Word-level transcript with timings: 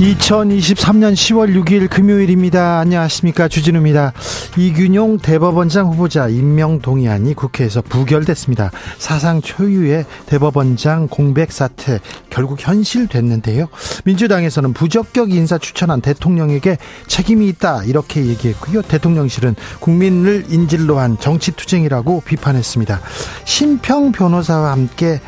2023년 0.00 1.12
10월 1.12 1.54
6일 1.62 1.90
금요일입니다. 1.90 2.78
안녕하십니까. 2.78 3.48
주진우입니다. 3.48 4.14
이균용 4.56 5.18
대법원장 5.18 5.88
후보자 5.88 6.28
임명 6.28 6.80
동의안이 6.80 7.34
국회에서 7.34 7.82
부결됐습니다. 7.82 8.70
사상 8.96 9.42
초유의 9.42 10.06
대법원장 10.24 11.08
공백 11.08 11.52
사태 11.52 12.00
결국 12.30 12.66
현실됐는데요. 12.66 13.66
민주당에서는 14.06 14.72
부적격 14.72 15.32
인사 15.32 15.58
추천한 15.58 16.00
대통령에게 16.00 16.78
책임이 17.06 17.46
있다 17.48 17.84
이렇게 17.84 18.24
얘기했고요. 18.24 18.80
대통령실은 18.80 19.54
국민을 19.80 20.46
인질로 20.48 20.98
한 20.98 21.18
정치 21.18 21.52
투쟁이라고 21.52 22.22
비판했습니다. 22.24 23.00
심평 23.44 24.12
변호사와 24.12 24.72
함께 24.72 25.20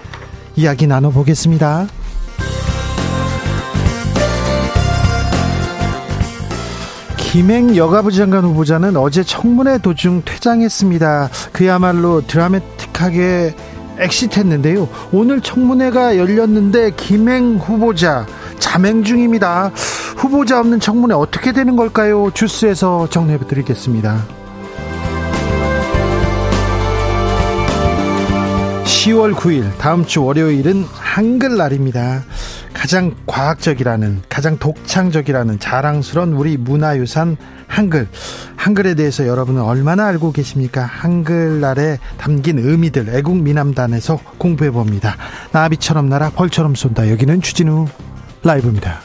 이야기 0.56 0.86
나눠보겠습니다. 0.86 1.88
김행 7.32 7.74
여가부 7.76 8.12
장관 8.12 8.44
후보자는 8.44 8.94
어제 8.98 9.22
청문회 9.22 9.78
도중 9.78 10.20
퇴장했습니다. 10.26 11.30
그야말로 11.50 12.20
드라마틱하게 12.26 13.54
엑시트했는데요. 13.96 14.86
오늘 15.12 15.40
청문회가 15.40 16.18
열렸는데 16.18 16.90
김행 16.94 17.56
후보자 17.56 18.26
자맹 18.58 19.02
중입니다. 19.02 19.72
후보자 20.14 20.60
없는 20.60 20.78
청문회 20.78 21.14
어떻게 21.14 21.52
되는 21.52 21.74
걸까요? 21.74 22.30
주스에서 22.34 23.08
정리해 23.08 23.38
드리겠습니다. 23.38 24.26
10월 28.84 29.32
9일 29.32 29.78
다음 29.78 30.04
주 30.04 30.22
월요일은 30.22 30.84
한글날입니다. 30.84 32.24
가장 32.82 33.14
과학적이라는 33.28 34.22
가장 34.28 34.58
독창적이라는 34.58 35.60
자랑스러운 35.60 36.32
우리 36.32 36.56
문화유산 36.56 37.36
한글 37.68 38.08
한글에 38.56 38.96
대해서 38.96 39.24
여러분은 39.24 39.62
얼마나 39.62 40.08
알고 40.08 40.32
계십니까? 40.32 40.82
한글날에 40.82 41.98
담긴 42.18 42.58
의미들 42.58 43.14
애국미남단에서 43.14 44.18
공부해 44.36 44.72
봅니다. 44.72 45.16
나비처럼 45.52 46.08
날아 46.08 46.30
벌처럼 46.30 46.74
쏜다. 46.74 47.08
여기는 47.08 47.40
주진우 47.40 47.86
라이브입니다. 48.42 48.98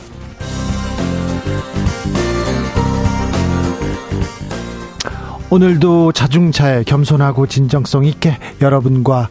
오늘도 5.52 6.14
자중차에 6.14 6.81
겸손하고 6.81 7.45
진정성 7.45 8.06
있게 8.06 8.39
여러분과 8.59 9.30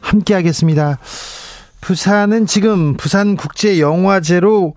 함께 0.00 0.32
하겠습니다. 0.32 0.96
부산은 1.80 2.46
지금 2.46 2.96
부산국제영화제로 2.96 4.74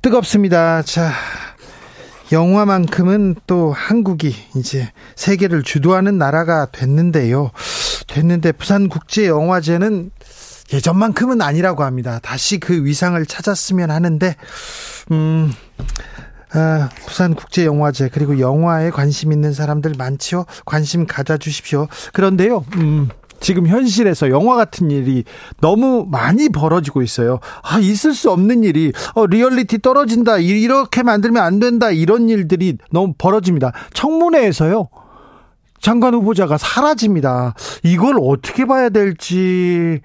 뜨겁습니다. 0.00 0.82
자, 0.82 1.12
영화만큼은 2.32 3.36
또 3.46 3.72
한국이 3.72 4.34
이제 4.56 4.90
세계를 5.14 5.62
주도하는 5.62 6.18
나라가 6.18 6.66
됐는데요. 6.72 7.50
됐는데 8.08 8.52
부산국제영화제는 8.52 10.10
예전만큼은 10.72 11.42
아니라고 11.42 11.84
합니다. 11.84 12.18
다시 12.22 12.58
그 12.58 12.84
위상을 12.84 13.24
찾았으면 13.26 13.90
하는데, 13.90 14.36
음, 15.10 15.52
아, 16.54 16.88
부산국제영화제 17.06 18.08
그리고 18.12 18.40
영화에 18.40 18.90
관심 18.90 19.32
있는 19.32 19.52
사람들 19.52 19.92
많지요. 19.98 20.46
관심 20.64 21.06
가져주십시오. 21.06 21.88
그런데요, 22.12 22.64
음, 22.76 23.08
지금 23.42 23.66
현실에서 23.66 24.30
영화 24.30 24.56
같은 24.56 24.90
일이 24.90 25.24
너무 25.60 26.06
많이 26.08 26.48
벌어지고 26.48 27.02
있어요. 27.02 27.40
아, 27.62 27.78
있을 27.78 28.14
수 28.14 28.30
없는 28.30 28.62
일이, 28.64 28.92
어, 29.14 29.26
리얼리티 29.26 29.80
떨어진다. 29.80 30.38
이렇게 30.38 31.02
만들면 31.02 31.42
안 31.42 31.58
된다. 31.58 31.90
이런 31.90 32.28
일들이 32.28 32.78
너무 32.90 33.12
벌어집니다. 33.18 33.72
청문회에서요. 33.92 34.88
장관 35.80 36.14
후보자가 36.14 36.56
사라집니다. 36.56 37.54
이걸 37.82 38.16
어떻게 38.22 38.64
봐야 38.64 38.88
될지, 38.88 40.00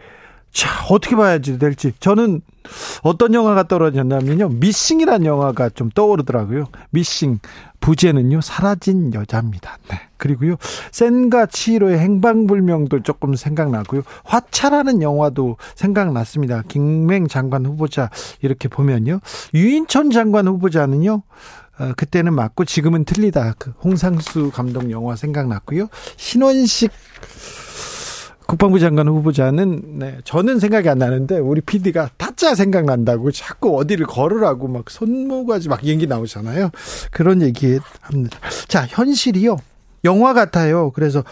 자, 0.52 0.70
어떻게 0.90 1.16
봐야 1.16 1.38
될지. 1.38 1.94
저는 2.00 2.42
어떤 3.04 3.34
영화가 3.34 3.68
떨어졌냐면요. 3.68 4.50
미싱이라는 4.50 5.26
영화가 5.26 5.70
좀 5.70 5.90
떠오르더라고요. 5.90 6.66
미싱. 6.90 7.40
부제는요, 7.80 8.42
사라진 8.42 9.14
여자입니다. 9.14 9.78
네. 9.90 10.00
그리고요, 10.18 10.56
센과 10.92 11.46
치히로의 11.46 12.00
행방불명도 12.00 13.04
조금 13.04 13.36
생각나고요. 13.36 14.02
화차라는 14.24 15.02
영화도 15.02 15.58
생각났습니다. 15.76 16.64
김맹 16.68 17.28
장관 17.28 17.66
후보자 17.66 18.10
이렇게 18.42 18.68
보면요. 18.68 19.20
유인천 19.54 20.10
장관 20.10 20.48
후보자는요, 20.48 21.22
어, 21.80 21.92
그때는 21.96 22.34
맞고 22.34 22.66
지금은 22.66 23.06
틀리다. 23.06 23.54
그 23.60 23.72
홍상수 23.84 24.52
감독 24.52 24.90
영화 24.90 25.16
생각났고요. 25.16 25.88
신원식 26.18 26.92
국방부 28.48 28.80
장관 28.80 29.10
후보자는 29.10 30.00
네, 30.00 30.18
저는 30.24 30.60
생각이 30.60 30.88
안 30.88 30.98
나는데 30.98 31.38
우리 31.38 31.60
PD가 31.60 32.10
타짜 32.18 32.56
생각난다고 32.56 33.32
자꾸 33.32 33.78
어디를 33.78 34.06
걸으라고 34.06 34.70
막 34.70 34.90
손모가지 34.90 35.68
막 35.68 35.84
얘기 35.84 36.08
나오잖아요. 36.08 36.72
그런 37.12 37.42
얘기 37.42 37.78
합니다. 38.02 38.40
자, 38.68 38.86
현실이요. 38.88 39.58
영화 40.06 40.34
같아요. 40.34 40.92
그래서 40.92 41.24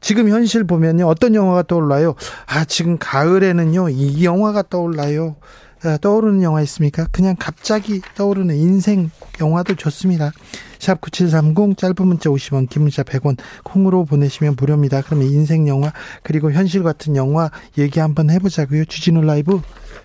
지금 0.00 0.28
현실 0.28 0.64
보면요. 0.64 1.06
어떤 1.06 1.34
영화가 1.34 1.64
떠올라요? 1.64 2.14
아, 2.46 2.64
지금 2.64 2.96
가을에는요. 2.98 3.90
이 3.90 4.24
영화가 4.24 4.64
떠올라요. 4.70 5.36
아, 5.84 5.96
떠오르는 5.96 6.42
영화 6.42 6.62
있습니까? 6.62 7.06
그냥 7.10 7.34
갑자기 7.38 8.00
떠오르는 8.14 8.54
인생 8.56 9.10
영화도 9.40 9.74
좋습니다. 9.74 10.32
샵 10.78 11.00
9730 11.00 11.76
짧은 11.76 12.06
문자 12.06 12.30
50원 12.30 12.68
긴 12.68 12.82
문자 12.82 13.02
100원 13.02 13.36
콩으로 13.64 14.04
보내시면 14.04 14.54
무료입니다. 14.56 15.02
그러면 15.02 15.28
인생 15.28 15.66
영화 15.66 15.92
그리고 16.22 16.52
현실 16.52 16.82
같은 16.82 17.16
영화 17.16 17.50
얘기 17.78 17.98
한번 17.98 18.30
해보자고요. 18.30 18.84
주진우 18.84 19.22
라이브 19.22 19.60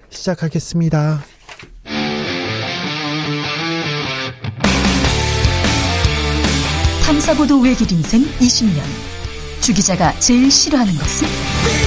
시작하겠습니다. 0.10 1.20
탐사보도 7.06 7.62
외길 7.62 7.92
인생 7.92 8.22
20년 8.40 8.82
주 9.62 9.74
기자가 9.74 10.18
제일 10.20 10.50
싫어하는 10.50 10.94
것은? 10.94 11.87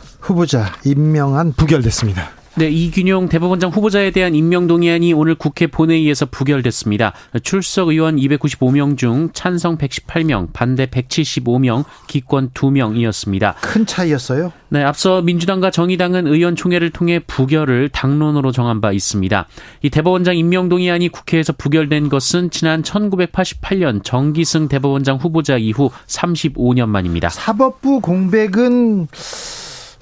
후보자 0.31 0.71
임명안 0.85 1.53
부결됐습니다. 1.53 2.31
네, 2.55 2.69
이균용 2.69 3.29
대법원장 3.29 3.69
후보자에 3.69 4.11
대한 4.11 4.35
임명 4.35 4.67
동의안이 4.67 5.13
오늘 5.13 5.35
국회 5.35 5.67
본회의에서 5.67 6.25
부결됐습니다. 6.25 7.13
출석 7.43 7.87
의원 7.87 8.17
295명 8.17 8.97
중 8.97 9.29
찬성 9.31 9.77
118명, 9.77 10.51
반대 10.51 10.85
175명, 10.85 11.85
기권 12.07 12.49
2명이었습니다. 12.49 13.55
큰 13.61 13.85
차이였어요? 13.85 14.51
네, 14.67 14.83
앞서 14.83 15.21
민주당과 15.21 15.71
정의당은 15.71 16.27
의원총회를 16.27 16.89
통해 16.89 17.19
부결을 17.25 17.87
당론으로 17.87 18.51
정한 18.51 18.81
바 18.81 18.91
있습니다. 18.91 19.47
이 19.83 19.89
대법원장 19.89 20.35
임명 20.35 20.67
동의안이 20.67 21.07
국회에서 21.07 21.53
부결된 21.53 22.09
것은 22.09 22.49
지난 22.51 22.83
1988년 22.83 24.03
정기승 24.03 24.67
대법원장 24.67 25.17
후보자 25.17 25.55
이후 25.57 25.89
35년 26.07 26.89
만입니다. 26.89 27.29
사법부 27.29 28.01
공백은 28.01 29.07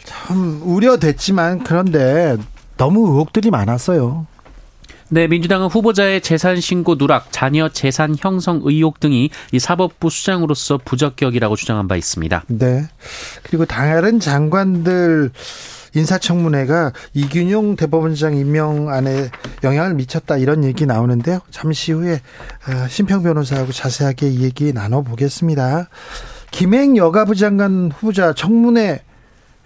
참 0.04 0.62
우려됐지만 0.64 1.64
그런데 1.64 2.38
너무 2.78 3.08
의혹들이 3.10 3.52
많았어요. 3.52 4.26
네, 5.12 5.28
민주당은 5.28 5.68
후보자의 5.68 6.22
재산 6.22 6.62
신고 6.62 6.96
누락, 6.96 7.32
자녀 7.32 7.70
재산 7.70 8.16
형성 8.18 8.62
의혹 8.64 9.00
등이 9.00 9.32
이 9.52 9.60
사법부 9.60 10.10
수장으로서 10.12 10.80
부적격이라고 10.86 11.56
주장한 11.56 11.88
바 11.88 11.96
있습니다. 11.96 12.44
네. 12.48 12.88
그리고 13.42 13.66
다른 13.66 14.20
장관들 14.20 15.32
인사청문회가 15.96 16.94
이균용 17.16 17.76
대법원장 17.76 18.36
임명안에 18.38 19.32
영향을 19.64 19.96
미쳤다 19.96 20.38
이런 20.38 20.64
얘기 20.64 20.86
나오는데요. 20.86 21.40
잠시 21.50 21.92
후에 21.92 22.22
아, 22.66 22.88
심평 22.88 23.24
변호사하고 23.24 23.72
자세하게 23.72 24.30
이 24.30 24.44
얘기 24.44 24.72
나눠보겠습니다. 24.74 25.90
김행 26.52 26.98
여가부 26.98 27.34
장관 27.36 27.92
후보자 27.92 28.34
청문회 28.34 29.02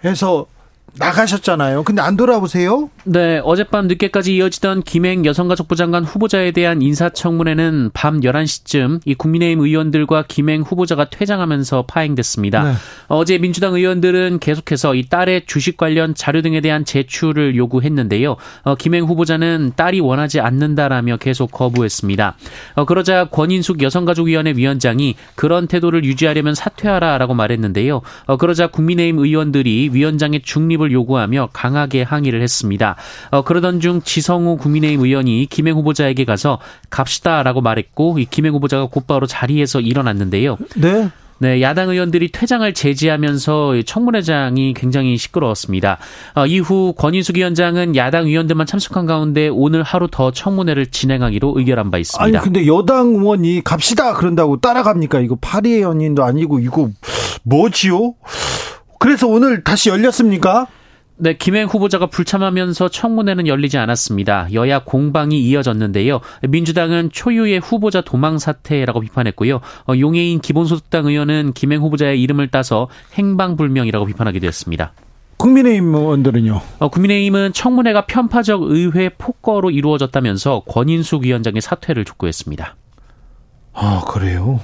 에서 0.04 0.46
나가셨잖아요. 0.96 1.82
근데 1.82 2.02
안 2.02 2.16
돌아오세요? 2.16 2.88
네, 3.04 3.40
어젯밤 3.44 3.88
늦게까지 3.88 4.36
이어지던 4.36 4.82
김행 4.82 5.24
여성가족부 5.24 5.76
장관 5.76 6.04
후보자에 6.04 6.52
대한 6.52 6.82
인사청문회는 6.82 7.90
밤 7.92 8.20
11시쯤 8.20 9.00
이 9.04 9.14
국민의힘 9.14 9.60
의원들과 9.60 10.24
김행 10.28 10.62
후보자가 10.62 11.10
퇴장하면서 11.10 11.86
파행됐습니다. 11.86 12.62
네. 12.62 12.72
어제 13.08 13.38
민주당 13.38 13.74
의원들은 13.74 14.38
계속해서 14.38 14.94
이 14.94 15.08
딸의 15.08 15.46
주식 15.46 15.76
관련 15.76 16.14
자료 16.14 16.42
등에 16.42 16.60
대한 16.60 16.84
제출을 16.84 17.56
요구했는데요. 17.56 18.36
어, 18.62 18.74
김행 18.76 19.04
후보자는 19.04 19.72
딸이 19.76 20.00
원하지 20.00 20.40
않는다라며 20.40 21.16
계속 21.16 21.50
거부했습니다. 21.50 22.36
어, 22.76 22.84
그러자 22.84 23.24
권인숙 23.26 23.82
여성가족위원회 23.82 24.52
위원장이 24.56 25.16
그런 25.34 25.66
태도를 25.66 26.04
유지하려면 26.04 26.54
사퇴하라라고 26.54 27.34
말했는데요. 27.34 28.00
어, 28.26 28.36
그러자 28.36 28.68
국민의힘 28.68 29.18
의원들이 29.18 29.90
위원장의 29.92 30.42
중립을 30.42 30.83
개혁을 30.84 30.92
요구하며 30.92 31.48
강하게 31.52 32.02
항의를 32.02 32.42
했습니다. 32.42 32.96
어, 33.30 33.42
그러던 33.42 33.80
중 33.80 34.02
지성우 34.02 34.58
국민의힘 34.58 35.04
의원이 35.04 35.46
김행 35.50 35.76
후보자에게 35.76 36.24
가서 36.24 36.60
갑시다라고 36.90 37.60
말했고 37.62 38.18
이 38.18 38.26
김행 38.26 38.54
후보자가 38.54 38.86
곧바로 38.86 39.26
자리에서 39.26 39.80
일어났는데요. 39.80 40.58
네. 40.76 41.10
네, 41.38 41.60
야당 41.60 41.90
의원들이 41.90 42.30
퇴장을 42.30 42.72
제지하면서 42.72 43.82
청문회장이 43.84 44.72
굉장히 44.74 45.16
시끄러웠습니다. 45.16 45.98
어, 46.34 46.46
이후 46.46 46.94
권인숙 46.96 47.36
위원장은 47.36 47.96
야당 47.96 48.26
의원들만 48.26 48.66
참석한 48.66 49.04
가운데 49.04 49.48
오늘 49.48 49.82
하루 49.82 50.06
더 50.08 50.30
청문회를 50.30 50.86
진행하기로 50.86 51.54
의결한 51.56 51.90
바 51.90 51.98
있습니다. 51.98 52.24
아니 52.24 52.42
근데 52.42 52.66
여당 52.66 53.08
의원이 53.08 53.62
갑시다 53.64 54.14
그런다고 54.14 54.60
따라갑니까? 54.60 55.20
이거 55.20 55.36
파리 55.40 55.72
의원님도 55.72 56.22
아니고 56.22 56.60
이거 56.60 56.90
뭐지요? 57.42 58.14
그래서 58.98 59.26
오늘 59.26 59.62
다시 59.64 59.88
열렸습니까? 59.88 60.66
네, 61.16 61.36
김행 61.36 61.68
후보자가 61.68 62.06
불참하면서 62.06 62.88
청문회는 62.88 63.46
열리지 63.46 63.78
않았습니다. 63.78 64.48
여야 64.52 64.80
공방이 64.80 65.40
이어졌는데요. 65.40 66.20
민주당은 66.48 67.10
초유의 67.12 67.60
후보자 67.60 68.00
도망 68.00 68.38
사태라고 68.38 69.00
비판했고요. 69.00 69.60
어, 69.88 69.92
용해인 69.96 70.40
기본소득당 70.40 71.06
의원은 71.06 71.52
김행 71.52 71.80
후보자의 71.82 72.20
이름을 72.20 72.48
따서 72.48 72.88
행방불명이라고 73.14 74.06
비판하기도 74.06 74.46
했습니다. 74.46 74.92
국민의힘 75.36 75.94
의원들은요? 75.94 76.60
어, 76.80 76.88
국민의힘은 76.88 77.52
청문회가 77.52 78.06
편파적 78.06 78.62
의회 78.62 79.08
폭거로 79.10 79.70
이루어졌다면서 79.70 80.62
권인숙 80.66 81.22
위원장의 81.22 81.60
사퇴를 81.60 82.04
촉구했습니다. 82.04 82.76
아, 83.74 84.02
그래요? 84.08 84.60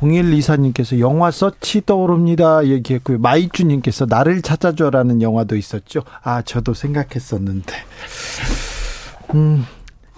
0124님께서 0.00 0.98
영화 0.98 1.30
서치 1.30 1.84
떠오릅니다. 1.84 2.66
얘기했고요. 2.66 3.18
마이주님께서 3.18 4.06
나를 4.08 4.42
찾아줘라는 4.42 5.22
영화도 5.22 5.56
있었죠. 5.56 6.02
아, 6.22 6.42
저도 6.42 6.74
생각했었는데. 6.74 7.74
음, 9.34 9.64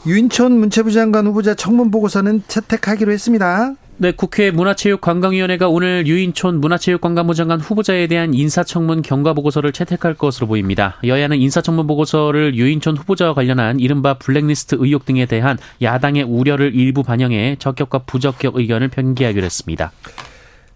윤천 0.06 0.52
문체부 0.52 0.92
장관 0.92 1.26
후보자 1.26 1.54
청문 1.54 1.90
보고서는 1.90 2.42
채택하기로 2.48 3.12
했습니다. 3.12 3.75
네, 4.00 4.12
국회 4.12 4.52
문화체육관광위원회가 4.52 5.68
오늘 5.68 6.06
유인촌 6.06 6.60
문화체육관광부 6.60 7.34
장관 7.34 7.58
후보자에 7.58 8.06
대한 8.06 8.32
인사청문 8.32 9.02
경과 9.02 9.32
보고서를 9.32 9.72
채택할 9.72 10.14
것으로 10.14 10.46
보입니다. 10.46 10.98
여야는 11.02 11.36
인사청문 11.38 11.88
보고서를 11.88 12.54
유인촌 12.54 12.96
후보자와 12.96 13.34
관련한 13.34 13.80
이른바 13.80 14.14
블랙리스트 14.14 14.76
의혹 14.78 15.04
등에 15.04 15.26
대한 15.26 15.58
야당의 15.82 16.22
우려를 16.22 16.76
일부 16.76 17.02
반영해 17.02 17.56
적격과 17.58 18.04
부적격 18.06 18.54
의견을 18.54 18.86
편기하기로 18.86 19.44
했습니다. 19.44 19.90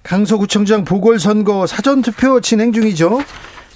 강서구청장 0.02 0.84
보궐선거 0.84 1.68
사전투표 1.68 2.40
진행 2.40 2.72
중이죠? 2.72 3.22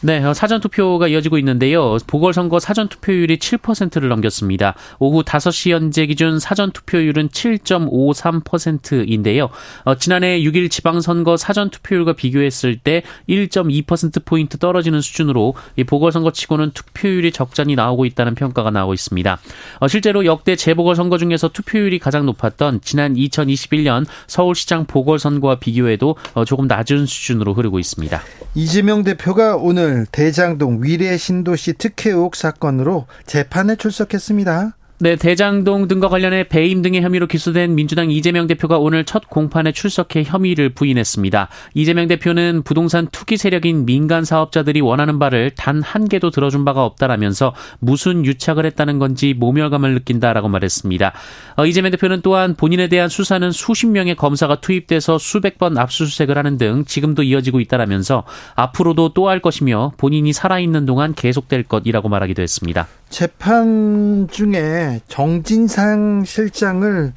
네, 0.02 0.22
어, 0.22 0.34
사전 0.34 0.60
투표가 0.60 1.08
이어지고 1.08 1.38
있는데요. 1.38 1.96
보궐선거 2.06 2.60
사전 2.60 2.87
투표율이 2.88 3.38
7%를 3.38 4.10
넘겼습니다. 4.10 4.75
오후 4.98 5.22
5시 5.22 5.70
현재 5.70 6.04
기준 6.04 6.38
사전 6.38 6.70
투표율은 6.70 7.31
7.53%인데요. 7.31 9.48
어, 9.84 9.94
지난해 9.94 10.38
6일 10.40 10.70
지방선거 10.70 11.38
사전 11.38 11.70
투표율과 11.70 12.12
비교했을 12.12 12.76
때 12.78 13.04
1.2% 13.28 14.26
포인트 14.26 14.58
떨어지는 14.58 15.00
수준으로 15.00 15.54
이 15.76 15.84
보궐선거 15.84 16.31
치고는 16.31 16.72
투표율이 16.72 17.32
적잖이 17.32 17.75
나오고 17.75 18.04
있다는 18.04 18.34
평가가 18.34 18.70
나오고 18.70 18.93
있습니다. 18.93 19.38
어, 19.81 19.88
실제로 19.88 20.26
역대 20.26 20.56
재보궐선거 20.56 21.16
중에서 21.16 21.48
투표율이 21.48 22.00
가장 22.00 22.26
높았던 22.26 22.82
지난 22.82 23.14
2021년 23.14 24.04
서울시장 24.26 24.84
보궐선거와 24.84 25.58
비교해도 25.58 26.16
어, 26.34 26.44
조금 26.44 26.66
낮은 26.66 27.06
수준으로 27.06 27.54
흐르고 27.54 27.78
있습니다. 27.78 28.20
이재명 28.54 29.02
대표가 29.02 29.56
오늘 29.56 29.86
오늘 29.87 30.05
대장동 30.11 30.83
위례 30.83 31.17
신도시 31.17 31.75
특혜 31.75 32.11
의혹 32.11 32.35
사건으로 32.35 33.06
재판에 33.25 33.77
출석했습니다. 33.77 34.77
네, 34.98 35.14
대장동 35.14 35.88
등과 35.88 36.08
관련해 36.08 36.44
배임 36.48 36.81
등의 36.81 37.02
혐의로 37.02 37.26
기소된 37.26 37.75
민주당 37.75 38.10
이재명 38.10 38.46
대표가 38.46 38.78
오늘 38.78 39.04
첫 39.04 39.28
공판에 39.28 39.72
출석해 39.72 40.22
혐의를 40.25 40.70
부인했습니다. 40.70 41.48
이재명 41.75 42.08
대표는 42.08 42.62
부동산 42.64 43.06
투기 43.12 43.37
세력인 43.37 43.84
민간 43.84 44.25
사업자들이 44.25 44.81
원하는 44.81 45.19
바를 45.19 45.50
단 45.50 45.82
한 45.82 46.08
개도 46.08 46.31
들어준 46.31 46.64
바가 46.64 46.84
없다라면서 46.84 47.54
무슨 47.78 48.25
유착을 48.25 48.64
했다는 48.66 48.98
건지 48.98 49.34
모멸감을 49.34 49.93
느낀다라고 49.94 50.48
말했습니다. 50.48 51.12
어, 51.56 51.66
이재명 51.66 51.90
대표는 51.90 52.22
또한 52.22 52.54
본인에 52.54 52.88
대한 52.88 53.10
수사는 53.10 53.50
수십 53.50 53.86
명의 53.88 54.17
검사가 54.17 54.60
투입돼서 54.62 55.19
수백 55.19 55.58
번 55.58 55.76
압수수색을 55.76 56.38
하는 56.38 56.56
등 56.56 56.84
지금도 56.86 57.22
이어지고 57.22 57.60
있다라면서 57.60 58.24
앞으로도 58.55 59.10
또 59.10 59.26
할 59.26 59.41
것이며 59.41 59.93
본인이 59.96 60.32
살아있는 60.32 60.86
동안 60.86 61.12
계속될 61.12 61.65
것이라고 61.65 62.08
말하기도 62.08 62.43
했습니다. 62.43 62.86
재판 63.08 64.29
중에 64.31 65.01
정진상 65.08 66.25
실장을 66.25 67.13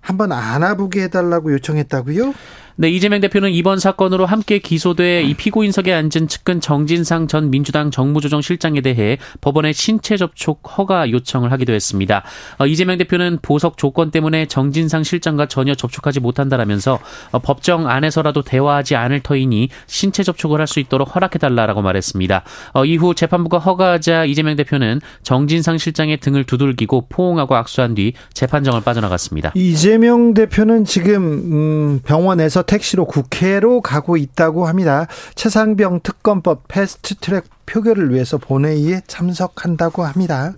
한번 0.00 0.32
안아보게 0.32 1.02
해달라고 1.04 1.52
요청했다고요? 1.52 2.34
네, 2.76 2.88
이재명 2.88 3.20
대표는 3.20 3.50
이번 3.50 3.78
사건으로 3.78 4.24
함께 4.24 4.58
기소돼 4.58 5.22
이 5.24 5.34
피고인석에 5.34 5.92
앉은 5.92 6.28
측근 6.28 6.60
정진상 6.62 7.26
전 7.28 7.50
민주당 7.50 7.90
정무조정실장에 7.90 8.80
대해 8.80 9.18
법원에 9.42 9.72
신체 9.72 10.16
접촉 10.16 10.62
허가 10.78 11.10
요청을 11.10 11.52
하기도 11.52 11.74
했습니다. 11.74 12.22
어, 12.58 12.66
이재명 12.66 12.96
대표는 12.96 13.40
보석 13.42 13.76
조건 13.76 14.10
때문에 14.10 14.46
정진상 14.46 15.02
실장과 15.02 15.46
전혀 15.46 15.74
접촉하지 15.74 16.20
못한다라면서 16.20 16.98
어, 17.32 17.38
법정 17.38 17.86
안에서라도 17.86 18.40
대화하지 18.42 18.96
않을 18.96 19.20
터이니 19.20 19.68
신체 19.86 20.22
접촉을 20.22 20.58
할 20.58 20.70
수 20.70 20.80
있도록 20.80 21.14
허락해달라라고 21.14 21.82
말했습니다. 21.82 22.44
어, 22.72 22.84
이후 22.84 23.14
재판부가 23.14 23.58
허가하자 23.58 24.24
이재명 24.24 24.56
대표는 24.56 25.00
정진상 25.22 25.76
실장의 25.78 26.18
등을 26.18 26.44
두들기고 26.44 27.06
포옹하고 27.08 27.56
악수한 27.56 27.94
뒤 27.94 28.12
재판정을 28.32 28.80
빠져나갔습니다. 28.82 29.52
이재명 29.56 30.32
대표는 30.32 30.84
지금 30.84 31.22
음, 31.22 32.00
병원에서 32.04 32.59
택시로 32.62 33.04
국회로 33.04 33.80
가고 33.80 34.16
있다고 34.16 34.66
합니다. 34.66 35.06
최상병 35.34 36.00
특검법 36.02 36.68
패스트트랙 36.68 37.44
표결을 37.70 38.12
위해서 38.12 38.38
본회의에 38.38 39.02
참석한다고 39.06 40.04
합니다. 40.04 40.52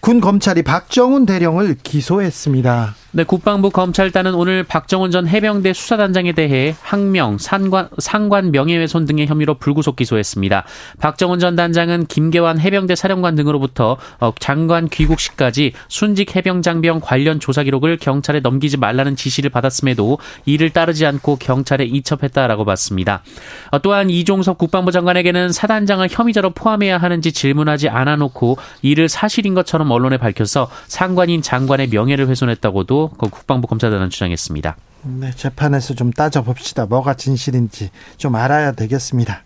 군 0.00 0.20
검찰이 0.20 0.62
박정훈 0.62 1.26
대령을 1.26 1.76
기소했습니다. 1.82 2.94
네, 3.12 3.24
국방부 3.24 3.70
검찰단은 3.70 4.34
오늘 4.34 4.62
박정훈 4.62 5.10
전 5.10 5.26
해병대 5.26 5.72
수사단장에 5.72 6.32
대해 6.32 6.76
항명, 6.82 7.38
상관, 7.38 7.88
상관 7.98 8.50
명예훼손 8.50 9.06
등의 9.06 9.26
혐의로 9.26 9.54
불구속 9.54 9.96
기소했습니다. 9.96 10.64
박정훈 11.00 11.38
전 11.38 11.56
단장은 11.56 12.06
김계환 12.06 12.60
해병대 12.60 12.94
사령관 12.94 13.34
등으로부터 13.34 13.96
어, 14.20 14.32
장관 14.38 14.88
귀국 14.88 15.18
시까지 15.18 15.72
순직 15.88 16.36
해병 16.36 16.60
장병 16.60 17.00
관련 17.00 17.40
조사 17.40 17.62
기록을 17.62 17.96
경찰에 17.96 18.40
넘기지 18.40 18.76
말라는 18.76 19.16
지시를 19.16 19.48
받았음에도 19.48 20.18
이를 20.44 20.70
따르지 20.70 21.06
않고 21.06 21.36
경찰에 21.36 21.84
이첩했다라고 21.84 22.66
봤습니다. 22.66 23.22
어, 23.70 23.78
또한 23.78 24.10
이종섭 24.10 24.58
국방부 24.58 24.92
장관에게는 24.92 25.52
사단장을 25.52 26.06
혐의 26.10 26.35
자로 26.36 26.50
포함해야 26.50 26.98
하는지 26.98 27.32
질문하지 27.32 27.88
않아 27.88 28.16
놓고 28.16 28.58
이를 28.82 29.08
사실인 29.08 29.54
것처럼 29.54 29.90
언론에 29.90 30.18
밝혀서 30.18 30.68
상관인 30.86 31.40
장관의 31.40 31.88
명예를 31.88 32.28
훼손했다고도 32.28 33.12
그 33.18 33.30
국방부 33.30 33.66
검사단은 33.66 34.10
주장했습니다. 34.10 34.76
네, 35.02 35.30
재판에서 35.34 35.94
좀 35.94 36.12
따져봅시다. 36.12 36.84
뭐가 36.86 37.14
진실인지 37.14 37.90
좀 38.18 38.34
알아야 38.34 38.72
되겠습니다. 38.72 39.44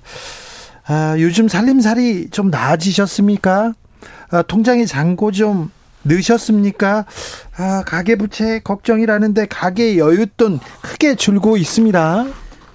아, 0.87 1.15
요즘 1.19 1.47
살림살이 1.47 2.31
좀 2.31 2.51
나아지셨습니까? 2.51 3.73
아, 4.33 4.43
통장에 4.43 4.85
잔고 4.85 5.31
좀 5.31 5.71
넣으셨습니까? 6.03 7.05
아, 7.57 7.85
가계부채 7.87 8.63
걱정이라는데 8.65 9.47
가계 9.47 9.95
여윳돈 9.97 10.59
크게 10.83 11.15
줄고 11.15 11.57
있습니다. 11.57 12.27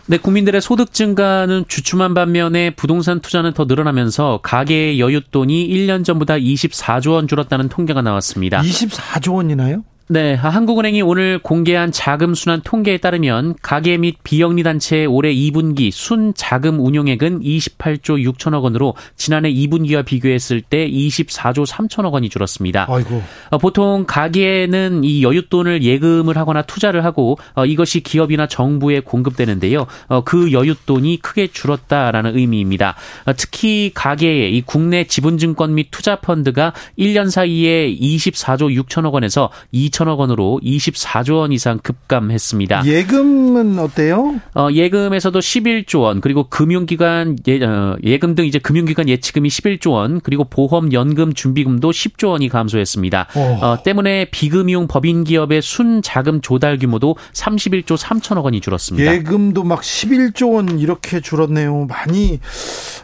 네, 0.08 0.20
국민들의 0.20 0.62
소득 0.62 0.94
증가는 0.94 1.66
주춤한 1.68 2.14
반면에 2.14 2.70
부동산 2.70 3.22
투자는 3.22 3.54
더 3.54 3.66
늘어나면서 3.66 4.40
가계의 4.44 5.00
여윳돈이 5.00 5.68
1년 5.70 6.06
전보다 6.06 6.36
24조 6.36 7.14
원 7.14 7.28
줄었다는 7.28 7.70
통계가 7.70 8.04
나왔습니다. 8.04 8.62
24조 8.62 9.34
원이나요? 9.36 9.84
네, 10.08 10.36
한국은행이 10.36 11.02
오늘 11.02 11.40
공개한 11.40 11.92
자금 11.92 12.36
순환 12.36 12.62
통계에 12.62 12.98
따르면 12.98 13.56
가계 13.64 13.98
및 13.98 14.18
비영리 14.24 14.62
단체의 14.62 15.08
올해 15.08 15.34
2분기 15.34 15.90
순 15.92 16.32
자금 16.36 16.80
운용액은 16.80 17.40
28조 17.40 18.24
6천억 18.32 18.62
원으로 18.62 18.94
지난해 19.16 19.52
2분기와 19.52 20.06
비교했을 20.06 20.62
때 20.62 20.88
24조 20.88 21.66
3천억 21.66 22.12
원이 22.12 22.30
줄었습니다. 22.30 22.86
아이고. 22.88 23.24
어, 23.50 23.58
보통 23.58 24.06
가계는 24.08 25.04
이 25.04 25.24
여윳돈을 25.24 25.82
예금을 25.82 26.38
하거나 26.38 26.62
투자를 26.62 27.04
하고 27.04 27.40
어, 27.56 27.66
이것이 27.66 28.02
기업이나 28.02 28.46
정부에 28.46 29.00
공급되는데요. 29.00 29.88
어, 30.08 30.22
그 30.24 30.52
여윳돈이 30.52 31.24
크게 31.24 31.48
줄었다라는 31.48 32.38
의미입니다. 32.38 32.94
특히 33.38 33.90
가계의 33.96 34.56
이 34.56 34.62
국내 34.62 35.06
지분증권 35.06 35.74
및 35.74 35.88
투자 35.90 36.18
펀드가 36.18 36.74
1년 37.00 37.32
사이에 37.32 37.90
24조 37.90 38.84
6천억 38.84 39.14
원에서 39.14 39.50
2 39.72 39.90
천억 39.96 40.20
원으로 40.20 40.60
24조 40.62 41.38
원 41.38 41.54
이상 41.54 41.80
급감했습니다. 41.80 42.86
예금은 42.86 43.80
어때요? 43.80 44.42
어, 44.54 44.68
예금에서도 44.70 45.40
11조 45.40 46.02
원, 46.02 46.20
그리고 46.20 46.50
금융기관 46.50 47.38
예, 47.48 47.64
어, 47.64 47.96
예금 48.04 48.36
등 48.36 48.46
이제 48.46 48.60
금융기관 48.60 49.08
예치금이 49.08 49.48
11조 49.48 49.92
원, 49.94 50.20
그리고 50.20 50.44
보험 50.44 50.92
연금 50.92 51.34
준비금도 51.34 51.92
10조 51.92 52.32
원이 52.32 52.50
감소했습니다. 52.50 53.28
어, 53.62 53.78
때문에 53.86 54.25
비금융 54.32 54.90
법인 54.90 55.24
기업의 55.24 55.62
순 55.62 56.02
자금 56.02 56.42
조달 56.42 56.78
규모도 56.78 57.16
31조 57.32 57.98
3천억 57.98 58.44
원이 58.44 58.60
줄었습니다. 58.60 59.14
예금도 59.14 59.64
막 59.64 59.80
11조 59.80 60.56
원 60.56 60.78
이렇게 60.78 61.22
줄었네요. 61.22 61.86
많이 61.86 62.42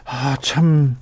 아 0.04 0.36
참. 0.42 0.96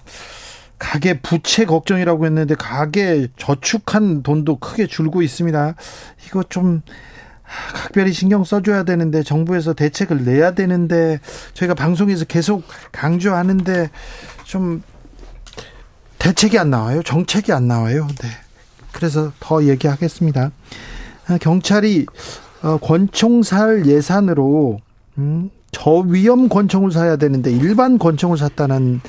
가계 0.81 1.21
부채 1.21 1.67
걱정이라고 1.67 2.27
했는데 2.27 2.57
가계 2.57 3.29
저축한 3.37 4.25
돈도 4.25 4.59
크게 4.59 4.89
줄고 4.89 5.23
있습니다. 5.23 5.75
이거 6.27 6.43
좀 6.49 6.83
각별히 7.75 8.13
신경 8.13 8.45
써줘야 8.45 8.83
되는데 8.83 9.23
정부에서 9.23 9.75
대책을 9.75 10.25
내야 10.25 10.53
되는데 10.55 11.21
저희가 11.53 11.75
방송에서 11.75 12.25
계속 12.25 12.65
강조하는데 12.93 13.91
좀 14.45 14.83
대책이 16.19 16.59
안 16.59 16.71
나와요. 16.71 17.03
정책이 17.03 17.53
안 17.53 17.69
나와요. 17.69 18.09
네. 18.23 18.29
그래서 18.93 19.33
더 19.39 19.65
얘기하겠습니다. 19.65 20.51
아, 21.27 21.39
경찰이 21.39 22.07
어, 22.63 22.79
권총 22.79 23.43
살 23.43 23.87
예산으로 23.87 24.81
음, 25.19 25.51
저위험 25.73 26.49
권총을 26.49 26.91
사야 26.91 27.17
되는데 27.17 27.53
일반 27.53 27.99
권총을 27.99 28.39
샀다는 28.39 29.01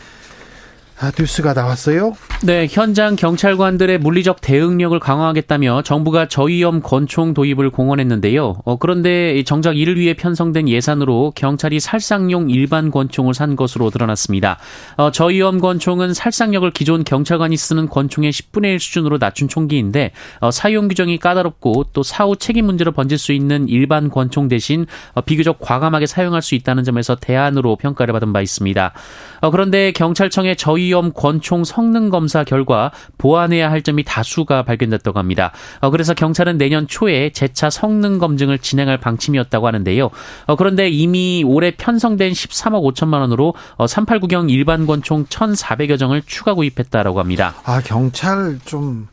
아, 1.02 1.12
뉴스가 1.18 1.54
나왔어요? 1.54 2.14
네, 2.44 2.68
현장 2.70 3.16
경찰관들의 3.16 3.98
물리적 3.98 4.40
대응력을 4.40 5.00
강화하겠다며 5.00 5.82
정부가 5.82 6.28
저위험 6.28 6.80
권총 6.84 7.34
도입을 7.34 7.72
공언했는데요. 7.72 8.62
어, 8.64 8.76
그런데 8.78 9.42
정작 9.42 9.78
이를 9.78 9.98
위해 9.98 10.14
편성된 10.14 10.70
예산으로 10.70 11.34
경찰이 11.36 11.80
살상용 11.80 12.52
일반 12.52 12.92
권총을 12.92 13.34
산 13.34 13.56
것으로 13.56 13.90
드러났습니다. 13.90 14.60
어, 14.96 15.10
저위험 15.10 15.60
권총은 15.60 16.14
살상력을 16.14 16.70
기존 16.70 17.04
경찰관이 17.04 17.58
쓰는 17.58 17.90
권총의 17.90 18.32
10분의 18.32 18.66
1 18.66 18.80
수준으로 18.80 19.18
낮춘 19.18 19.48
총기인데 19.48 20.12
어, 20.40 20.52
사용 20.52 20.88
규정이 20.88 21.18
까다롭고 21.18 21.86
또 21.94 22.04
사후 22.04 22.36
책임 22.36 22.68
문제로 22.68 22.92
번질 22.92 23.18
수 23.18 23.34
있는 23.34 23.68
일반 23.70 24.12
권총 24.12 24.50
대신 24.50 24.86
어, 25.16 25.22
비교적 25.22 25.58
과감하게 25.60 26.06
사용할 26.06 26.44
수 26.44 26.54
있다는 26.54 26.84
점에서 26.84 27.16
대안으로 27.16 27.76
평가를 27.78 28.14
받은 28.14 28.34
바 28.34 28.42
있습니다. 28.42 28.94
어, 29.42 29.52
그런데 29.52 29.92
경찰청의 29.92 30.56
저위험 30.56 31.12
권총 31.14 31.64
성능 31.64 32.10
검사 32.10 32.44
결과 32.44 32.92
보완해야 33.18 33.70
할 33.70 33.82
점이 33.82 34.04
다수가 34.04 34.64
발견됐다고 34.64 35.20
합니다. 35.20 35.52
어, 35.80 35.90
그래서 35.90 36.14
경찰은 36.14 36.58
내년 36.58 36.88
초에 36.88 37.32
재차 37.32 37.70
성능 37.70 38.20
검증을 38.20 38.60
진행할 38.60 39.00
방침이었다고 39.00 39.68
하는데요. 39.68 40.10
어, 40.46 40.56
그런데 40.56 40.90
이미 40.90 41.44
올해 41.46 41.72
편성된 41.72 42.32
13억 42.32 42.94
5천만 42.94 43.22
원으로 43.22 43.54
389경 43.78 44.50
일반 44.50 44.86
권총 44.86 45.26
1,400여 45.26 45.98
정을 45.98 46.22
추가 46.26 46.54
구입했다라고 46.54 47.20
합니다. 47.20 47.56
아 47.66 47.82
경찰 47.82 48.60
좀 48.66 49.08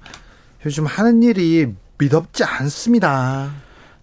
요즘 0.66 0.86
하는 0.86 1.22
일이 1.22 1.68
믿업지 1.98 2.44
않습니다. 2.44 3.50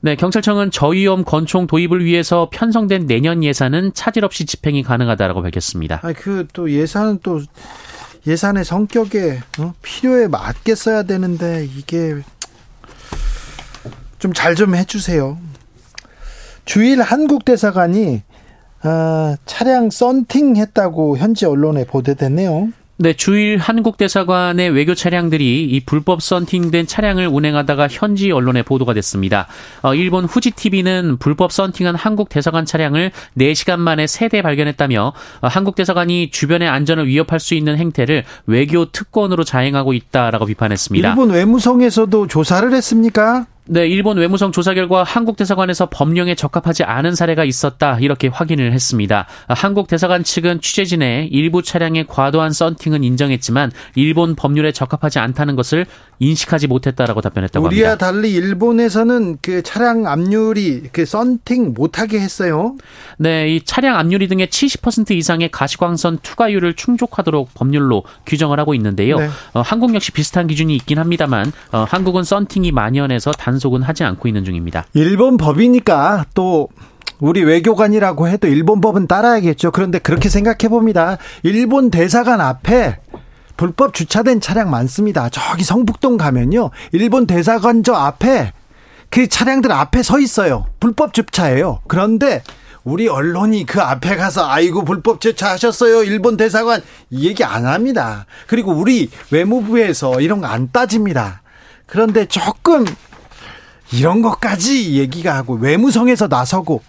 네, 0.05 0.15
경찰청은 0.15 0.69
저위험 0.69 1.23
권총 1.25 1.65
도입을 1.65 2.05
위해서 2.05 2.47
편성된 2.53 3.07
내년 3.07 3.43
예산은 3.43 3.95
차질 3.95 4.23
없이 4.23 4.45
집행이 4.45 4.83
가능하다라고 4.83 5.41
밝혔습니다. 5.41 5.99
아, 6.03 6.13
그 6.13 6.45
또 6.53 6.69
예산은 6.71 7.21
또 7.23 7.41
예산의 8.27 8.65
성격에 8.65 9.39
어? 9.57 9.73
필요에 9.81 10.27
맞게 10.27 10.75
써야 10.75 11.01
되는데 11.01 11.67
이게 11.75 12.21
좀 14.19 14.31
잘좀 14.31 14.67
좀 14.67 14.75
해주세요. 14.75 15.39
주일 16.65 17.01
한국 17.01 17.43
대사관이 17.43 18.21
어, 18.83 19.35
차량 19.47 19.89
썬팅했다고 19.89 21.17
현지 21.17 21.47
언론에 21.47 21.83
보도됐네요. 21.83 22.69
네, 22.97 23.11
주일 23.11 23.57
한국 23.57 23.97
대사관의 23.97 24.69
외교 24.69 24.95
차량들이 24.95 25.65
이 25.65 25.81
불법 25.81 26.21
썬팅된 26.21 26.87
차량을 26.87 27.27
운행하다가 27.27 27.89
현지 27.89 28.31
언론에 28.31 28.63
보도가 28.63 28.93
됐습니다. 28.93 29.47
어, 29.81 29.93
일본 29.93 30.23
후지 30.23 30.51
TV는 30.51 31.17
불법 31.17 31.51
썬팅한 31.51 31.95
한국 31.95 32.29
대사관 32.29 32.65
차량을 32.65 33.11
4시간 33.37 33.79
만에 33.79 34.05
3대 34.05 34.41
발견했다며 34.41 35.13
어, 35.41 35.47
한국 35.47 35.75
대사관이 35.75 36.31
주변의 36.31 36.69
안전을 36.69 37.07
위협할 37.07 37.41
수 37.41 37.53
있는 37.53 37.77
행태를 37.77 38.23
외교 38.45 38.85
특권으로 38.85 39.43
자행하고 39.43 39.91
있다라고 39.91 40.45
비판했습니다. 40.45 41.09
일본 41.09 41.31
외무성에서도 41.31 42.27
조사를 42.27 42.73
했습니까? 42.73 43.45
네, 43.67 43.87
일본 43.87 44.17
외무성 44.17 44.51
조사 44.51 44.75
결과 44.75 45.03
한국 45.03 45.37
대사관에서 45.37 45.89
법령에 45.89 46.35
적합하지 46.35 46.83
않은 46.83 47.15
사례가 47.15 47.43
있었다 47.45 47.97
이렇게 47.99 48.27
확인을 48.27 48.71
했습니다. 48.73 49.25
한국 49.47 49.87
대사관 49.87 50.23
측은 50.23 50.61
취재진의 50.61 51.29
일부 51.29 51.63
차량의 51.63 52.05
과도한 52.07 52.51
썬팅은 52.51 53.03
인정했지만 53.03 53.71
일본 53.95 54.35
법률에 54.35 54.71
적합하지 54.71 55.17
않다는 55.17 55.55
것을 55.55 55.87
인식하지 56.19 56.67
못했다라고 56.67 57.21
답변했다고 57.21 57.65
우리와 57.65 57.91
합니다. 57.91 58.05
달리 58.05 58.33
일본에서는 58.33 59.39
그 59.41 59.63
차량 59.63 60.05
압률이 60.05 60.89
그 60.91 61.05
썬팅 61.05 61.73
못하게 61.75 62.19
했어요. 62.19 62.75
네, 63.17 63.49
이 63.49 63.61
차량 63.65 63.97
압률이 63.97 64.27
등의 64.27 64.47
70% 64.47 65.11
이상의 65.11 65.49
가시광선 65.49 66.19
투과율을 66.21 66.75
충족하도록 66.75 67.49
법률로 67.55 68.03
규정을 68.27 68.59
하고 68.59 68.75
있는데요. 68.75 69.17
네. 69.17 69.29
어, 69.53 69.61
한국 69.61 69.95
역시 69.95 70.11
비슷한 70.11 70.45
기준이 70.45 70.75
있긴 70.75 70.99
합니다만 70.99 71.51
어, 71.71 71.85
한국은 71.89 72.23
썬팅이 72.23 72.71
만연해서 72.71 73.31
단 73.31 73.54
속은 73.59 73.81
하지 73.83 74.03
않고 74.03 74.27
있는 74.27 74.43
중입니다. 74.43 74.85
일본 74.93 75.37
법이니까 75.37 76.25
또 76.33 76.69
우리 77.19 77.43
외교관이라고 77.43 78.27
해도 78.27 78.47
일본 78.47 78.81
법은 78.81 79.07
따라야겠죠. 79.07 79.71
그런데 79.71 79.99
그렇게 79.99 80.29
생각해 80.29 80.69
봅니다. 80.69 81.17
일본 81.43 81.89
대사관 81.89 82.41
앞에 82.41 82.97
불법 83.57 83.93
주차된 83.93 84.41
차량 84.41 84.69
많습니다. 84.69 85.29
저기 85.29 85.63
성북동 85.63 86.17
가면요. 86.17 86.71
일본 86.91 87.25
대사관 87.25 87.83
저 87.83 87.93
앞에 87.93 88.51
그 89.09 89.27
차량들 89.27 89.71
앞에 89.71 90.03
서 90.03 90.19
있어요. 90.19 90.65
불법 90.79 91.13
주차예요. 91.13 91.79
그런데 91.87 92.43
우리 92.83 93.07
언론이 93.07 93.65
그 93.65 93.81
앞에 93.81 94.15
가서 94.15 94.47
아이고 94.47 94.83
불법 94.83 95.21
제차하셨어요 95.21 96.03
일본 96.03 96.37
대사관 96.37 96.81
이 97.09 97.27
얘기 97.27 97.43
안 97.43 97.65
합니다. 97.65 98.25
그리고 98.47 98.73
우리 98.73 99.09
외무부에서 99.31 100.19
이런 100.19 100.41
거 100.41 100.47
안 100.47 100.69
따집니다. 100.71 101.41
그런데 101.87 102.25
조금 102.25 102.85
이런 103.91 104.21
것까지 104.21 104.93
얘기가 104.95 105.35
하고 105.35 105.53
외무성에서 105.55 106.27
나서고 106.27 106.81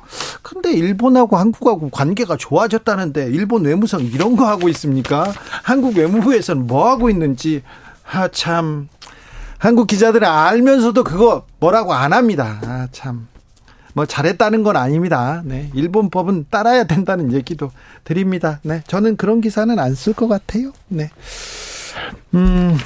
근데 0.42 0.72
일본하고 0.72 1.36
한국하고 1.36 1.90
관계가 1.90 2.36
좋아졌다는데 2.36 3.26
일본 3.26 3.64
외무성 3.64 4.02
이런 4.02 4.34
거 4.36 4.46
하고 4.48 4.68
있습니까? 4.70 5.32
한국 5.62 5.96
외무부에서는 5.96 6.66
뭐 6.66 6.88
하고 6.88 7.10
있는지 7.10 7.62
아 8.10 8.28
참 8.28 8.88
한국 9.58 9.86
기자들은 9.86 10.26
알면서도 10.28 11.02
그거 11.04 11.44
뭐라고 11.60 11.94
안 11.94 12.12
합니다. 12.12 12.60
아 12.64 12.88
참. 12.92 13.26
뭐 13.94 14.04
잘했다는 14.04 14.62
건 14.62 14.76
아닙니다. 14.76 15.40
네. 15.46 15.70
일본 15.74 16.10
법은 16.10 16.46
따라야 16.50 16.84
된다는 16.84 17.32
얘기도 17.32 17.70
드립니다. 18.04 18.60
네. 18.62 18.82
저는 18.86 19.16
그런 19.16 19.40
기사는 19.40 19.78
안 19.78 19.94
쓸 19.94 20.12
것 20.12 20.28
같아요. 20.28 20.72
네. 20.88 21.10
음. 22.34 22.76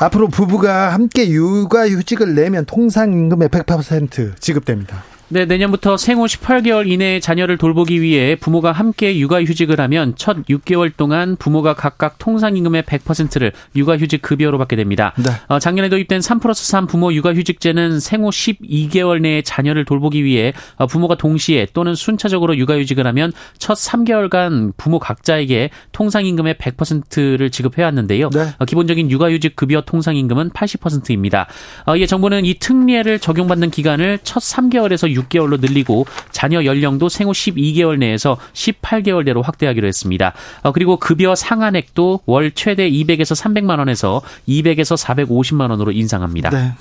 앞으로 0.00 0.28
부부가 0.28 0.92
함께 0.92 1.28
육아휴직을 1.28 2.34
내면 2.34 2.64
통상임금의 2.64 3.48
100% 3.48 4.40
지급됩니다. 4.40 5.02
네, 5.30 5.44
내년부터 5.44 5.98
생후 5.98 6.24
18개월 6.24 6.90
이내의 6.90 7.20
자녀를 7.20 7.58
돌보기 7.58 8.00
위해 8.00 8.34
부모가 8.34 8.72
함께 8.72 9.18
육아휴직을 9.18 9.78
하면 9.78 10.14
첫 10.16 10.38
6개월 10.46 10.90
동안 10.96 11.36
부모가 11.36 11.74
각각 11.74 12.18
통상임금의 12.18 12.84
100%를 12.84 13.52
육아휴직 13.76 14.22
급여로 14.22 14.56
받게 14.56 14.76
됩니다. 14.76 15.12
네. 15.18 15.30
어, 15.48 15.58
작년에 15.58 15.90
도입된 15.90 16.22
3 16.22 16.40
플러스 16.40 16.64
3 16.64 16.86
부모 16.86 17.12
육아휴직제는 17.12 18.00
생후 18.00 18.30
12개월 18.30 19.20
내에 19.20 19.42
자녀를 19.42 19.84
돌보기 19.84 20.24
위해 20.24 20.54
어, 20.76 20.86
부모가 20.86 21.16
동시에 21.16 21.66
또는 21.74 21.94
순차적으로 21.94 22.56
육아휴직을 22.56 23.06
하면 23.08 23.34
첫 23.58 23.74
3개월간 23.74 24.72
부모 24.78 24.98
각자에게 24.98 25.68
통상임금의 25.92 26.54
100%를 26.54 27.50
지급해 27.50 27.82
왔는데요. 27.82 28.30
네. 28.30 28.48
어, 28.58 28.64
기본적인 28.64 29.10
육아휴직 29.10 29.56
급여 29.56 29.82
통상임금은 29.82 30.50
80%입니다. 30.50 31.48
어, 31.84 31.96
이에 31.96 32.06
정부는 32.06 32.46
이 32.46 32.54
특례를 32.54 33.18
적용받는 33.18 33.70
기간을 33.70 34.20
첫 34.22 34.40
3개월에서 34.40 35.17
6개월로 35.22 35.60
늘리고 35.60 36.06
자녀 36.30 36.64
연령도 36.64 37.08
생후 37.08 37.32
12개월 37.32 37.98
내에서 37.98 38.36
18개월대로 38.52 39.42
확대하기로 39.42 39.86
했습니다. 39.86 40.32
어, 40.62 40.72
그리고 40.72 40.96
급여 40.96 41.34
상한액도 41.34 42.20
월 42.26 42.50
최대 42.52 42.90
200에서 42.90 43.40
300만 43.40 43.78
원에서 43.78 44.22
200에서 44.48 44.96
450만 45.02 45.70
원으로 45.70 45.92
인상합니다. 45.92 46.50
네. 46.50 46.72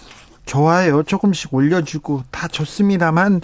좋아요. 0.45 1.03
조금씩 1.03 1.53
올려주고 1.53 2.23
다 2.31 2.47
좋습니다만 2.47 3.41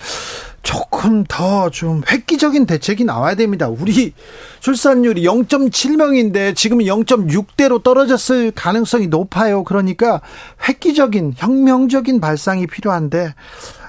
조금 0.62 1.26
더 1.28 1.70
좀 1.70 2.02
획기적인 2.10 2.66
대책이 2.66 3.04
나와야 3.04 3.36
됩니다. 3.36 3.68
우리 3.68 4.14
출산율이 4.62 5.24
0.7명인데 5.24 6.56
지금은 6.56 6.86
0.6대로 6.86 7.84
떨어졌을 7.84 8.52
가능성이 8.52 9.08
높아요. 9.08 9.66
그러니까 9.66 10.22
획기적인 10.68 11.34
혁명적인 11.36 12.22
발상이 12.22 12.68
필요한데 12.68 13.34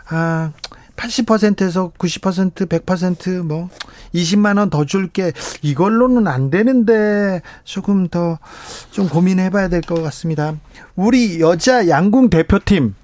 아 0.09 0.51
80%에서 0.97 1.93
90% 1.99 2.69
100%뭐 2.69 3.69
20만 4.15 4.59
원 4.59 4.71
더 4.71 4.85
줄게 4.85 5.33
이걸로는 5.63 6.27
안 6.29 6.51
되는데 6.51 7.43
조금 7.65 8.09
더 8.09 8.39
좀 8.91 9.09
고민해 9.09 9.51
봐야 9.51 9.69
될 9.69 9.81
것 9.83 10.01
같습니다. 10.03 10.55
우리 10.97 11.41
여자 11.41 11.89
양궁 11.89 12.31
대표팀 12.31 12.95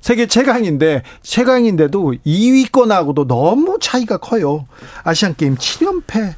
세계 0.00 0.26
최강인데 0.26 1.02
최강인데도 1.22 2.14
2위권하고도 2.26 3.26
너무 3.28 3.78
차이가 3.80 4.16
커요. 4.16 4.66
아시안 5.04 5.36
게임 5.36 5.54
7연패 5.56 6.34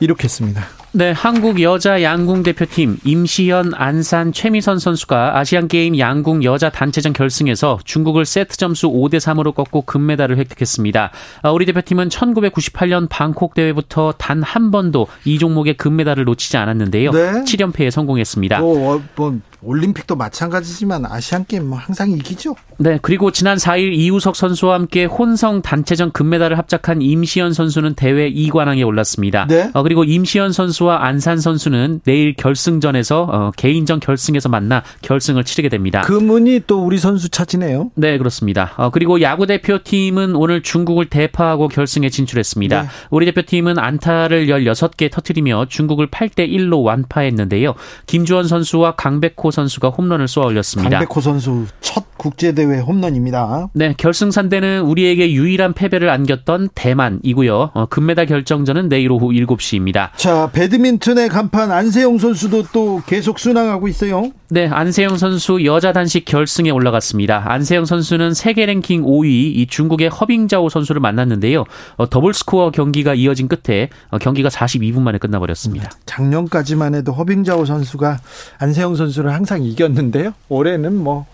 이렇겠습니다. 0.00 0.62
네, 0.98 1.12
한국 1.12 1.62
여자 1.62 2.02
양궁 2.02 2.42
대표팀 2.42 2.98
임시현, 3.04 3.70
안산, 3.72 4.32
최미선 4.32 4.80
선수가 4.80 5.38
아시안 5.38 5.68
게임 5.68 5.96
양궁 5.96 6.42
여자 6.42 6.70
단체전 6.70 7.12
결승에서 7.12 7.78
중국을 7.84 8.24
세트 8.24 8.56
점수 8.56 8.88
5대 8.88 9.18
3으로 9.20 9.54
꺾고 9.54 9.82
금메달을 9.82 10.38
획득했습니다. 10.38 11.12
아, 11.42 11.50
우리 11.52 11.66
대표팀은 11.66 12.08
1998년 12.08 13.06
방콕 13.08 13.54
대회부터 13.54 14.14
단 14.18 14.42
한 14.42 14.72
번도 14.72 15.06
이 15.24 15.38
종목의 15.38 15.74
금메달을 15.74 16.24
놓치지 16.24 16.56
않았는데요. 16.56 17.12
네. 17.12 17.30
7연패에 17.44 17.92
성공했습니다. 17.92 18.58
뭐, 18.58 19.00
뭐 19.14 19.38
올림픽도 19.62 20.14
마찬가지지만 20.16 21.04
아시안 21.06 21.44
게임 21.46 21.66
뭐 21.66 21.78
항상 21.78 22.10
이기죠. 22.10 22.54
네, 22.78 22.98
그리고 23.02 23.32
지난 23.32 23.56
4일 23.56 23.92
이우석 23.92 24.36
선수와 24.36 24.74
함께 24.74 25.04
혼성 25.04 25.62
단체전 25.62 26.12
금메달을 26.12 26.56
합작한 26.58 27.02
임시현 27.02 27.52
선수는 27.52 27.94
대회 27.94 28.30
2관왕에 28.30 28.86
올랐습니다. 28.86 29.46
네. 29.48 29.70
어, 29.74 29.82
그리고 29.82 30.04
임시현 30.04 30.52
선수와 30.52 31.04
안산 31.04 31.38
선수는 31.40 32.02
내일 32.04 32.34
결승전에서 32.34 33.22
어, 33.22 33.50
개인전 33.56 33.98
결승에서 33.98 34.48
만나 34.48 34.84
결승을 35.02 35.42
치르게 35.42 35.68
됩니다. 35.68 36.02
금은이 36.02 36.62
또 36.68 36.84
우리 36.84 36.98
선수 36.98 37.28
차지네요. 37.28 37.90
네, 37.96 38.16
그렇습니다. 38.16 38.72
어, 38.76 38.90
그리고 38.90 39.20
야구 39.22 39.46
대표팀은 39.46 40.36
오늘 40.36 40.62
중국을 40.62 41.06
대파하고 41.06 41.66
결승에 41.68 42.10
진출했습니다. 42.10 42.82
네. 42.82 42.88
우리 43.10 43.26
대표팀은 43.26 43.78
안타를 43.78 44.46
16개 44.46 45.10
터트리며 45.10 45.66
중국을 45.68 46.08
8대 46.08 46.48
1로 46.48 46.84
완파했는데요. 46.84 47.74
김주원 48.06 48.46
선수와 48.46 48.94
강백호 48.94 49.47
강백호 49.48 49.50
선수가 49.50 49.88
홈런을 49.90 50.28
쏘아 50.28 50.46
올렸습니다. 50.46 50.98
강백호 50.98 51.20
선수 51.20 51.66
첫 51.80 52.04
국제대회 52.16 52.80
홈런입니다. 52.80 53.68
네, 53.72 53.94
결승산대는 53.96 54.82
우리에게 54.82 55.32
유일한 55.32 55.72
패배를 55.72 56.10
안겼던 56.10 56.70
대만이고요. 56.74 57.70
어, 57.74 57.86
금메달 57.86 58.26
결정전은 58.26 58.88
내일 58.88 59.10
오후 59.10 59.28
7시입니다. 59.28 60.10
자, 60.16 60.50
배드민턴의 60.52 61.28
간판 61.28 61.70
안세영 61.70 62.18
선수도 62.18 62.64
또 62.72 63.00
계속 63.06 63.38
순항하고 63.38 63.88
있어요. 63.88 64.30
네, 64.50 64.66
안세영 64.66 65.18
선수 65.18 65.64
여자 65.64 65.92
단식 65.92 66.24
결승에 66.24 66.70
올라갔습니다. 66.70 67.44
안세영 67.46 67.84
선수는 67.84 68.34
세계 68.34 68.66
랭킹 68.66 69.02
5위 69.02 69.26
이 69.28 69.66
중국의 69.68 70.08
허빙자오 70.08 70.68
선수를 70.68 71.00
만났는데요. 71.00 71.64
어, 71.96 72.08
double 72.08 72.34
score 72.34 72.70
경기가 72.70 73.14
이어진 73.14 73.48
끝에 73.48 73.90
어, 74.10 74.18
경기가 74.18 74.48
42분 74.48 75.00
만에 75.00 75.18
끝나버렸습니다. 75.18 75.90
작년까지만 76.06 76.94
해도 76.94 77.12
허빙자오 77.12 77.64
선수가 77.64 78.18
안세영 78.58 78.96
선수를 78.96 79.32
항상 79.38 79.62
이겼는데요. 79.62 80.34
올해는 80.48 80.96
뭐 80.96 81.26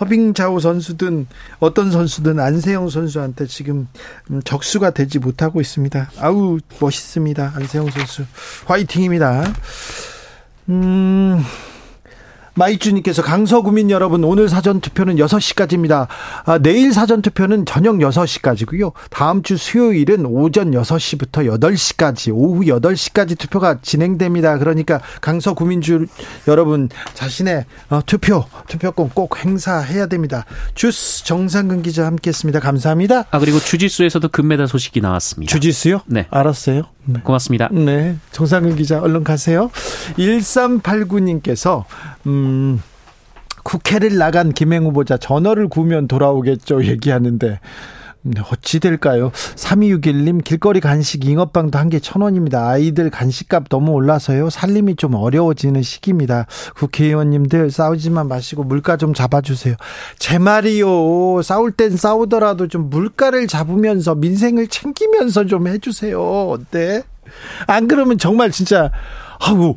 허빙자오 0.00 0.58
선수든 0.58 1.26
어떤 1.58 1.90
선수든 1.90 2.40
안세영 2.40 2.88
선수한테 2.88 3.46
지금 3.46 3.88
음, 4.30 4.40
적수가 4.42 4.92
되지 4.92 5.18
못하고 5.18 5.60
있습니다. 5.60 6.12
아우 6.18 6.58
멋있습니다. 6.80 7.52
안세영 7.54 7.90
선수 7.90 8.24
화이팅입니다. 8.64 9.44
음. 10.70 11.44
마이주님께서 12.54 13.22
강서구민 13.22 13.90
여러분 13.90 14.24
오늘 14.24 14.48
사전투표는 14.48 15.16
6시까지입니다. 15.16 16.06
아, 16.44 16.58
내일 16.58 16.92
사전투표는 16.92 17.64
저녁 17.64 17.96
6시까지고요. 17.96 18.92
다음 19.10 19.42
주 19.42 19.56
수요일은 19.56 20.26
오전 20.26 20.72
6시부터 20.72 21.58
8시까지 21.58 22.32
오후 22.34 22.60
8시까지 22.62 23.38
투표가 23.38 23.78
진행됩니다. 23.82 24.58
그러니까 24.58 25.00
강서구민주 25.20 26.06
여러분 26.48 26.88
자신의 27.14 27.64
어, 27.90 28.00
투표 28.04 28.44
투표권 28.68 29.10
꼭 29.14 29.44
행사해야 29.44 30.06
됩니다. 30.06 30.44
주스 30.74 31.24
정상근 31.24 31.82
기자 31.82 32.06
함께했습니다. 32.06 32.60
감사합니다. 32.60 33.24
아 33.30 33.38
그리고 33.38 33.58
주지수에서도 33.58 34.28
금메달 34.28 34.68
소식이 34.68 35.00
나왔습니다. 35.00 35.50
주지수요? 35.50 36.02
네. 36.06 36.26
알았어요. 36.30 36.82
네. 37.04 37.20
고맙습니다. 37.20 37.68
네. 37.72 38.16
정상근 38.30 38.76
기자 38.76 39.00
얼른 39.00 39.24
가세요. 39.24 39.70
1389님께서 40.16 41.84
음 42.26 42.80
국회를 43.62 44.16
나간 44.18 44.52
김행 44.52 44.84
후보자 44.84 45.16
전화를 45.16 45.68
구면 45.68 46.08
돌아오겠죠 46.08 46.84
얘기하는데 46.84 47.60
네, 48.24 48.40
어찌 48.52 48.78
될까요? 48.78 49.32
3261님 49.34 50.44
길거리 50.44 50.78
간식 50.78 51.24
잉어빵도 51.24 51.76
한 51.76 51.88
개 51.90 51.98
천원입니다. 51.98 52.68
아이들 52.68 53.10
간식값 53.10 53.68
너무 53.68 53.90
올라서요. 53.90 54.48
살림이 54.48 54.94
좀 54.94 55.16
어려워지는 55.16 55.82
시기입니다. 55.82 56.46
국회의원님들 56.76 57.72
싸우지만 57.72 58.28
마시고 58.28 58.62
물가 58.62 58.96
좀 58.96 59.12
잡아주세요. 59.12 59.74
제 60.20 60.38
말이요. 60.38 61.42
싸울 61.42 61.72
땐 61.72 61.96
싸우더라도 61.96 62.68
좀 62.68 62.90
물가를 62.90 63.48
잡으면서 63.48 64.14
민생을 64.14 64.68
챙기면서 64.68 65.46
좀 65.46 65.66
해주세요. 65.66 66.22
어때? 66.22 67.02
안 67.66 67.88
그러면 67.88 68.18
정말 68.18 68.52
진짜 68.52 68.92
아우 69.40 69.74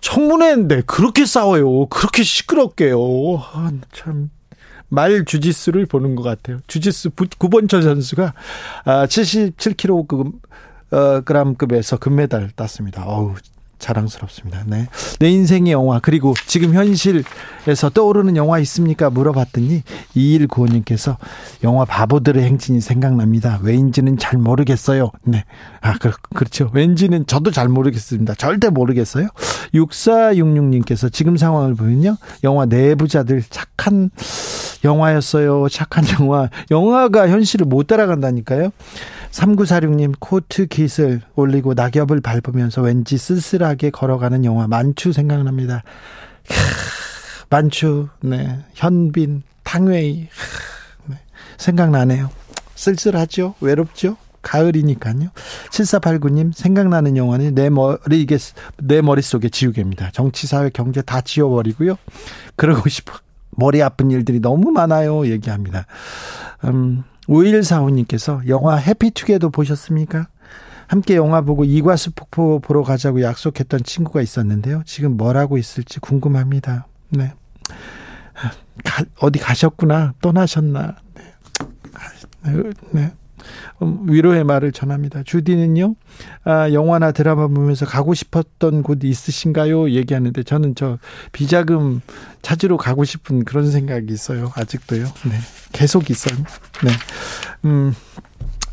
청문회인데 0.00 0.82
그렇게 0.86 1.24
싸워요. 1.26 1.86
그렇게 1.86 2.22
시끄럽게요. 2.22 2.98
아, 3.52 3.70
참. 3.92 4.30
말 4.90 5.24
주짓수를 5.24 5.86
보는 5.86 6.16
것 6.16 6.22
같아요. 6.24 6.58
주짓수 6.66 7.12
구본철 7.38 7.82
선수가 7.82 8.34
77kg 8.84 10.32
아, 10.90 10.96
어, 10.96 11.20
그램급에서 11.20 11.98
금메달 11.98 12.50
땄습니다. 12.50 13.04
어우, 13.06 13.34
자랑스럽습니다. 13.80 14.62
네. 14.66 14.86
내 15.18 15.30
인생의 15.30 15.72
영화 15.72 15.98
그리고 15.98 16.34
지금 16.46 16.74
현실에서 16.74 17.90
떠오르는 17.92 18.36
영화 18.36 18.60
있습니까? 18.60 19.10
물어봤더니 19.10 19.82
2195님께서 20.14 21.16
영화 21.64 21.84
바보들의 21.84 22.42
행진이 22.44 22.80
생각납니다. 22.80 23.58
왜인지는 23.62 24.18
잘 24.18 24.38
모르겠어요. 24.38 25.10
네. 25.24 25.44
아, 25.80 25.94
그, 25.98 26.12
그렇죠. 26.34 26.70
왠지는 26.72 27.26
저도 27.26 27.50
잘 27.50 27.68
모르겠습니다. 27.68 28.34
절대 28.34 28.68
모르겠어요. 28.68 29.28
6466님께서 29.74 31.12
지금 31.12 31.36
상황을 31.36 31.74
보면요. 31.74 32.16
영화 32.44 32.66
내부자들 32.66 33.42
착한 33.50 34.10
영화였어요. 34.84 35.68
착한 35.68 36.04
영화. 36.20 36.48
영화가 36.70 37.28
현실을 37.28 37.66
못 37.66 37.86
따라간다니까요. 37.86 38.70
3946님 39.30 40.14
코트 40.18 40.66
깃을 40.66 41.22
올리고 41.36 41.74
낙엽을 41.74 42.20
밟으면서 42.20 42.82
왠지 42.82 43.16
쓸쓸하게 43.16 43.90
걸어가는 43.90 44.44
영화 44.44 44.66
만추 44.66 45.12
생각납니다. 45.12 45.82
만추, 47.48 48.08
네. 48.22 48.58
현빈, 48.74 49.42
탕웨이. 49.64 50.28
네. 51.06 51.16
생각나네요. 51.58 52.30
쓸쓸하죠? 52.74 53.54
외롭죠? 53.60 54.16
가을이니까요. 54.42 55.30
7489님, 55.70 56.52
생각나는 56.54 57.16
영화는 57.16 57.54
내 57.54 57.68
머리, 57.68 58.22
이게, 58.22 58.38
내 58.78 59.02
머릿속에 59.02 59.48
지우개입니다. 59.48 60.10
정치, 60.12 60.46
사회, 60.46 60.70
경제 60.70 61.02
다 61.02 61.20
지워버리고요. 61.20 61.96
그러고 62.56 62.88
싶어. 62.88 63.12
머리 63.50 63.82
아픈 63.82 64.10
일들이 64.10 64.40
너무 64.40 64.70
많아요. 64.70 65.26
얘기합니다. 65.26 65.86
음, 66.64 67.04
5145님께서 67.30 68.46
영화 68.48 68.76
해피투게더 68.76 69.50
보셨습니까? 69.50 70.28
함께 70.88 71.14
영화 71.14 71.40
보고 71.40 71.64
이과수 71.64 72.10
폭포 72.16 72.58
보러 72.58 72.82
가자고 72.82 73.22
약속했던 73.22 73.84
친구가 73.84 74.22
있었는데요. 74.22 74.82
지금 74.84 75.16
뭘 75.16 75.36
하고 75.36 75.56
있을지 75.56 76.00
궁금합니다. 76.00 76.88
네. 77.10 77.32
가, 78.84 79.04
어디 79.20 79.38
가셨구나. 79.38 80.14
떠나셨나. 80.20 80.96
네. 81.14 82.62
네. 82.90 83.12
음, 83.82 84.06
위로의 84.08 84.44
말을 84.44 84.72
전합니다. 84.72 85.22
주디는요, 85.24 85.94
아, 86.44 86.72
영화나 86.72 87.12
드라마 87.12 87.46
보면서 87.48 87.86
가고 87.86 88.14
싶었던 88.14 88.82
곳이 88.82 89.00
있으신가요? 89.04 89.90
얘기하는데 89.90 90.42
저는 90.42 90.74
저 90.74 90.98
비자금 91.32 92.00
찾으러 92.42 92.76
가고 92.76 93.04
싶은 93.04 93.44
그런 93.44 93.70
생각이 93.70 94.12
있어요. 94.12 94.50
아직도요. 94.54 95.04
네. 95.04 95.32
계속 95.72 96.10
있어요. 96.10 96.36
네. 96.84 96.90
음, 97.64 97.94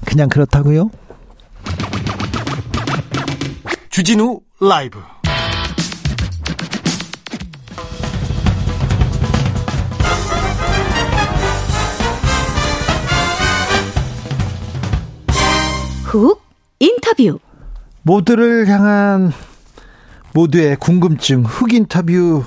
그냥 0.06 0.30
그렇다고요? 0.30 0.90
주진우 3.90 4.42
라이브 4.62 5.00
훅 16.08 16.42
인터뷰. 16.80 17.38
모두를 18.02 18.70
향한 18.70 19.34
모두의 20.34 20.78
궁금증 20.78 21.44
흑 21.44 21.74
인터뷰. 21.74 22.46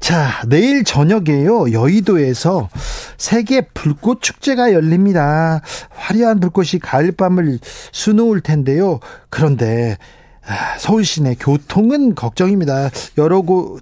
자 0.00 0.42
내일 0.48 0.82
저녁에요. 0.82 1.70
여의도에서 1.70 2.68
세계 3.16 3.60
불꽃 3.60 4.20
축제가 4.20 4.72
열립니다. 4.72 5.60
화려한 5.90 6.40
불꽃이 6.40 6.80
가을밤을 6.82 7.60
수놓을 7.92 8.40
텐데요. 8.40 8.98
그런데 9.30 9.96
아, 10.44 10.76
서울 10.78 11.04
시내 11.04 11.36
교통은 11.38 12.16
걱정입니다. 12.16 12.90
여러 13.16 13.42
곳 13.42 13.80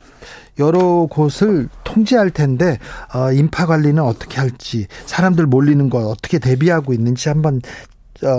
여러 0.59 1.07
곳을 1.09 1.71
통제할 1.85 2.29
텐데 2.31 2.79
어, 3.15 3.33
인파 3.33 3.65
관리는 3.65 4.03
어떻게 4.03 4.41
할지 4.41 4.89
사람들 5.07 5.47
몰리는 5.47 5.89
거 5.89 6.01
어떻게 6.09 6.39
대비하고 6.39 6.93
있는지 6.93 7.31
한번 7.31 7.57
어, 7.57 7.96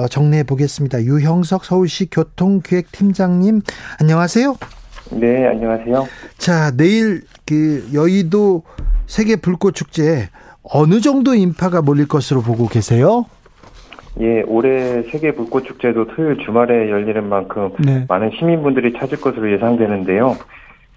정리해 0.10 0.44
보겠습니다. 0.44 1.04
유형석 1.04 1.66
서울시 1.66 2.10
교통기획팀장님 2.10 3.62
안녕하세요. 4.02 4.56
네, 5.12 5.48
안녕하세요. 5.48 6.06
자, 6.38 6.72
내일 6.76 7.22
그 7.46 7.88
여의도 7.94 8.64
세계 9.06 9.36
불꽃 9.38 9.74
축제 9.74 10.30
어느 10.64 11.00
정도 11.00 11.34
인파가 11.34 11.82
몰릴 11.82 12.08
것으로 12.08 12.42
보고 12.42 12.68
계세요? 12.68 13.26
예, 14.20 14.42
올해 14.48 15.04
세계 15.04 15.32
불꽃 15.32 15.64
축제도 15.66 16.08
토요일 16.08 16.38
주말에 16.44 16.90
열리는 16.90 17.24
만큼 17.30 17.72
네. 17.80 18.06
많은 18.10 18.32
시민분들이 18.38 18.94
찾을 18.94 19.22
것으로 19.22 19.52
예상되는데요. 19.54 20.36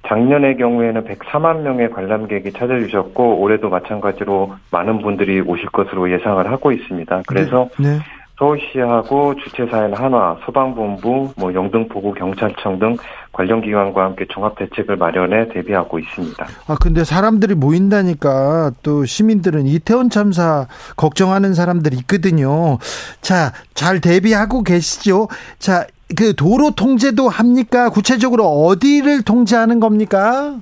작년의 0.09 0.57
경우에는 0.57 1.05
104만 1.05 1.61
명의 1.61 1.91
관람객이 1.91 2.53
찾아주셨고 2.53 3.41
올해도 3.41 3.69
마찬가지로 3.69 4.55
많은 4.71 5.03
분들이 5.03 5.41
오실 5.41 5.67
것으로 5.67 6.11
예상을 6.11 6.51
하고 6.51 6.73
있습니다. 6.73 7.23
그래서 7.27 7.69
네. 7.79 7.91
네. 7.91 7.99
서울시하고 8.41 9.35
주최사인 9.37 9.93
한화, 9.95 10.39
소방본부, 10.47 11.35
뭐 11.37 11.55
영등포구 11.55 12.15
경찰청 12.15 12.79
등 12.79 12.97
관련 13.33 13.61
기관과 13.61 14.05
함께 14.05 14.25
종합 14.31 14.59
대책을 14.59 14.97
마련해 14.97 15.49
대비하고 15.53 15.99
있습니다. 15.99 16.47
아 16.67 16.77
근데 16.81 17.05
사람들이 17.05 17.55
모인다니까 17.55 18.73
또 18.83 19.05
시민들은 19.05 19.67
이태원 19.67 20.09
참사 20.09 20.67
걱정하는 20.97 21.55
사람들이 21.55 21.99
있거든요. 21.99 22.79
자, 23.21 23.53
잘 23.75 24.01
대비하고 24.01 24.63
계시죠? 24.63 25.29
자, 25.59 25.87
그 26.17 26.35
도로 26.35 26.71
통제도 26.71 27.29
합니까? 27.29 27.91
구체적으로 27.91 28.47
어디를 28.47 29.23
통제하는 29.23 29.79
겁니까? 29.79 30.57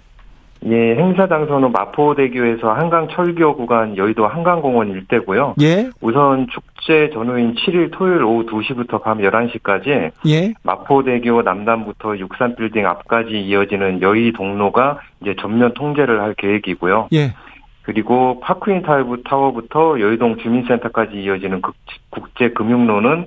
예, 0.66 0.96
행사 0.96 1.28
장소는 1.28 1.72
마포대교에서 1.72 2.72
한강 2.72 3.08
철교 3.08 3.56
구간 3.56 3.96
여의도 3.96 4.26
한강공원 4.26 4.90
일대고요. 4.90 5.54
예. 5.60 5.90
우선 6.00 6.48
축제 6.48 7.10
전후인 7.10 7.54
7일 7.54 7.90
토요일 7.92 8.22
오후 8.24 8.44
2시부터 8.46 9.02
밤 9.02 9.18
11시까지 9.18 10.10
예. 10.26 10.54
마포대교 10.62 11.42
남단부터 11.42 12.10
63빌딩 12.14 12.84
앞까지 12.84 13.40
이어지는 13.40 14.02
여의 14.02 14.32
동로가 14.32 14.98
이제 15.22 15.34
전면 15.40 15.74
통제를 15.74 16.20
할 16.20 16.34
계획이고요. 16.34 17.08
예. 17.12 17.34
그리고 17.82 18.40
파크인 18.40 18.82
타워부터 19.24 20.00
여의동 20.00 20.36
주민센터까지 20.38 21.16
이어지는 21.22 21.62
국제금융로는 22.10 23.26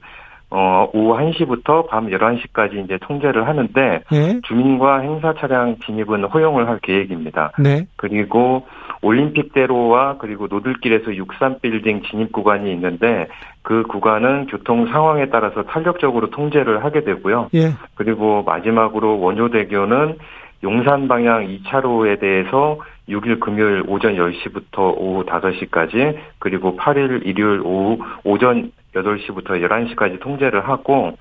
어, 0.53 0.89
오후 0.93 1.17
1시부터 1.17 1.87
밤 1.87 2.07
11시까지 2.07 2.83
이제 2.83 2.97
통제를 3.01 3.47
하는데 3.47 4.03
네. 4.11 4.41
주민과 4.43 4.99
행사 4.99 5.33
차량 5.33 5.77
진입은 5.85 6.25
허용을 6.25 6.67
할 6.67 6.79
계획입니다. 6.79 7.53
네. 7.57 7.87
그리고 7.95 8.67
올림픽대로와 9.01 10.17
그리고 10.17 10.47
노들길에서 10.47 11.11
63빌딩 11.11 12.03
진입 12.09 12.33
구간이 12.33 12.69
있는데 12.73 13.27
그 13.61 13.83
구간은 13.83 14.47
교통 14.47 14.87
상황에 14.87 15.29
따라서 15.29 15.63
탄력적으로 15.63 16.29
통제를 16.29 16.83
하게 16.83 17.05
되고요. 17.05 17.49
예. 17.53 17.71
그리고 17.95 18.43
마지막으로 18.43 19.21
원효대교는 19.21 20.17
용산 20.63 21.07
방향 21.07 21.47
2차로에 21.47 22.19
대해서 22.19 22.77
6일 23.09 23.39
금요일 23.39 23.83
오전 23.87 24.15
10시부터 24.15 24.95
오후 24.97 25.25
5시까지 25.25 26.17
그리고 26.39 26.75
8일 26.77 27.25
일요일 27.25 27.61
오후 27.61 27.99
오전 28.23 28.71
8시부터 28.95 29.49
11시까지 29.49 30.19
통제를 30.21 30.67
하고 30.67 31.17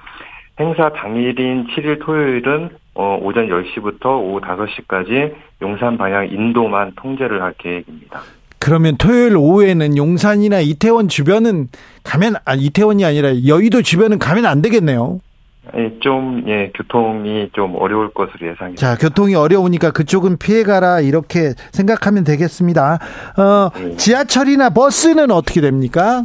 행사 0.59 0.90
당일인 0.90 1.66
7일 1.68 2.04
토요일은 2.04 2.70
어, 2.94 3.18
오전 3.22 3.48
10시부터 3.48 4.06
오후 4.20 4.40
5시까지 4.40 5.35
용산 5.62 5.96
방향 5.96 6.28
인도만 6.28 6.92
통제를 6.96 7.42
할 7.42 7.54
계획입니다. 7.56 8.20
그러면 8.59 8.96
토요일 8.98 9.37
오후에는 9.37 9.96
용산이나 9.96 10.61
이태원 10.61 11.09
주변은 11.09 11.68
가면 12.04 12.35
아 12.44 12.54
이태원이 12.54 13.04
아니라 13.04 13.30
여의도 13.46 13.80
주변은 13.80 14.18
가면 14.18 14.44
안 14.44 14.61
되겠네요. 14.61 15.20
예, 15.76 15.98
좀, 16.00 16.42
예, 16.48 16.72
교통이 16.74 17.50
좀 17.52 17.76
어려울 17.76 18.12
것으로 18.12 18.50
예상이 18.50 18.74
자, 18.76 18.96
교통이 18.96 19.35
어려우니까 19.35 19.92
그쪽은 19.92 20.38
피해 20.38 20.62
가라, 20.62 21.00
이렇게 21.00 21.52
생각하면 21.70 22.24
되겠습니다. 22.24 22.98
어, 23.37 23.70
네. 23.78 23.96
지하철이나 23.96 24.70
버스는 24.70 25.30
어떻게 25.30 25.61
됩니까? 25.61 26.24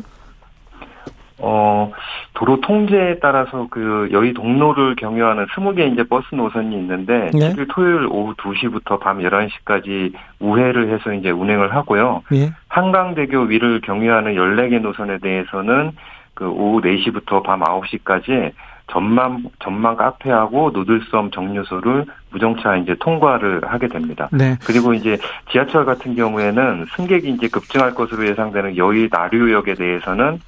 어, 1.37 1.91
도로 2.33 2.61
통제에 2.61 3.19
따라서 3.19 3.67
그 3.69 4.09
여의 4.11 4.33
동로를 4.33 4.95
경유하는 4.95 5.45
20개 5.47 5.91
이제 5.91 6.03
버스 6.03 6.33
노선이 6.33 6.75
있는데, 6.75 7.31
네. 7.33 7.53
7일 7.53 7.67
토요일 7.69 8.07
오후 8.09 8.33
2시부터 8.35 8.99
밤 8.99 9.19
11시까지 9.19 10.13
우회를 10.39 10.93
해서 10.93 11.13
이제 11.13 11.29
운행을 11.31 11.75
하고요. 11.75 12.23
네. 12.31 12.51
한강대교 12.69 13.41
위를 13.41 13.81
경유하는 13.81 14.35
14개 14.35 14.79
노선에 14.79 15.17
대해서는 15.19 15.91
그 16.33 16.47
오후 16.47 16.81
4시부터 16.81 17.43
밤 17.43 17.61
9시까지 17.61 18.51
전망 18.87 19.43
전망 19.59 19.95
카페하고 19.95 20.69
노들섬 20.71 21.31
정류소를 21.31 22.05
무정차 22.31 22.77
이제 22.77 22.95
통과를 22.99 23.61
하게 23.65 23.87
됩니다. 23.87 24.29
네. 24.31 24.55
그리고 24.65 24.93
이제 24.93 25.17
지하철 25.51 25.85
같은 25.85 26.15
경우에는 26.15 26.85
승객이 26.95 27.29
이제 27.29 27.47
급증할 27.47 27.95
것으로 27.95 28.27
예상되는 28.27 28.77
여의 28.77 29.09
나류역에 29.11 29.73
대해서는 29.73 30.39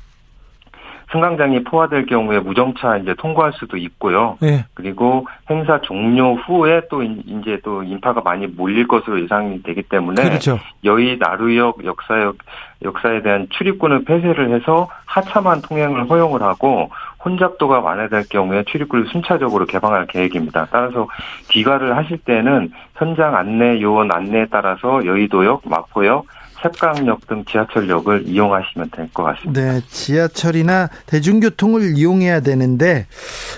승강장이 1.11 1.63
포화될 1.63 2.05
경우에 2.05 2.39
무정차 2.39 2.97
이제 2.97 3.13
통과할 3.17 3.53
수도 3.53 3.77
있고요. 3.77 4.37
네. 4.41 4.65
그리고 4.73 5.25
행사 5.49 5.79
종료 5.81 6.35
후에 6.35 6.81
또 6.89 7.01
이제 7.01 7.59
또 7.63 7.83
인파가 7.83 8.21
많이 8.21 8.45
몰릴 8.47 8.87
것으로 8.87 9.21
예상이 9.21 9.63
되기 9.63 9.83
때문에 9.83 10.21
그렇죠. 10.21 10.59
여의 10.83 11.17
나루역 11.17 11.85
역사역 11.85 12.37
역사에 12.83 13.21
대한 13.21 13.47
출입구는 13.49 14.05
폐쇄를 14.05 14.53
해서 14.53 14.89
하차만 15.05 15.61
통행을 15.61 16.09
허용을 16.09 16.41
하고 16.41 16.89
혼잡도가 17.23 17.79
완화될 17.79 18.25
경우에 18.29 18.63
출입구를 18.63 19.07
순차적으로 19.07 19.65
개방할 19.65 20.07
계획입니다. 20.07 20.67
따라서 20.71 21.07
귀가를 21.49 21.95
하실 21.95 22.17
때는 22.19 22.71
현장 22.95 23.35
안내 23.35 23.81
요원 23.81 24.11
안내에 24.11 24.47
따라서 24.51 25.05
여의도역, 25.05 25.63
마포역, 25.65 26.25
색강역 26.73 27.27
등 27.27 27.43
지하철역을 27.49 28.27
이용하시면 28.27 28.89
될 28.91 29.07
것 29.13 29.23
같습니다. 29.23 29.61
네, 29.61 29.81
지하철이나 29.89 30.89
대중교통을 31.05 31.97
이용해야 31.97 32.41
되는데 32.41 33.07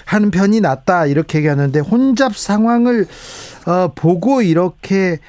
하는 0.06 0.32
편이 0.32 0.62
낫다 0.62 1.06
이렇게 1.08 1.40
얘기하는데 1.40 1.80
혼잡 1.80 2.36
상황을 2.36 3.06
어, 3.68 3.92
보고 3.96 4.42
이렇게 4.42 5.20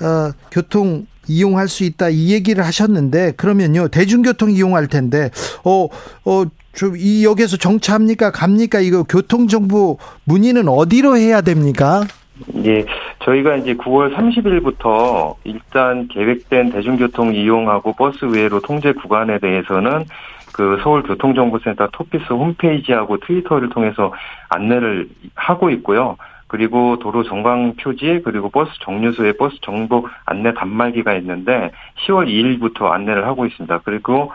어, 0.00 0.32
교통 0.50 1.06
이용할 1.28 1.68
수 1.68 1.84
있다 1.84 2.08
이 2.08 2.32
얘기를 2.32 2.64
하셨는데 2.64 3.32
그러면요 3.32 3.88
대중교통 3.88 4.50
이용할 4.50 4.86
텐데 4.88 5.30
어어 5.62 6.46
좀이 6.72 7.24
역에서 7.24 7.56
정차합니까 7.56 8.30
갑니까 8.32 8.80
이거 8.80 9.02
교통 9.02 9.48
정보 9.48 9.98
문의는 10.24 10.68
어디로 10.68 11.16
해야 11.16 11.40
됩니까? 11.40 12.04
예, 12.64 12.84
저희가 13.20 13.56
이제 13.56 13.74
9월 13.74 14.14
30일부터 14.14 15.36
일단 15.44 16.08
계획된 16.08 16.70
대중교통 16.70 17.34
이용하고 17.34 17.92
버스 17.92 18.24
외로 18.24 18.60
통제 18.60 18.92
구간에 18.92 19.38
대해서는 19.38 20.04
그 20.52 20.78
서울교통정보센터 20.82 21.88
토피스 21.92 22.32
홈페이지하고 22.32 23.18
트위터를 23.18 23.68
통해서 23.70 24.12
안내를 24.48 25.08
하고 25.34 25.70
있고요. 25.70 26.16
그리고 26.48 26.98
도로 26.98 27.22
정강 27.22 27.76
표지 27.76 28.22
그리고 28.24 28.50
버스 28.50 28.72
정류소에 28.80 29.34
버스 29.34 29.56
정보 29.60 30.08
안내 30.24 30.52
단말기가 30.52 31.14
있는데 31.14 31.70
10월 32.06 32.26
2일부터 32.26 32.90
안내를 32.90 33.26
하고 33.26 33.46
있습니다. 33.46 33.80
그리고 33.84 34.32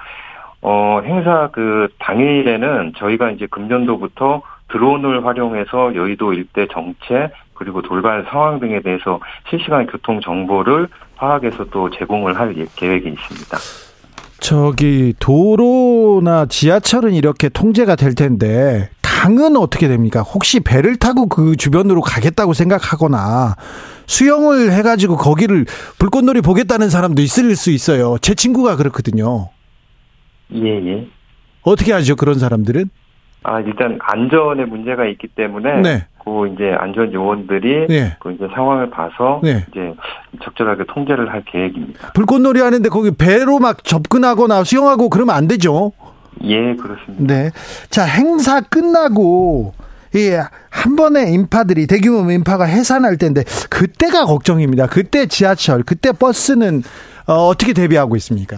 어 0.62 1.02
행사 1.04 1.50
그 1.52 1.90
당일에는 2.00 2.94
저희가 2.96 3.32
이제 3.32 3.48
금년도부터 3.48 4.42
드론을 4.70 5.26
활용해서 5.26 5.94
여의도 5.96 6.34
일대 6.34 6.68
정체 6.68 7.30
그리고 7.56 7.82
돌발 7.82 8.26
상황 8.30 8.60
등에 8.60 8.82
대해서 8.82 9.20
실시간 9.50 9.88
교통 9.88 10.22
정보를 10.22 10.88
파악해서 11.16 11.66
또 11.72 11.90
제공을 11.90 12.38
할 12.38 12.56
예, 12.58 12.66
계획이 12.76 13.10
있습니다. 13.10 13.58
저기 14.40 15.14
도로나 15.20 16.46
지하철은 16.46 17.14
이렇게 17.14 17.50
통제가 17.50 17.96
될 17.96 18.14
텐데 18.14 18.90
강은 19.02 19.56
어떻게 19.56 19.88
됩니까? 19.88 20.22
혹시 20.22 20.60
배를 20.60 20.98
타고 20.98 21.28
그 21.28 21.56
주변으로 21.56 22.02
가겠다고 22.02 22.54
생각하거나 22.54 23.56
수영을 24.06 24.72
해가지고 24.72 25.18
거기를 25.18 25.66
불꽃놀이 25.98 26.42
보겠다는 26.42 26.90
사람도 26.90 27.22
있을 27.24 27.56
수 27.56 27.72
있어요. 27.72 28.18
제 28.22 28.36
친구가 28.36 28.76
그렇거든요. 28.76 29.50
예, 30.54 30.60
예. 30.68 31.08
어떻게 31.64 31.92
하죠, 31.94 32.16
그런 32.16 32.38
사람들은? 32.38 32.90
아, 33.46 33.60
일단 33.60 34.00
안전에 34.02 34.66
문제가 34.66 35.06
있기 35.06 35.28
때문에 35.28 35.82
네. 35.82 36.06
그 36.24 36.48
이제 36.48 36.76
안전 36.80 37.14
요원들이 37.14 37.86
네. 37.88 38.18
그 38.20 38.32
이제 38.32 38.48
상황을 38.54 38.90
봐서 38.90 39.40
네. 39.44 39.64
이제 39.70 39.94
적절하게 40.44 40.86
통제를 40.88 41.32
할 41.32 41.44
계획입니다. 41.46 42.12
불꽃놀이 42.14 42.60
하는데 42.60 42.90
거기 42.90 43.12
배로 43.12 43.60
막 43.60 43.84
접근하거나 43.84 44.64
수영하고 44.64 45.10
그러면 45.10 45.36
안 45.36 45.48
되죠. 45.48 45.92
예, 46.44 46.76
그렇습니다. 46.76 47.34
네. 47.34 47.52
자, 47.92 48.04
행사 48.06 48.62
끝나고 48.62 49.74
예, 50.16 50.40
한 50.72 50.96
번에 50.96 51.32
인파들이 51.32 51.86
대규모 51.86 52.32
인파가 52.32 52.66
해산할 52.66 53.18
텐데 53.18 53.44
그때가 53.70 54.26
걱정입니다. 54.26 54.88
그때 54.88 55.28
지하철, 55.28 55.84
그때 55.84 56.12
버스는 56.12 56.82
어, 57.28 57.34
어떻게 57.48 57.74
대비하고 57.74 58.16
있습니까? 58.16 58.58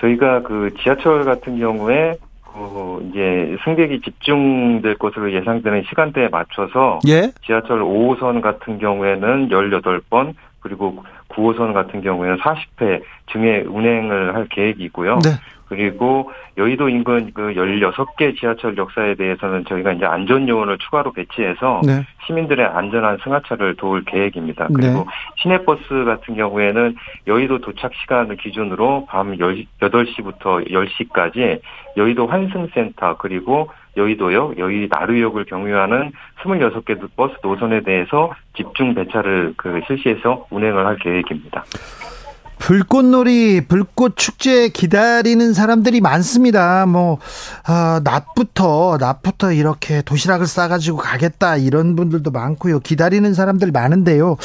저희가 0.00 0.42
그 0.42 0.72
지하철 0.82 1.24
같은 1.24 1.58
경우에 1.58 2.16
그 2.56 3.08
이제 3.10 3.56
승객이 3.64 4.00
집중될 4.00 4.96
것으로 4.96 5.32
예상되는 5.32 5.84
시간대에 5.88 6.28
맞춰서 6.28 6.98
예? 7.06 7.30
지하철 7.44 7.80
5호선 7.82 8.40
같은 8.40 8.78
경우에는 8.78 9.48
18번 9.50 10.34
그리고 10.60 11.04
9호선 11.28 11.74
같은 11.74 12.00
경우에는 12.00 12.38
40회 12.38 13.02
중에 13.26 13.64
운행을 13.68 14.34
할 14.34 14.48
계획이고요. 14.48 15.18
네. 15.22 15.30
그리고 15.68 16.30
여의도 16.56 16.88
인근 16.88 17.30
그 17.34 17.54
16개 17.54 18.38
지하철 18.38 18.76
역사에 18.76 19.14
대해서는 19.14 19.64
저희가 19.64 19.92
이제 19.92 20.04
안전 20.04 20.48
요원을 20.48 20.78
추가로 20.78 21.12
배치해서 21.12 21.82
네. 21.84 22.04
시민들의 22.26 22.64
안전한 22.64 23.18
승하차를 23.22 23.76
도울 23.76 24.04
계획입니다. 24.04 24.68
그리고 24.72 24.98
네. 24.98 25.04
시내버스 25.42 26.04
같은 26.04 26.36
경우에는 26.36 26.94
여의도 27.26 27.58
도착 27.60 27.92
시간을 27.94 28.36
기준으로 28.36 29.06
밤 29.08 29.36
8시부터 29.36 30.70
10시까지 30.70 31.60
여의도 31.96 32.26
환승센터 32.26 33.16
그리고 33.18 33.68
여의도역, 33.96 34.58
여의 34.58 34.88
나루역을 34.90 35.46
경유하는 35.46 36.12
26개 36.42 36.98
버스 37.16 37.34
노선에 37.42 37.80
대해서 37.80 38.30
집중 38.54 38.94
배차를 38.94 39.54
그 39.56 39.80
실시해서 39.86 40.46
운행을 40.50 40.86
할 40.86 40.96
계획입니다. 40.98 41.64
불꽃놀이, 42.58 43.62
불꽃 43.68 44.16
축제 44.16 44.68
기다리는 44.68 45.52
사람들이 45.52 46.00
많습니다. 46.00 46.86
뭐, 46.86 47.18
아, 47.66 48.00
낮부터, 48.02 48.96
낮부터 48.98 49.52
이렇게 49.52 50.02
도시락을 50.02 50.46
싸가지고 50.46 50.98
가겠다, 50.98 51.56
이런 51.56 51.96
분들도 51.96 52.30
많고요. 52.30 52.80
기다리는 52.80 53.32
사람들 53.34 53.70
많은데요. 53.72 54.36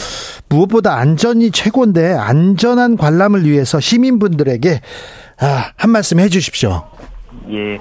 무엇보다 0.49 0.95
안전이 0.95 1.51
최고인데, 1.51 2.13
안전한 2.13 2.97
관람을 2.97 3.45
위해서 3.45 3.79
시민분들에게, 3.79 4.81
아, 5.39 5.71
한 5.75 5.89
말씀 5.89 6.19
해 6.19 6.27
주십시오. 6.29 6.83
예. 7.49 7.79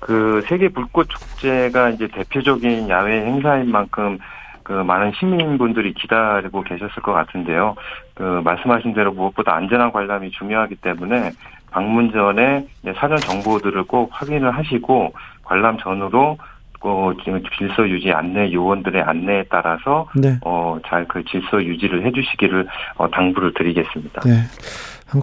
그 0.00 0.42
세계 0.48 0.68
불꽃 0.68 1.08
축제가 1.08 1.90
이제 1.90 2.08
대표적인 2.14 2.88
야외 2.88 3.24
행사인 3.24 3.70
만큼 3.70 4.18
그 4.62 4.72
많은 4.72 5.12
시민분들이 5.18 5.94
기다리고 5.94 6.62
계셨을 6.62 7.02
것 7.02 7.12
같은데요. 7.12 7.74
그 8.16 8.22
말씀하신 8.44 8.94
대로 8.94 9.12
무엇보다 9.12 9.54
안전한 9.54 9.92
관람이 9.92 10.30
중요하기 10.32 10.76
때문에 10.76 11.32
방문 11.70 12.10
전에 12.10 12.66
사전 12.96 13.18
정보들을 13.18 13.84
꼭 13.84 14.08
확인을 14.12 14.50
하시고 14.56 15.12
관람 15.44 15.76
전후로 15.78 16.38
어, 16.80 17.12
지금 17.24 17.42
질서 17.58 17.88
유지 17.88 18.12
안내 18.12 18.52
요원들의 18.52 19.02
안내에 19.02 19.44
따라서 19.50 20.08
네. 20.14 20.38
어, 20.44 20.78
잘 20.86 21.04
그 21.08 21.24
질서 21.24 21.62
유지를 21.62 22.06
해주시기를 22.06 22.66
어, 22.96 23.10
당부를 23.10 23.52
드리겠습니다. 23.54 24.22
네. 24.22 24.42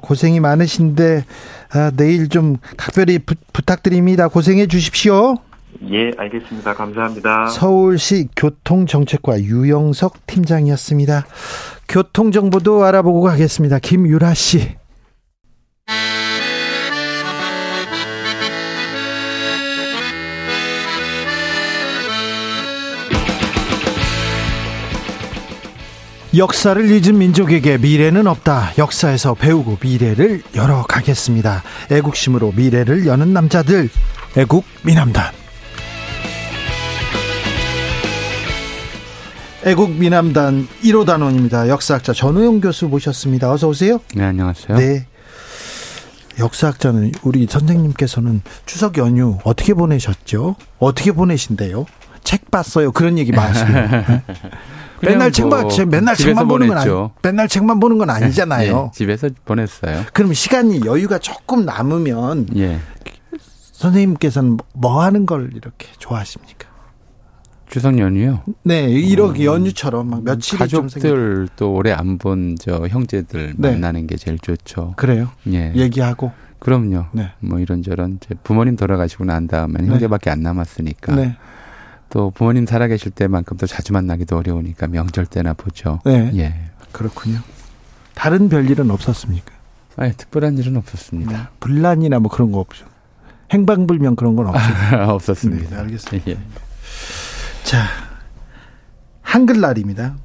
고생이 0.02 0.40
많으신데 0.40 1.24
아, 1.74 1.92
내일 1.98 2.30
좀 2.30 2.58
각별히 2.78 3.20
부, 3.20 3.36
부탁드립니다. 3.54 4.28
고생해 4.28 4.68
주십시오. 4.68 5.36
예, 5.92 6.12
알겠습니다. 6.18 6.74
감사합니다. 6.74 7.48
서울시 7.48 8.28
교통정책과 8.36 9.42
유영석 9.42 10.26
팀장이었습니다. 10.28 11.26
교통정보도 11.88 12.84
알아보고 12.84 13.22
가겠습니다. 13.22 13.80
김유라 13.80 14.34
씨. 14.34 14.76
역사를 26.36 26.84
잊은 26.90 27.20
민족에게 27.20 27.78
미래는 27.78 28.26
없다. 28.26 28.72
역사에서 28.80 29.36
배우고 29.36 29.78
미래를 29.80 30.42
열어가겠습니다. 30.56 31.62
애국심으로 31.92 32.54
미래를 32.56 33.06
여는 33.06 33.34
남자들. 33.34 33.90
애국 34.36 34.66
미남단. 34.84 35.43
애국 39.66 39.92
미남단 39.92 40.68
1호 40.84 41.06
단원입니다. 41.06 41.70
역사학자 41.70 42.12
전우용 42.12 42.60
교수 42.60 42.88
모셨습니다. 42.88 43.50
어서 43.50 43.70
오세요. 43.70 44.00
네, 44.14 44.26
안녕하세요. 44.26 44.78
네. 44.78 45.08
역사학자는 46.38 47.14
우리 47.24 47.48
선생님께서는 47.50 48.42
추석 48.66 48.98
연휴 48.98 49.38
어떻게 49.46 49.74
보내셨죠? 49.74 50.58
어떻게 50.80 51.14
보내신대요? 51.14 51.86
책 52.26 52.52
봤어요. 52.52 52.92
그런 52.92 53.18
얘기 53.18 53.32
마시고. 53.32 53.72
맨날 55.02 55.32
책만 55.32 55.68
뭐 55.68 55.86
맨날 55.86 56.16
책만 56.16 56.48
보는 56.48 56.68
건 56.68 56.78
아니, 56.78 56.92
맨날 57.22 57.48
책만 57.48 57.80
보는 57.80 57.98
건 57.98 58.10
아니잖아요. 58.10 58.92
예, 58.92 58.92
집에서 58.98 59.30
보냈어요. 59.46 60.04
그럼 60.14 60.34
시간이 60.34 60.82
여유가 60.86 61.20
조금 61.20 61.66
남으면 61.66 62.48
예. 62.58 62.80
선생님께서는 63.74 64.58
뭐 64.74 65.02
하는 65.04 65.26
걸 65.26 65.52
이렇게 65.54 65.88
좋아하십니까? 66.00 66.73
추석 67.70 67.98
연휴요? 67.98 68.42
네, 68.64 68.84
이렇게 68.90 69.48
어, 69.48 69.54
연휴처럼 69.54 70.10
막 70.10 70.24
며칠 70.24 70.60
가족들 70.60 71.48
또 71.56 71.74
오래 71.74 71.92
안 71.92 72.18
본 72.18 72.56
저 72.60 72.88
형제들 72.88 73.54
네. 73.58 73.72
만나는 73.72 74.06
게 74.08 74.16
제일 74.16 74.38
좋죠. 74.38 74.94
그래요? 74.96 75.30
예. 75.48 75.72
얘기하고 75.76 76.32
그럼요. 76.60 77.06
네. 77.14 77.32
뭐 77.40 77.60
이런저런 77.60 78.20
부모님 78.44 78.76
돌아가시고 78.76 79.26
난 79.26 79.48
다음에 79.48 79.80
네. 79.82 79.88
형제밖에 79.88 80.30
안 80.30 80.42
남았으니까. 80.42 81.16
네. 81.16 81.36
또 82.10 82.30
부모님 82.30 82.66
살아계실 82.68 83.12
때만큼 83.12 83.58
또 83.58 83.66
자주 83.66 83.92
만나기도 83.92 84.38
어려우니까 84.38 84.86
명절 84.88 85.26
때나 85.26 85.54
보죠. 85.54 86.00
네. 86.06 86.32
예. 86.36 86.54
그렇군요. 86.92 87.40
다른 88.14 88.50
별일은 88.50 88.92
없었습니까? 88.92 89.52
아 89.96 90.10
특별한 90.12 90.58
일은 90.60 90.78
없었습니다. 90.78 91.32
음, 91.36 91.46
분란이나 91.60 92.20
뭐 92.20 92.30
그런 92.32 92.52
거 92.52 92.60
없죠. 92.60 92.86
행방불명 93.52 94.16
그런 94.16 94.36
건 94.36 94.48
없죠. 94.48 94.60
없었습니다. 95.12 95.70
네, 95.76 95.82
알겠습니다. 95.82 96.32
예. 96.32 96.38
자, 97.64 97.86
한글날입니다. 99.22 100.18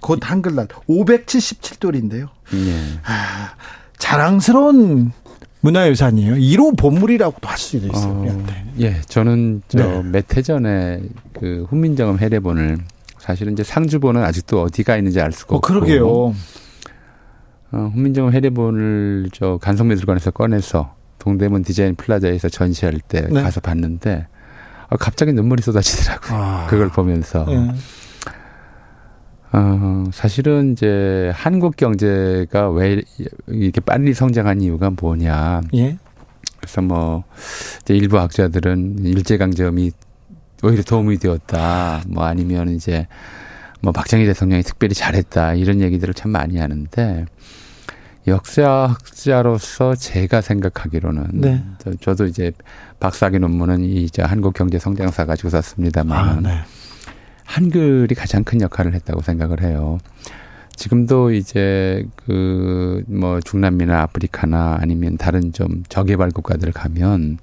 곧 0.00 0.20
한글날 0.22 0.68
577돌인데요. 0.68 2.28
예. 2.54 2.98
아, 3.04 3.54
자랑스러운 3.98 5.12
문화유산이에요. 5.60 6.34
1호 6.34 6.76
보물이라고도 6.76 7.48
할 7.48 7.56
수도 7.56 7.86
있어요. 7.86 8.12
어, 8.12 8.46
예, 8.80 9.00
저는 9.08 9.62
저몇해 9.68 10.22
네. 10.28 10.42
전에 10.42 11.00
그 11.38 11.66
훈민정음 11.70 12.18
해례본을 12.18 12.78
사실은 13.18 13.54
이제 13.54 13.64
상주본은 13.64 14.22
아직도 14.22 14.60
어디가 14.62 14.98
있는지 14.98 15.20
알 15.22 15.32
수가 15.32 15.54
어, 15.54 15.58
없고. 15.58 15.66
그러게요. 15.66 16.06
어, 17.72 17.90
훈민정음 17.94 18.34
해례본을 18.34 19.30
저 19.32 19.58
간송미술관에서 19.62 20.32
꺼내서 20.32 20.94
동대문 21.18 21.62
디자인 21.62 21.94
플라자에서 21.94 22.50
전시할 22.50 23.00
때 23.08 23.22
네. 23.30 23.40
가서 23.42 23.60
봤는데 23.62 24.26
어, 24.26 24.34
갑자기 24.98 25.32
눈물이 25.32 25.62
쏟아지더라고요. 25.62 26.38
아. 26.38 26.66
그걸 26.70 26.88
보면서. 26.88 27.44
네. 27.44 27.72
어, 29.52 30.04
사실은 30.12 30.72
이제 30.72 31.30
한국 31.32 31.76
경제가 31.76 32.70
왜 32.70 33.02
이렇게 33.46 33.80
빨리 33.80 34.12
성장한 34.12 34.60
이유가 34.62 34.90
뭐냐. 34.90 35.60
예. 35.74 35.96
그래서 36.58 36.82
뭐, 36.82 37.22
이제 37.82 37.94
일부 37.94 38.18
학자들은 38.18 39.04
일제 39.04 39.36
강점이 39.36 39.92
오히려 40.64 40.82
도움이 40.82 41.18
되었다. 41.18 42.02
뭐 42.08 42.24
아니면 42.24 42.70
이제 42.70 43.06
뭐 43.80 43.92
박정희 43.92 44.24
대통령이 44.26 44.62
특별히 44.62 44.94
잘했다. 44.94 45.54
이런 45.54 45.80
얘기들을 45.80 46.14
참 46.14 46.32
많이 46.32 46.58
하는데 46.58 47.26
역사학자로서 48.26 49.94
제가 49.96 50.40
생각하기로는 50.40 51.26
네. 51.32 51.62
저, 52.00 52.14
도 52.14 52.24
이제 52.26 52.52
박사학위 53.00 53.38
논문은 53.38 53.84
이제 53.84 54.22
한국 54.22 54.54
경제 54.54 54.78
성장사 54.78 55.26
가지고 55.26 55.50
썼습니다만 55.50 56.28
아, 56.28 56.40
네. 56.40 56.60
한글이 57.44 58.14
가장 58.14 58.44
큰 58.44 58.60
역할을 58.60 58.94
했다고 58.94 59.20
생각을 59.20 59.62
해요. 59.62 59.98
지금도 60.76 61.32
이제 61.32 62.06
그 62.26 62.84
뭐 63.06 63.40
중남미나 63.40 64.02
아프리카나 64.02 64.78
아니면 64.80 65.16
다른 65.16 65.52
좀 65.52 65.82
저개발 65.88 66.30
국가들 66.30 66.72
가면 66.72 67.38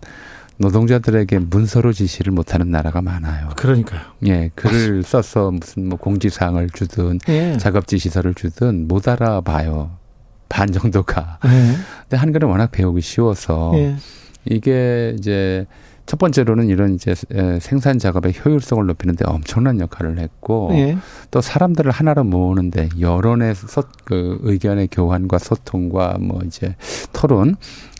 노동자들에게 0.57 1.39
문서로 1.39 1.91
지시를 1.91 2.31
못하는 2.33 2.69
나라가 2.69 3.01
많아요. 3.01 3.49
그러니까요. 3.55 4.01
예, 4.27 4.51
글을. 4.53 5.03
써서 5.03 5.49
무슨 5.51 5.89
뭐 5.89 5.97
공지사항을 5.97 6.69
주든 6.69 7.19
예. 7.29 7.57
작업 7.57 7.87
지시서를 7.87 8.35
주든 8.35 8.87
못 8.87 9.07
알아봐요. 9.07 9.97
반 10.51 10.71
정도가. 10.71 11.39
예. 11.45 11.75
근데 12.01 12.17
한글은 12.17 12.47
워낙 12.47 12.71
배우기 12.71 13.01
쉬워서 13.01 13.71
예. 13.75 13.95
이게 14.45 15.15
이제 15.17 15.65
첫 16.05 16.17
번째로는 16.17 16.67
이런 16.67 16.93
이제 16.93 17.15
생산 17.61 17.97
작업의 17.97 18.33
효율성을 18.43 18.85
높이는데 18.85 19.23
엄청난 19.25 19.79
역할을 19.79 20.19
했고 20.19 20.69
예. 20.73 20.97
또 21.29 21.39
사람들을 21.39 21.89
하나로 21.89 22.25
모으는데 22.25 22.89
여론의 22.99 23.55
소, 23.55 23.83
그 24.03 24.39
의견의 24.41 24.89
교환과 24.91 25.37
소통과 25.37 26.17
뭐 26.19 26.41
이제 26.45 26.75
토론 27.13 27.55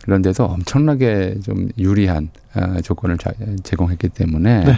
이런 0.06 0.20
데서 0.20 0.44
엄청나게 0.44 1.36
좀 1.42 1.68
유리한 1.78 2.28
어, 2.54 2.80
조건을 2.82 3.16
제공했기 3.62 4.10
때문에 4.10 4.64
네. 4.64 4.74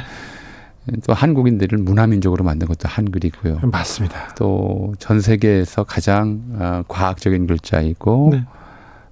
또 1.07 1.15
한국인들을 1.15 1.79
문화민족으로 1.79 2.45
만든 2.45 2.69
것도 2.69 2.89
한글이고요. 2.89 3.61
맞습니다. 3.71 4.35
또 4.37 4.93
전 4.99 5.21
세계에서 5.21 5.85
가장 5.85 6.43
어, 6.59 6.83
과학적인 6.89 7.47
글자이고 7.47 8.29
네. 8.33 8.45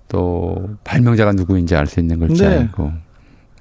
또 0.09 0.69
발명자가 0.85 1.33
누구인지 1.33 1.75
알 1.75 1.87
수 1.87 2.01
있는 2.01 2.19
글자이고 2.19 2.85
네. 2.85 2.93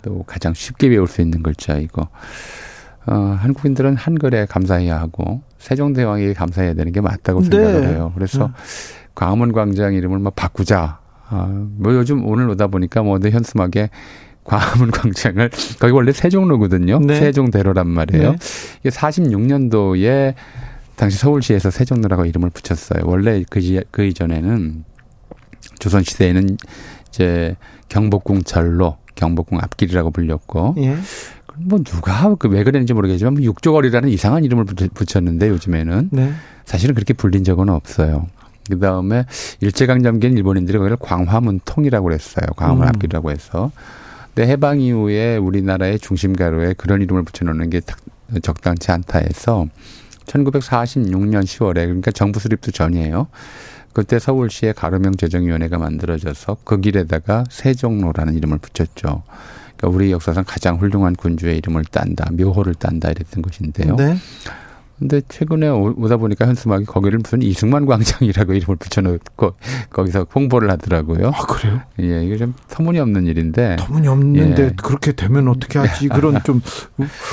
또 0.01 0.23
가장 0.27 0.53
쉽게 0.53 0.89
배울 0.89 1.07
수 1.07 1.21
있는 1.21 1.41
글자이고 1.41 2.01
어, 3.07 3.13
한국인들은 3.39 3.95
한글에 3.95 4.45
감사해야 4.45 4.99
하고 4.99 5.41
세종대왕에게 5.59 6.33
감사해야 6.33 6.73
되는 6.73 6.91
게 6.91 7.01
맞다고 7.01 7.41
네. 7.41 7.49
생각을 7.49 7.87
해요. 7.87 8.11
그래서 8.15 8.47
네. 8.47 8.53
광화문 9.15 9.53
광장 9.53 9.93
이름을 9.93 10.19
뭐 10.19 10.31
바꾸자. 10.35 10.99
아, 11.29 11.47
뭐 11.77 11.93
요즘 11.93 12.25
오늘 12.27 12.49
오다 12.49 12.67
보니까 12.67 13.03
뭐 13.03 13.17
현수막에 13.17 13.89
광화문 14.43 14.91
광장을 14.91 15.49
거기 15.79 15.93
원래 15.93 16.11
세종로거든요. 16.11 16.99
네. 16.99 17.15
세종대로란 17.15 17.87
말이에요. 17.87 18.31
네. 18.31 18.37
이게 18.81 18.89
46년도에 18.89 20.33
당시 20.95 21.17
서울시에서 21.17 21.71
세종로라고 21.71 22.25
이름을 22.25 22.49
붙였어요. 22.51 23.03
원래 23.05 23.43
그, 23.49 23.59
그 23.91 24.03
이전에는 24.03 24.83
조선 25.79 26.03
시대에는 26.03 26.57
이제 27.09 27.55
경복궁철로 27.89 28.97
경복궁 29.15 29.59
앞길이라고 29.59 30.11
불렸고 30.11 30.75
예. 30.79 30.95
뭐 31.57 31.79
누가 31.83 32.33
그 32.35 32.47
왜 32.47 32.63
그랬는지 32.63 32.93
모르겠지만 32.93 33.33
뭐 33.35 33.43
육조거리라는 33.43 34.09
이상한 34.09 34.43
이름을 34.43 34.65
붙였는데 34.65 35.49
요즘에는 35.49 36.09
네. 36.11 36.31
사실은 36.65 36.95
그렇게 36.95 37.13
불린 37.13 37.43
적은 37.43 37.69
없어요. 37.69 38.27
그 38.69 38.79
다음에 38.79 39.25
일제강점기엔 39.59 40.37
일본인들이 40.37 40.77
거기를 40.77 40.97
광화문통이라고 40.97 42.03
그랬어요. 42.03 42.45
광화문 42.55 42.83
음. 42.83 42.89
앞길이라고 42.89 43.31
해서. 43.31 43.71
근데 44.33 44.49
해방 44.49 44.79
이후에 44.79 45.37
우리나라의 45.37 45.99
중심가로에 45.99 46.73
그런 46.73 47.01
이름을 47.01 47.23
붙여놓는 47.23 47.69
게 47.69 47.81
적당치 48.41 48.91
않다 48.91 49.19
해서 49.19 49.67
1946년 50.25 51.43
10월에 51.43 51.75
그러니까 51.75 52.11
정부 52.11 52.39
수립도 52.39 52.71
전이에요. 52.71 53.27
그때 53.93 54.19
서울시의 54.19 54.73
가로명 54.73 55.15
재정위원회가 55.17 55.77
만들어져서 55.77 56.57
그 56.63 56.79
길에다가 56.79 57.43
세종로라는 57.49 58.35
이름을 58.35 58.59
붙였죠. 58.59 59.23
그러니까 59.75 59.87
우리 59.87 60.11
역사상 60.11 60.45
가장 60.47 60.77
훌륭한 60.77 61.15
군주의 61.15 61.57
이름을 61.57 61.83
딴다, 61.85 62.29
묘호를 62.31 62.75
딴다 62.75 63.11
이랬던 63.11 63.41
것인데요. 63.41 63.95
네. 63.97 64.15
근데 65.01 65.19
최근에 65.27 65.67
오다 65.67 66.17
보니까 66.17 66.45
현수막이 66.45 66.85
거기를 66.85 67.17
무슨 67.17 67.41
이승만 67.41 67.87
광장이라고 67.87 68.53
이름을 68.53 68.75
붙여놓고 68.75 69.55
거기서 69.89 70.27
홍보를 70.33 70.69
하더라고요. 70.69 71.31
아 71.33 71.41
그래요? 71.47 71.81
예, 71.99 72.23
이게 72.23 72.37
좀 72.37 72.53
터무니없는 72.69 73.25
일인데. 73.25 73.77
터무니없는데 73.79 74.63
예. 74.63 74.71
그렇게 74.81 75.13
되면 75.13 75.47
어떻게 75.47 75.79
하지? 75.79 76.07
그런 76.07 76.39
좀 76.45 76.61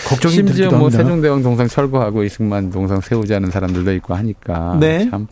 걱정이 0.09 0.35
심지어 0.35 0.70
뭐 0.70 0.88
세종대왕 0.88 1.42
동상 1.42 1.68
철거하고 1.68 2.24
이승만 2.24 2.70
동상 2.70 3.02
세우자는 3.02 3.50
사람들도 3.50 3.92
있고 3.94 4.14
하니까 4.14 4.78
네. 4.81 5.11
참 5.11 5.28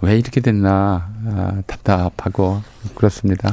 왜 0.00 0.16
이렇게 0.16 0.40
됐나 0.40 1.08
아, 1.26 1.62
답답하고 1.66 2.62
그렇습니다. 2.94 3.50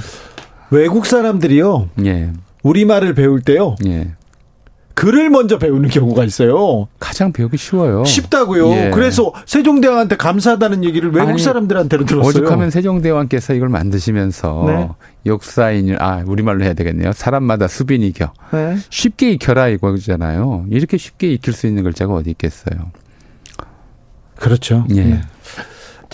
외국 0.70 1.06
사람들이요. 1.08 1.89
예. 2.06 2.32
우리 2.62 2.86
말을 2.86 3.15
배울 3.15 3.41
때요. 3.41 3.76
예. 3.88 4.12
글을 4.96 5.30
먼저 5.30 5.60
배우는 5.60 5.90
경우가 5.90 6.24
있어요. 6.24 6.88
가장 7.00 7.34
배우기 7.34 7.58
쉬워요. 7.58 8.06
쉽다고요. 8.06 8.72
예. 8.72 8.92
그래서 8.94 9.34
세종대왕한테 9.46 10.16
감사하다는 10.16 10.86
얘기를 10.86 11.12
외국 11.12 11.30
아니, 11.32 11.40
사람들한테는 11.40 12.06
들었어요. 12.06 12.30
오죽하면 12.30 12.72
세종대왕께서 12.72 13.54
이걸 13.56 13.68
만드시면서 13.70 14.64
네. 14.68 14.90
역사인을 15.26 16.02
아 16.02 16.24
우리말로 16.26 16.64
해야 16.64 16.74
되겠네요. 16.74 17.12
사람마다 17.12 17.68
수빈 17.68 18.04
익혀. 18.04 18.32
네. 18.54 18.78
쉽게 18.90 19.32
익혀라 19.32 19.68
이거잖아요. 19.68 20.66
이렇게 20.70 20.98
쉽게 20.98 21.30
익힐 21.34 21.54
수 21.54 21.68
있는 21.68 21.84
글자가 21.84 22.14
어디 22.14 22.30
있겠어요. 22.32 22.92
그렇죠. 24.38 24.86
예. 24.92 25.04
네. 25.04 25.22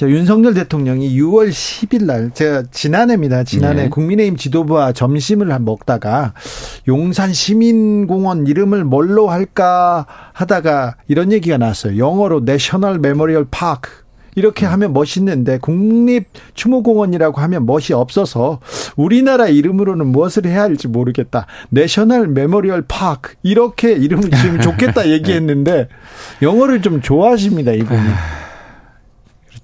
자, 0.02 0.10
윤석열 0.10 0.56
대통령이 0.56 1.16
6월 1.16 1.50
10일 1.50 2.06
날 2.06 2.32
제가 2.34 2.64
지난해입니다. 2.72 3.44
지난해 3.44 3.84
네. 3.84 3.90
국민의힘 3.90 4.36
지도부와 4.36 4.94
점심을 4.94 5.56
먹다가 5.60 6.34
용산 6.88 7.32
시민공원 7.32 8.48
이름을 8.48 8.84
뭘로 8.84 9.30
할까 9.30 10.08
하다가 10.34 10.96
이런 11.08 11.32
얘기가 11.32 11.60
나왔어요. 11.60 12.00
영어로 12.00 12.40
National 12.40 12.98
Memorial 12.98 13.46
Park 13.52 13.92
이렇게 14.34 14.66
하면 14.66 14.92
멋있는데 14.92 15.60
국립 15.60 16.30
추모공원이라고 16.56 17.40
하면 17.40 17.68
멋이 17.68 17.94
없어서 17.94 18.60
우리나라 18.96 19.50
이름으로는 19.50 20.08
무엇을 20.08 20.48
해야 20.48 20.64
할지 20.64 20.88
모르겠다. 20.88 21.46
National 21.70 22.28
Memorial 22.28 22.86
Park 22.88 23.36
이렇게 23.44 23.92
이름을 23.92 24.32
지으면 24.32 24.62
좋겠다 24.62 25.10
얘기했는데 25.14 25.90
영어를 26.42 26.82
좀 26.82 27.02
좋아하십니다 27.02 27.74
이분이. 27.74 28.02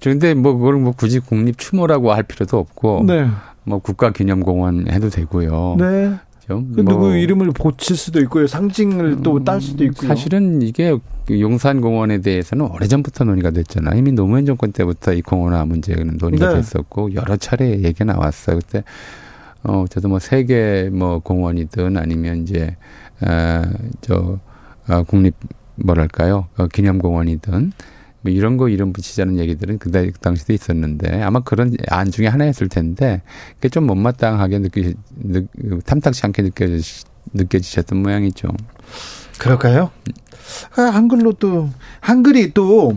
그런데 0.00 0.34
뭐 0.34 0.54
그걸 0.56 0.74
뭐 0.76 0.92
굳이 0.92 1.20
국립 1.20 1.58
추모라고 1.58 2.12
할 2.12 2.22
필요도 2.22 2.58
없고 2.58 3.04
네. 3.06 3.28
뭐 3.64 3.78
국가기념공원 3.78 4.88
해도 4.90 5.10
되고요. 5.10 5.76
네. 5.78 6.14
그뭐 6.46 6.82
누구 6.84 7.14
이름을 7.14 7.52
고칠 7.52 7.94
수도 7.94 8.20
있고요. 8.20 8.46
상징을 8.46 9.22
또 9.22 9.38
딸 9.44 9.60
수도 9.60 9.84
있고요. 9.84 10.08
사실은 10.08 10.62
이게 10.62 10.96
용산공원에 11.30 12.22
대해서는 12.22 12.70
오래전부터 12.70 13.24
논의가 13.24 13.50
됐잖아요. 13.50 13.98
이미 13.98 14.12
노무현 14.12 14.46
정권 14.46 14.72
때부터 14.72 15.12
이 15.12 15.20
공원화 15.20 15.66
문제는 15.66 16.16
논의가 16.18 16.48
네. 16.48 16.54
됐었고 16.56 17.12
여러 17.14 17.36
차례 17.36 17.70
얘기가 17.72 18.06
나왔어요. 18.06 18.60
그때 18.60 18.82
어, 19.62 19.84
저도 19.90 20.08
뭐 20.08 20.18
세계 20.20 20.88
뭐 20.90 21.18
공원이든 21.18 21.98
아니면 21.98 22.42
이제, 22.44 22.76
아, 23.20 23.68
저, 24.00 24.38
아, 24.86 25.02
국립, 25.02 25.34
뭐랄까요, 25.74 26.46
어, 26.56 26.68
기념공원이든 26.68 27.72
뭐 28.20 28.32
이런 28.32 28.56
거 28.56 28.68
이름 28.68 28.92
붙이자는 28.92 29.38
얘기들은 29.38 29.78
그 29.78 29.90
당시도 30.20 30.52
있었는데 30.52 31.22
아마 31.22 31.40
그런 31.40 31.76
안 31.88 32.10
중에 32.10 32.26
하나였을 32.26 32.68
텐데 32.68 33.22
그게 33.54 33.68
좀 33.68 33.86
못마땅하게 33.86 34.58
느끼, 34.58 34.94
느, 35.16 35.44
탐탁치 35.84 36.22
않게 36.26 36.42
느껴지, 36.42 37.04
느껴지셨던 37.32 38.02
모양이죠. 38.02 38.48
그럴까요? 39.38 39.90
아, 40.76 40.82
한글로 40.82 41.34
또, 41.34 41.70
한글이 42.00 42.54
또, 42.54 42.94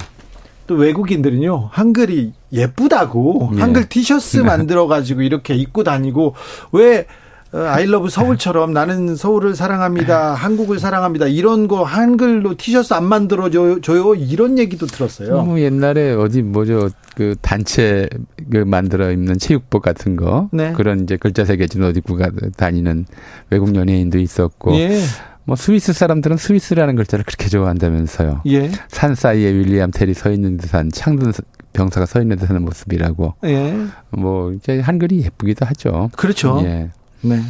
또 0.68 0.76
외국인들은요, 0.76 1.70
한글이 1.72 2.34
예쁘다고, 2.52 3.52
예. 3.56 3.62
한글 3.62 3.88
티셔츠 3.88 4.38
만들어 4.40 4.88
가지고 4.88 5.22
이렇게 5.22 5.54
입고 5.54 5.84
다니고, 5.84 6.36
왜, 6.72 7.06
아이러브 7.54 8.10
서울처럼 8.10 8.72
나는 8.72 9.16
서울을 9.16 9.56
사랑합니다. 9.56 10.34
한국을 10.34 10.80
사랑합니다. 10.80 11.28
이런 11.28 11.68
거 11.68 11.84
한글로 11.84 12.56
티셔츠 12.56 12.94
안 12.94 13.04
만들어 13.04 13.50
줘요. 13.50 14.16
이런 14.16 14.58
얘기도 14.58 14.86
들었어요. 14.86 15.44
뭐 15.44 15.60
옛날에 15.60 16.14
어디 16.14 16.42
뭐죠 16.42 16.90
그 17.16 17.36
단체 17.42 18.08
그 18.50 18.58
만들어 18.58 19.12
입는 19.12 19.38
체육복 19.38 19.82
같은 19.82 20.16
거 20.16 20.50
네. 20.54 20.72
그런 20.74 21.02
이제 21.02 21.18
글자 21.18 21.44
새겨진 21.44 21.84
어디 21.84 22.00
구가 22.00 22.30
다니는 22.56 23.06
외국 23.50 23.76
연예인도 23.76 24.18
있었고 24.18 24.74
예. 24.76 25.02
뭐 25.44 25.56
스위스 25.56 25.92
사람들은 25.92 26.38
스위스라는 26.38 26.96
글자를 26.96 27.26
그렇게 27.26 27.50
좋아한다면서요. 27.50 28.44
예. 28.48 28.72
산 28.88 29.16
사이에 29.16 29.52
윌리엄 29.52 29.92
테리 29.92 30.14
서 30.14 30.32
있는 30.32 30.56
듯한 30.58 30.90
창든 30.94 31.34
병사가 31.74 32.06
서 32.06 32.22
있는 32.22 32.38
듯한 32.38 32.62
모습이라고. 32.64 33.36
예. 33.46 33.76
뭐 34.12 34.54
이제 34.54 34.80
한글이 34.80 35.24
예쁘기도 35.24 35.66
하죠. 35.66 36.10
그렇죠. 36.16 36.62
예. 36.64 36.92
네. 37.22 37.42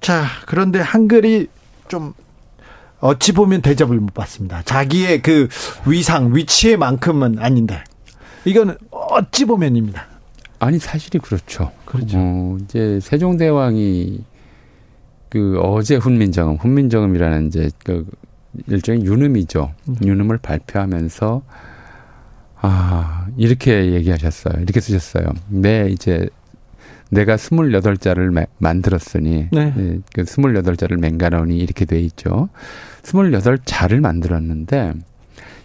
자, 0.00 0.24
그런데 0.46 0.80
한글이 0.80 1.48
좀 1.88 2.14
어찌 3.00 3.32
보면 3.32 3.62
대접을 3.62 3.98
못 3.98 4.14
받습니다. 4.14 4.62
자기의 4.62 5.22
그 5.22 5.48
위상, 5.86 6.34
위치에만큼은 6.34 7.38
아닌데. 7.38 7.82
이거는 8.44 8.76
어찌 8.90 9.44
보면입니다. 9.44 10.06
아니, 10.58 10.78
사실이 10.78 11.18
그렇죠. 11.18 11.72
그렇죠. 11.84 12.18
어, 12.18 12.58
이제 12.62 13.00
세종대왕이 13.00 14.24
그 15.30 15.58
어제 15.62 15.96
훈민정음, 15.96 16.56
훈민정음이라는 16.56 17.46
이제 17.48 17.70
그 17.84 18.06
일종의 18.66 19.04
유음이죠. 19.04 19.72
음. 19.88 19.96
유음을 20.04 20.38
발표하면서 20.38 21.42
아, 22.62 23.26
이렇게 23.36 23.92
얘기하셨어요. 23.92 24.60
이렇게 24.62 24.80
쓰셨어요. 24.80 25.32
네, 25.48 25.88
이제 25.90 26.28
내가 27.10 27.36
스물여덟 27.36 27.96
자를 27.96 28.32
만들었으니 28.58 29.48
네. 29.52 29.74
예, 29.76 29.98
그 30.14 30.24
스물여덟 30.24 30.76
자를 30.76 30.96
맹가나오니 30.96 31.56
이렇게 31.58 31.84
돼 31.84 32.00
있죠. 32.00 32.48
스물여덟 33.02 33.58
자를 33.64 34.00
만들었는데 34.00 34.94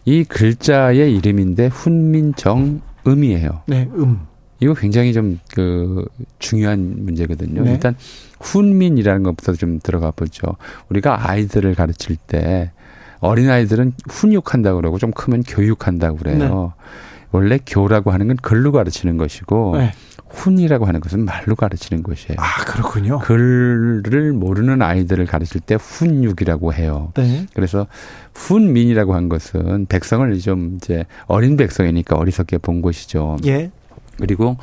이 0.05 0.23
글자의 0.23 1.15
이름인데 1.15 1.67
훈민정 1.67 2.81
음이에요. 3.07 3.61
네, 3.67 3.89
음. 3.93 4.21
이거 4.59 4.73
굉장히 4.73 5.13
좀 5.13 5.37
그 5.55 6.05
중요한 6.37 7.05
문제거든요. 7.05 7.63
네. 7.63 7.71
일단 7.71 7.95
훈민이라는 8.41 9.23
것부터 9.23 9.53
좀 9.53 9.79
들어가 9.81 10.11
보죠. 10.11 10.57
우리가 10.89 11.29
아이들을 11.29 11.73
가르칠 11.75 12.17
때 12.17 12.71
어린 13.19 13.49
아이들은 13.49 13.93
훈육한다고 14.09 14.81
그러고 14.81 14.97
좀 14.99 15.11
크면 15.11 15.43
교육한다고 15.43 16.17
그래요. 16.17 16.37
네. 16.37 16.83
원래 17.31 17.59
교라고 17.65 18.11
하는 18.11 18.27
건 18.27 18.37
글로 18.41 18.73
가르치는 18.73 19.17
것이고 19.17 19.77
네. 19.77 19.93
훈이라고 20.35 20.85
하는 20.85 20.99
것은 20.99 21.23
말로 21.25 21.55
가르치는 21.55 22.03
것이에요. 22.03 22.35
아, 22.37 22.63
그렇군요. 22.65 23.19
글을 23.19 24.33
모르는 24.33 24.81
아이들을 24.81 25.25
가르칠 25.25 25.61
때 25.61 25.75
훈육이라고 25.75 26.73
해요. 26.73 27.11
네. 27.15 27.47
그래서 27.53 27.87
훈민이라고 28.35 29.15
한 29.15 29.29
것은 29.29 29.85
백성을 29.87 30.37
좀 30.39 30.75
이제 30.75 31.05
어린 31.27 31.57
백성이니까 31.57 32.17
어리석게 32.17 32.59
본 32.59 32.81
것이죠. 32.81 33.37
예. 33.45 33.71
그리고 34.17 34.57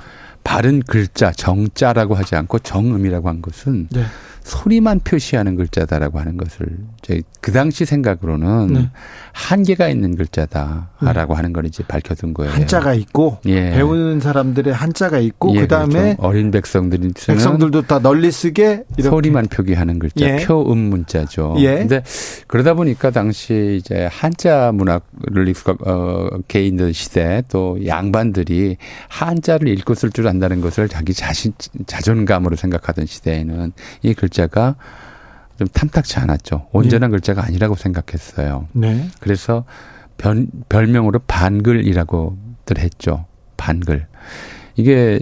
바른 0.44 0.80
글자 0.80 1.32
정자라고 1.32 2.14
하지 2.14 2.36
않고 2.36 2.58
정음이라고 2.60 3.28
한 3.28 3.42
것은 3.42 3.88
네. 3.90 4.04
소리만 4.42 5.00
표시하는 5.00 5.56
글자다라고 5.56 6.18
하는 6.18 6.36
것을 6.36 6.66
제 6.66 6.91
그 7.40 7.53
당시 7.53 7.84
생각으로는 7.84 8.66
네. 8.72 8.90
한계가 9.32 9.88
있는 9.88 10.16
글자다라고 10.16 11.34
네. 11.34 11.36
하는 11.36 11.53
걸 11.53 11.66
이제 11.66 11.84
밝혀둔 11.86 12.34
거예요. 12.34 12.53
한자가 12.53 12.94
있고 12.94 13.38
예. 13.46 13.70
배우는 13.70 14.20
사람들의 14.20 14.72
한자가 14.74 15.18
있고 15.18 15.55
예, 15.55 15.61
그다음에 15.61 15.92
그렇죠. 15.92 16.22
어린 16.22 16.50
백성들이 16.50 17.12
백성들도 17.26 17.82
다 17.82 17.98
널리 17.98 18.30
쓰게 18.32 18.84
이렇게. 18.96 19.11
소리만 19.11 19.46
표기하는 19.46 19.98
글자 19.98 20.26
예. 20.26 20.44
표음 20.44 20.78
문자죠. 20.78 21.55
예. 21.59 21.76
근데 21.78 22.03
그러다 22.46 22.74
보니까 22.74 23.11
당시 23.11 23.78
이제 23.80 24.09
한자 24.11 24.72
문학을 24.72 25.48
익숙 25.48 25.86
어, 25.86 26.28
개인들 26.48 26.94
시대 26.94 27.42
또 27.48 27.78
양반들이 27.86 28.76
한자를 29.09 29.68
읽고 29.68 29.94
쓸 29.94 30.11
줄 30.11 30.28
안다는 30.28 30.61
것을 30.61 30.88
자기 30.88 31.14
자신 31.14 31.53
자존감으로 31.86 32.57
생각하던 32.57 33.07
시대에는 33.07 33.72
이 34.03 34.14
글. 34.14 34.32
글자가 34.32 34.76
좀 35.62 35.68
탐탁치 35.72 36.18
않았죠. 36.18 36.68
온전한 36.72 37.10
네. 37.10 37.16
글자가 37.16 37.44
아니라고 37.44 37.76
생각했어요. 37.76 38.66
네. 38.72 39.08
그래서 39.20 39.64
별, 40.18 40.46
별명으로 40.68 41.20
반글이라고들 41.26 42.78
했죠. 42.78 43.26
반글. 43.56 44.06
이게 44.74 45.20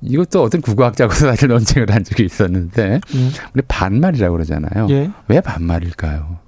이것도 0.00 0.42
어떤 0.42 0.60
국어학자하고서 0.62 1.26
사실 1.28 1.48
논쟁을 1.48 1.90
한 1.92 2.02
적이 2.04 2.24
있었는데 2.24 2.88
네. 2.88 3.30
우리 3.54 3.62
반말이라고 3.68 4.32
그러잖아요. 4.32 4.86
예. 4.90 5.10
왜 5.28 5.40
반말일까요? 5.40 6.38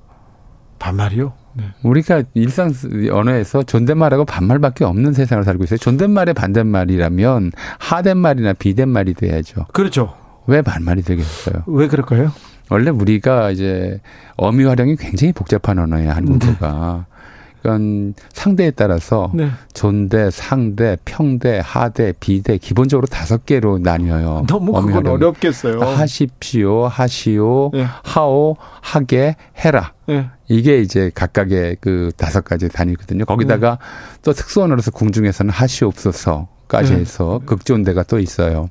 반말이요? 0.78 1.32
네. 1.54 1.64
우리가 1.82 2.22
일상 2.34 2.72
언어에서 3.10 3.64
존댓말하고 3.64 4.24
반말밖에 4.24 4.84
없는 4.84 5.12
세상을 5.12 5.42
살고 5.44 5.64
있어요. 5.64 5.78
존댓말의 5.78 6.34
반대말이라면 6.34 7.52
하댓말이나 7.78 8.52
비댓말이 8.54 9.14
돼야죠. 9.14 9.66
그렇죠. 9.72 10.14
왜 10.46 10.62
반말이 10.62 11.02
되겠어요? 11.02 11.64
왜 11.66 11.88
그럴까요? 11.88 12.32
원래 12.70 12.90
우리가 12.90 13.50
이제 13.50 14.00
어미 14.36 14.64
활용이 14.64 14.96
굉장히 14.96 15.32
복잡한 15.32 15.78
언어예요, 15.78 16.10
한국어가. 16.10 17.06
네. 17.08 17.18
그러니까 17.62 18.22
상대에 18.32 18.70
따라서 18.70 19.32
네. 19.34 19.50
존대, 19.74 20.30
상대, 20.30 20.96
평대, 21.04 21.60
하대, 21.62 22.12
비대 22.20 22.56
기본적으로 22.56 23.06
다섯 23.06 23.44
개로 23.46 23.78
나뉘어요. 23.78 24.44
너무 24.48 24.72
그건 24.72 24.92
활용이. 24.92 25.08
어렵겠어요. 25.16 25.80
하십시오, 25.80 26.86
하시오, 26.86 27.70
네. 27.74 27.84
하오, 28.04 28.56
하게, 28.80 29.34
해라. 29.58 29.92
네. 30.06 30.28
이게 30.46 30.80
이제 30.80 31.10
각각의 31.14 31.78
그 31.80 32.10
다섯 32.16 32.42
가지 32.44 32.68
단위거든요. 32.68 33.24
거기다가 33.24 33.78
네. 33.80 34.18
또 34.22 34.32
특수언어로서 34.32 34.92
궁중에서는 34.92 35.52
하시옵소서까지 35.52 36.92
네. 36.94 37.00
해서 37.00 37.40
극존대가 37.44 38.04
또 38.04 38.18
있어요. 38.20 38.68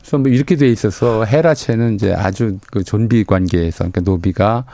그래서 0.00 0.18
뭐 0.18 0.30
이렇게 0.30 0.56
돼 0.56 0.68
있어서 0.68 1.24
헤라체는 1.24 1.94
이제 1.94 2.12
아주 2.12 2.58
그 2.70 2.82
존비 2.82 3.24
관계에서 3.24 3.78
그러니까 3.78 4.00
노비가 4.00 4.64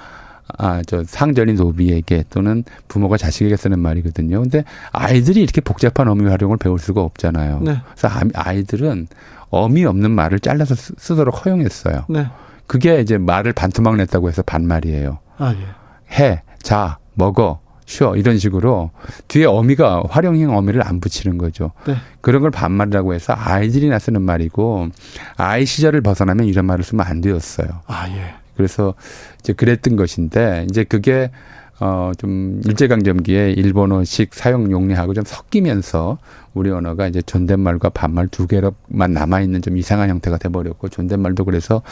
아, 0.58 0.80
저 0.86 1.02
상전인 1.04 1.56
노비에게 1.56 2.24
또는 2.30 2.64
부모가 2.88 3.16
자식에게 3.16 3.56
쓰는 3.56 3.80
말이거든요. 3.80 4.40
근데 4.42 4.64
아이들이 4.92 5.42
이렇게 5.42 5.60
복잡한 5.60 6.08
어미 6.08 6.28
활용을 6.28 6.56
배울 6.56 6.78
수가 6.78 7.02
없잖아요. 7.02 7.60
네. 7.62 7.80
그래서 7.96 8.08
아, 8.08 8.22
아이들은 8.34 9.08
어미 9.50 9.84
없는 9.84 10.10
말을 10.10 10.40
잘라서 10.40 10.74
쓰도록 10.74 11.44
허용했어요. 11.44 12.06
네. 12.08 12.26
그게 12.66 13.00
이제 13.00 13.18
말을 13.18 13.52
반토막 13.52 13.96
냈다고 13.96 14.28
해서 14.28 14.42
반말이에요. 14.42 15.18
아, 15.38 15.54
예. 15.54 16.22
해, 16.22 16.42
자, 16.62 16.98
먹어, 17.14 17.60
쉬어 17.86 18.16
이런 18.16 18.36
식으로 18.36 18.90
뒤에 19.28 19.46
어미가 19.46 20.04
활용형 20.10 20.56
어미를 20.56 20.86
안 20.86 21.00
붙이는 21.00 21.38
거죠. 21.38 21.72
네. 21.86 21.96
그런 22.20 22.42
걸 22.42 22.50
반말이라고 22.50 23.14
해서 23.14 23.32
아이들이 23.36 23.88
나 23.88 23.98
쓰는 23.98 24.22
말이고 24.22 24.88
아이 25.36 25.64
시절을 25.64 26.02
벗어나면 26.02 26.46
이런 26.46 26.66
말을 26.66 26.84
쓰면 26.84 27.06
안 27.06 27.20
되었어요. 27.20 27.68
아 27.86 28.08
예. 28.10 28.34
그래서 28.56 28.94
이제 29.38 29.52
그랬던 29.52 29.96
것인데 29.96 30.66
이제 30.68 30.84
그게 30.84 31.30
어 31.78 32.12
좀 32.18 32.62
일제강점기에 32.64 33.52
일본어식 33.52 34.34
사용 34.34 34.70
용례하고 34.70 35.12
좀 35.14 35.24
섞이면서 35.26 36.18
우리 36.54 36.70
언어가 36.70 37.06
이제 37.06 37.20
존댓말과 37.20 37.90
반말 37.90 38.28
두 38.28 38.46
개로만 38.46 39.12
남아 39.12 39.42
있는 39.42 39.60
좀 39.60 39.76
이상한 39.76 40.08
형태가 40.08 40.38
돼 40.38 40.48
버렸고 40.48 40.88
존댓말도 40.88 41.44
그래서 41.44 41.82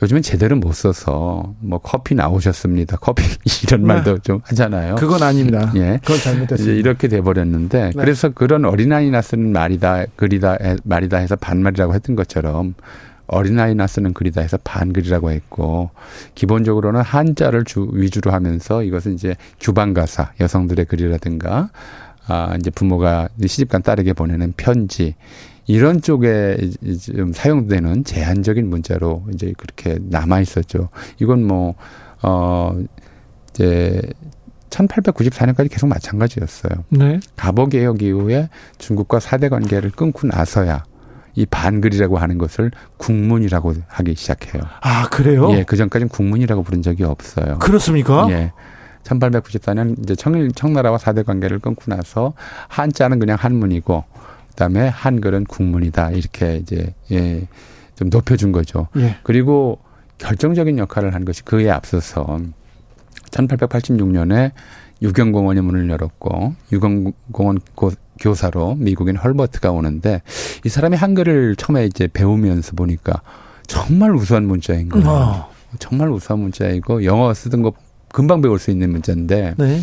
요즘은 0.00 0.22
제대로 0.22 0.56
못 0.56 0.74
써서 0.74 1.54
뭐 1.60 1.78
커피 1.78 2.14
나오셨습니다. 2.14 2.98
커피 2.98 3.24
이런 3.64 3.82
네. 3.82 3.86
말도 3.86 4.18
좀 4.18 4.40
하잖아요. 4.44 4.94
그건 4.94 5.22
아닙니다. 5.22 5.72
예. 5.74 5.98
그건 6.02 6.18
잘못됐습니다. 6.18 6.78
이렇게 6.78 7.08
돼 7.08 7.20
버렸는데 7.20 7.86
네. 7.86 7.92
그래서 7.94 8.28
그런 8.30 8.64
어린아이나 8.64 9.20
쓰는 9.22 9.52
말이다 9.52 10.06
글이다 10.16 10.58
말이다 10.84 11.18
해서 11.18 11.34
반말이라고 11.36 11.94
했던 11.94 12.14
것처럼 12.14 12.74
어린아이나 13.26 13.86
쓰는 13.86 14.14
글이다 14.14 14.40
해서 14.40 14.56
반글이라고 14.62 15.30
했고 15.30 15.90
기본적으로는 16.34 17.02
한자를 17.02 17.64
주 17.64 17.88
위주로 17.92 18.32
하면서 18.32 18.82
이것은 18.82 19.14
이제 19.14 19.36
규방가사 19.60 20.32
여성들의 20.40 20.86
글이라든가 20.86 21.70
아 22.26 22.54
이제 22.58 22.70
부모가 22.70 23.28
시집간 23.46 23.82
딸에게 23.82 24.12
보내는 24.12 24.54
편지 24.56 25.14
이런 25.68 26.00
쪽에 26.00 26.56
좀 27.14 27.32
사용되는 27.34 28.02
제한적인 28.04 28.68
문자로 28.68 29.24
이제 29.34 29.52
그렇게 29.56 29.98
남아 30.00 30.40
있었죠. 30.40 30.88
이건 31.20 31.46
뭐, 31.46 31.74
어, 32.22 32.74
이제 33.50 34.00
1894년까지 34.70 35.70
계속 35.70 35.88
마찬가지였어요. 35.88 36.84
네. 36.88 37.20
갑오 37.36 37.66
개혁 37.66 38.02
이후에 38.02 38.48
중국과 38.78 39.20
사대 39.20 39.50
관계를 39.50 39.90
끊고 39.90 40.26
나서야 40.26 40.84
이 41.34 41.44
반글이라고 41.44 42.16
하는 42.16 42.38
것을 42.38 42.70
국문이라고 42.96 43.74
하기 43.88 44.14
시작해요. 44.14 44.62
아, 44.80 45.08
그래요? 45.10 45.52
예, 45.52 45.64
그 45.64 45.76
전까지는 45.76 46.08
국문이라고 46.08 46.62
부른 46.62 46.80
적이 46.80 47.04
없어요. 47.04 47.58
그렇습니까? 47.58 48.26
예. 48.30 48.52
1894년 49.04 50.02
이제 50.02 50.14
청, 50.14 50.50
청나라와 50.50 50.96
사대 50.96 51.22
관계를 51.22 51.58
끊고 51.58 51.82
나서 51.86 52.32
한자는 52.68 53.18
그냥 53.18 53.36
한문이고 53.38 54.04
그다음에 54.58 54.88
한글은 54.88 55.44
국문이다. 55.44 56.10
이렇게 56.10 56.56
이제 56.56 56.92
예, 57.12 57.46
좀 57.94 58.10
높여준 58.10 58.50
거죠. 58.50 58.88
예. 58.96 59.16
그리고 59.22 59.78
결정적인 60.18 60.78
역할을 60.78 61.14
한 61.14 61.24
것이 61.24 61.44
그에 61.44 61.70
앞서서 61.70 62.40
1886년에 63.30 64.50
유경공원이 65.00 65.60
문을 65.60 65.88
열었고 65.88 66.56
유경공원 66.72 67.60
교사로 68.18 68.74
미국인 68.74 69.14
헐버트가 69.14 69.70
오는데 69.70 70.22
이 70.64 70.68
사람이 70.68 70.96
한글을 70.96 71.54
처음에 71.54 71.86
이제 71.86 72.08
배우면서 72.12 72.72
보니까 72.72 73.22
정말 73.68 74.12
우수한 74.12 74.44
문자인 74.44 74.88
거예요. 74.88 75.08
어. 75.08 75.50
정말 75.78 76.10
우수한 76.10 76.40
문자이고 76.40 77.04
영어 77.04 77.32
쓰던 77.32 77.62
거 77.62 77.74
금방 78.08 78.40
배울 78.40 78.58
수 78.58 78.72
있는 78.72 78.90
문자인데. 78.90 79.54
네. 79.56 79.80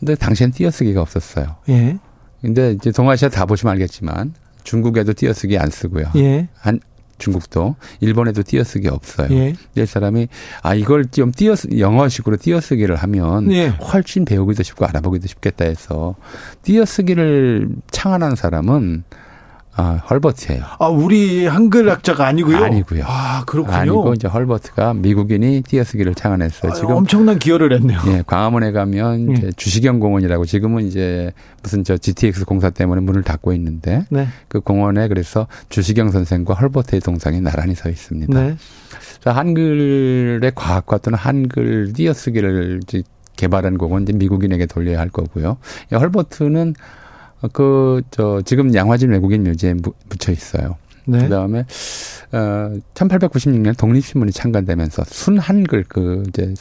근데 0.00 0.16
당시엔 0.16 0.50
띄어쓰기가 0.50 1.00
없었어요. 1.00 1.54
예. 1.68 1.98
근데 2.44 2.72
이제 2.72 2.92
동아시아 2.92 3.30
다 3.30 3.46
보시면 3.46 3.72
알겠지만 3.72 4.34
중국에도 4.64 5.14
띄어쓰기 5.14 5.56
안 5.58 5.70
쓰고요. 5.70 6.10
예. 6.16 6.48
한 6.58 6.78
중국도 7.16 7.76
일본에도 8.00 8.42
띄어쓰기 8.42 8.88
없어요. 8.88 9.28
예. 9.30 9.54
이 9.76 9.86
사람이 9.86 10.28
아 10.62 10.74
이걸 10.74 11.06
좀 11.06 11.32
띄어 11.32 11.54
영어식으로 11.78 12.36
띄어쓰기를 12.36 12.96
하면 12.96 13.50
예. 13.52 13.68
훨씬 13.68 14.26
배우기도 14.26 14.62
쉽고 14.62 14.84
알아보기도 14.84 15.26
쉽겠다 15.26 15.64
해서 15.64 16.16
띄어쓰기를 16.62 17.68
창안한 17.90 18.36
사람은 18.36 19.04
아, 19.76 20.00
헐버트예요. 20.08 20.62
아, 20.78 20.86
우리 20.86 21.46
한글 21.46 21.90
학자가 21.90 22.26
아니고요. 22.26 22.58
아니고요. 22.58 23.04
아, 23.06 23.44
그렇군요. 23.44 23.76
아니고 23.76 24.14
이제 24.14 24.28
헐버트가 24.28 24.94
미국인이 24.94 25.62
띄어쓰기를 25.62 26.14
창안했어요. 26.14 26.72
아, 26.72 26.74
지금 26.74 26.92
엄청난 26.92 27.38
기여를 27.38 27.72
했네요. 27.72 27.98
예, 28.06 28.22
광화문에 28.26 28.72
가면 28.72 29.30
예. 29.30 29.34
이제 29.34 29.52
주식영 29.56 29.98
공원이라고 29.98 30.44
지금은 30.44 30.84
이제 30.84 31.32
무슨 31.62 31.82
저 31.82 31.96
GTX 31.96 32.44
공사 32.44 32.70
때문에 32.70 33.00
문을 33.00 33.22
닫고 33.22 33.52
있는데 33.54 34.04
네. 34.10 34.28
그 34.48 34.60
공원에 34.60 35.08
그래서 35.08 35.48
주식영 35.70 36.10
선생과 36.10 36.54
헐버트의 36.54 37.00
동상이 37.00 37.40
나란히 37.40 37.74
서 37.74 37.88
있습니다. 37.88 38.40
네. 38.40 38.56
자, 39.20 39.32
한글의 39.32 40.52
과학과 40.54 40.98
또는 40.98 41.18
한글 41.18 41.92
띄어쓰기를 41.92 42.80
개발한 43.36 43.78
공은 43.78 44.02
이제 44.02 44.12
미국인에게 44.12 44.66
돌려야 44.66 45.00
할 45.00 45.08
거고요. 45.08 45.56
헐버트는 45.92 46.74
그, 47.52 48.02
저, 48.10 48.40
지금 48.44 48.74
양화진 48.74 49.10
외국인 49.10 49.44
묘지에 49.44 49.74
묻혀 50.08 50.32
있어요. 50.32 50.76
네. 51.06 51.18
그 51.20 51.28
다음에, 51.28 51.66
어, 52.32 52.72
1896년 52.94 53.76
독립신문이 53.76 54.32
창간되면서 54.32 55.04
순한글 55.06 55.84
그, 55.88 56.24
이제, 56.28 56.54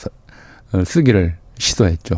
어, 0.74 0.84
쓰기를 0.84 1.36
시도했죠. 1.58 2.16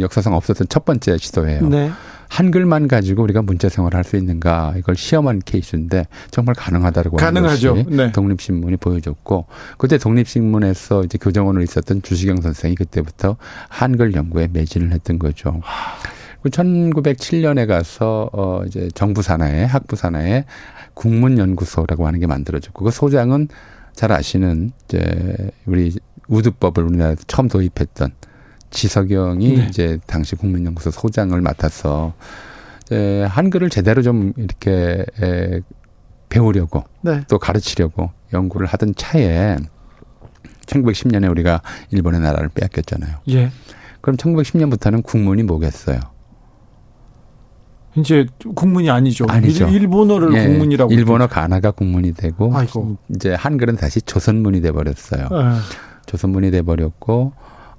역사상 0.00 0.34
없었던 0.34 0.68
첫 0.68 0.84
번째 0.84 1.18
시도예요. 1.18 1.68
네. 1.68 1.90
한글만 2.28 2.88
가지고 2.88 3.22
우리가 3.24 3.42
문자 3.42 3.68
생활을 3.68 3.98
할 3.98 4.04
수 4.04 4.16
있는가 4.16 4.74
이걸 4.78 4.96
시험한 4.96 5.42
케이스인데 5.44 6.06
정말 6.30 6.54
가능하다고 6.54 7.18
가능하죠. 7.18 7.84
네. 7.88 8.10
독립신문이 8.12 8.78
보여줬고 8.78 9.46
그때 9.76 9.98
독립신문에서 9.98 11.04
이제 11.04 11.18
교정원으로 11.18 11.62
있었던 11.62 12.00
주시경 12.00 12.40
선생이 12.40 12.74
그때부터 12.76 13.36
한글 13.68 14.14
연구에 14.14 14.48
매진을 14.50 14.92
했던 14.92 15.18
거죠. 15.18 15.60
1907년에 16.50 17.66
가서 17.66 18.28
어 18.32 18.62
이제 18.66 18.88
정부 18.94 19.22
산하에 19.22 19.64
학부 19.64 19.96
산하에 19.96 20.44
국문연구소라고 20.94 22.06
하는 22.06 22.20
게 22.20 22.26
만들어졌고 22.26 22.84
그 22.84 22.90
소장은 22.90 23.48
잘 23.94 24.12
아시는 24.12 24.72
이제 24.84 25.50
우리 25.66 25.92
우두법을 26.28 26.84
우리나라에서 26.84 27.22
처음 27.26 27.48
도입했던 27.48 28.12
지석영이 28.70 29.56
네. 29.56 29.66
이제 29.68 29.98
당시 30.06 30.34
국문연구소 30.34 30.90
소장을 30.90 31.38
맡아서 31.40 32.14
이제 32.86 33.24
한글을 33.28 33.70
제대로 33.70 34.02
좀 34.02 34.32
이렇게 34.36 35.04
에 35.20 35.60
배우려고 36.28 36.84
네. 37.02 37.22
또 37.28 37.38
가르치려고 37.38 38.10
연구를 38.32 38.66
하던 38.66 38.94
차에 38.96 39.58
1910년에 40.66 41.30
우리가 41.30 41.60
일본의 41.90 42.20
나라를 42.20 42.48
빼앗겼잖아요. 42.48 43.18
예. 43.28 43.50
그럼 44.00 44.16
1910년부터는 44.16 45.02
국문이 45.02 45.42
뭐겠어요? 45.42 46.00
이제 47.94 48.26
국문이 48.54 48.90
아니죠. 48.90 49.26
아니죠. 49.28 49.68
일 49.68 49.86
본어를 49.88 50.34
예, 50.34 50.46
국문이라고. 50.46 50.92
일본어 50.92 51.26
가나가 51.26 51.70
국문이 51.70 52.12
되고 52.12 52.54
아이고. 52.56 52.96
이제 53.14 53.34
한글은 53.34 53.76
다시 53.76 54.00
조선문이 54.00 54.62
돼 54.62 54.72
버렸어요. 54.72 55.28
예. 55.30 55.58
조선문이 56.06 56.50
돼 56.50 56.62
버렸고 56.62 57.32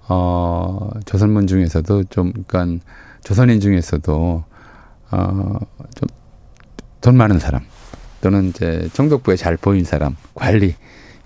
어 0.08 0.90
조선문 1.06 1.48
중에서도 1.48 2.04
좀 2.06 2.32
그러니까 2.48 2.84
조선인 3.24 3.60
중에서도 3.60 4.44
어좀 5.10 6.08
돈 7.02 7.18
많은 7.18 7.40
사람 7.40 7.62
또는 8.22 8.50
이제 8.50 8.88
정독부에 8.94 9.36
잘 9.36 9.58
보인 9.58 9.84
사람, 9.84 10.16
관리 10.34 10.76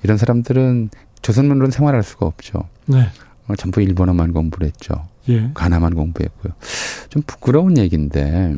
이런 0.04 0.18
사람들은 0.18 0.90
조선문으로는 1.22 1.72
생활할 1.72 2.04
수가 2.04 2.26
없죠. 2.26 2.64
네. 2.86 3.10
어, 3.48 3.56
전부 3.56 3.82
일본어만 3.82 4.34
공부를 4.34 4.68
했죠. 4.68 4.94
예. 5.30 5.52
가나만 5.54 5.94
공부했고요. 5.94 6.54
좀 7.10 7.22
부끄러운 7.26 7.78
얘기인데 7.78 8.56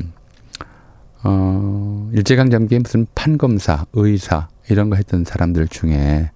어, 1.23 2.09
일제강점기에 2.13 2.79
무슨 2.79 3.07
판검사, 3.15 3.85
의사 3.93 4.47
이런 4.69 4.89
거 4.89 4.95
했던 4.95 5.23
사람들 5.25 5.67
중에 5.67 6.31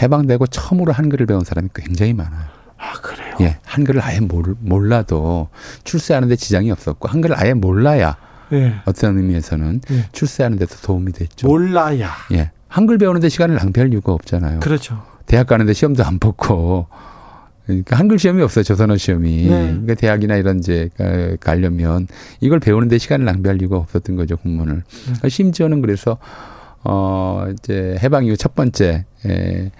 해방되고 0.00 0.46
처음으로 0.48 0.92
한글을 0.92 1.26
배운 1.26 1.44
사람이 1.44 1.68
굉장히 1.74 2.12
많아요. 2.14 2.46
아, 2.76 2.92
그래요? 3.00 3.36
예. 3.40 3.58
한글을 3.64 4.02
아예 4.02 4.20
몰, 4.20 4.56
몰라도 4.58 5.48
출세하는데 5.84 6.36
지장이 6.36 6.70
없었고, 6.70 7.08
한글을 7.08 7.38
아예 7.38 7.54
몰라야 7.54 8.16
예. 8.52 8.74
어떤 8.84 9.16
의미에서는 9.18 9.80
예. 9.90 10.08
출세하는 10.12 10.58
데도 10.58 10.76
도움이 10.82 11.12
됐죠. 11.12 11.46
몰라야. 11.46 12.10
예. 12.32 12.50
한글 12.68 12.98
배우는데 12.98 13.28
시간을 13.28 13.54
낭비할 13.56 13.92
이유가 13.92 14.12
없잖아요. 14.12 14.60
그렇죠. 14.60 15.02
대학 15.26 15.46
가는데 15.46 15.72
시험도 15.72 16.04
안 16.04 16.18
붙고, 16.18 16.88
그러니까 17.66 17.96
한글 17.96 18.18
시험이 18.18 18.42
없어요. 18.42 18.62
조선어 18.62 18.96
시험이. 18.96 19.48
네. 19.48 19.48
그러니까 19.48 19.94
대학이나 19.94 20.36
이런 20.36 20.58
이제 20.58 20.90
가려면 21.40 22.06
이걸 22.40 22.60
배우는데 22.60 22.98
시간을 22.98 23.24
낭비할 23.24 23.60
이유가 23.60 23.76
없었던 23.78 24.16
거죠. 24.16 24.36
국문을. 24.36 24.82
네. 25.22 25.28
심지어는 25.28 25.80
그래서 25.80 26.18
어 26.82 27.46
이제 27.52 27.96
해방 28.02 28.26
이후 28.26 28.36
첫 28.36 28.54
번째 28.54 29.06
에, 29.26 29.70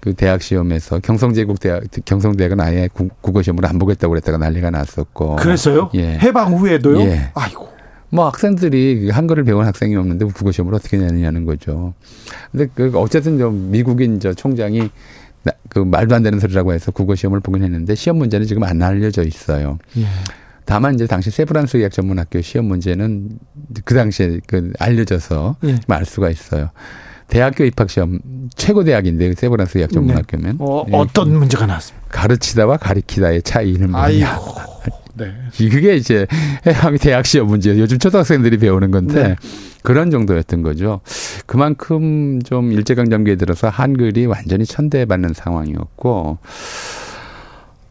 그 0.00 0.12
대학 0.14 0.42
시험에서 0.42 0.98
경성제국 0.98 1.60
대학 1.60 1.84
경성대학은 2.04 2.60
아예 2.60 2.88
국어 2.92 3.40
시험을 3.40 3.64
안 3.66 3.78
보겠다고 3.78 4.10
그랬다가 4.10 4.36
난리가 4.36 4.70
났었고. 4.70 5.36
그랬어요? 5.36 5.90
예. 5.94 6.18
해방 6.18 6.52
후에도요? 6.52 7.00
예. 7.00 7.30
아이고. 7.34 7.72
뭐 8.10 8.26
학생들이 8.26 9.08
한글을 9.08 9.44
배운 9.44 9.64
학생이 9.64 9.96
없는데 9.96 10.26
국어 10.26 10.52
시험을 10.52 10.74
어떻게 10.74 10.98
내느냐는 10.98 11.46
거죠. 11.46 11.94
근데 12.50 12.68
그 12.74 12.92
어쨌든 12.96 13.38
좀 13.38 13.70
미국인 13.70 14.20
저 14.20 14.34
총장이 14.34 14.90
그 15.68 15.78
말도 15.78 16.14
안 16.14 16.22
되는 16.22 16.38
소리라고 16.38 16.72
해서 16.72 16.90
국어 16.90 17.14
시험을 17.14 17.40
보긴 17.40 17.62
했는데 17.62 17.94
시험 17.94 18.18
문제는 18.18 18.46
지금 18.46 18.62
안 18.64 18.82
알려져 18.82 19.22
있어요. 19.22 19.78
예. 19.96 20.06
다만 20.64 20.94
이제 20.94 21.06
당시 21.06 21.30
세브란스 21.30 21.76
의학 21.76 21.92
전문학교 21.92 22.40
시험 22.40 22.66
문제는 22.66 23.38
그 23.84 23.94
당시에 23.94 24.40
그 24.46 24.72
알려져서 24.78 25.56
예. 25.64 25.78
알 25.88 26.04
수가 26.04 26.30
있어요. 26.30 26.70
대학교 27.32 27.64
입학 27.64 27.88
시험 27.88 28.18
최고 28.56 28.84
대학인데 28.84 29.30
그 29.30 29.34
세브란스 29.34 29.78
의학 29.78 29.90
전문학교면 29.90 30.58
네. 30.58 30.64
어, 30.64 30.84
예. 30.86 31.06
떤 31.14 31.34
문제가 31.34 31.64
나왔습니까? 31.64 32.06
가르치다와 32.10 32.76
가리키다의 32.76 33.40
차이는 33.40 33.90
뭐냐? 33.90 34.04
아이고. 34.04 34.54
네. 35.16 35.32
그게 35.56 35.96
이제 35.96 36.26
해외 36.66 36.98
대학 36.98 37.24
시험 37.24 37.46
문제예요. 37.46 37.80
요즘 37.80 37.98
초등학생들이 37.98 38.58
배우는 38.58 38.90
건데 38.90 39.28
네. 39.28 39.36
그런 39.82 40.10
정도였던 40.10 40.60
거죠. 40.60 41.00
그만큼 41.46 42.42
좀 42.42 42.70
일제강점기에 42.70 43.36
들어서 43.36 43.70
한글이 43.70 44.26
완전히 44.26 44.66
천대받는 44.66 45.32
상황이었고 45.32 46.36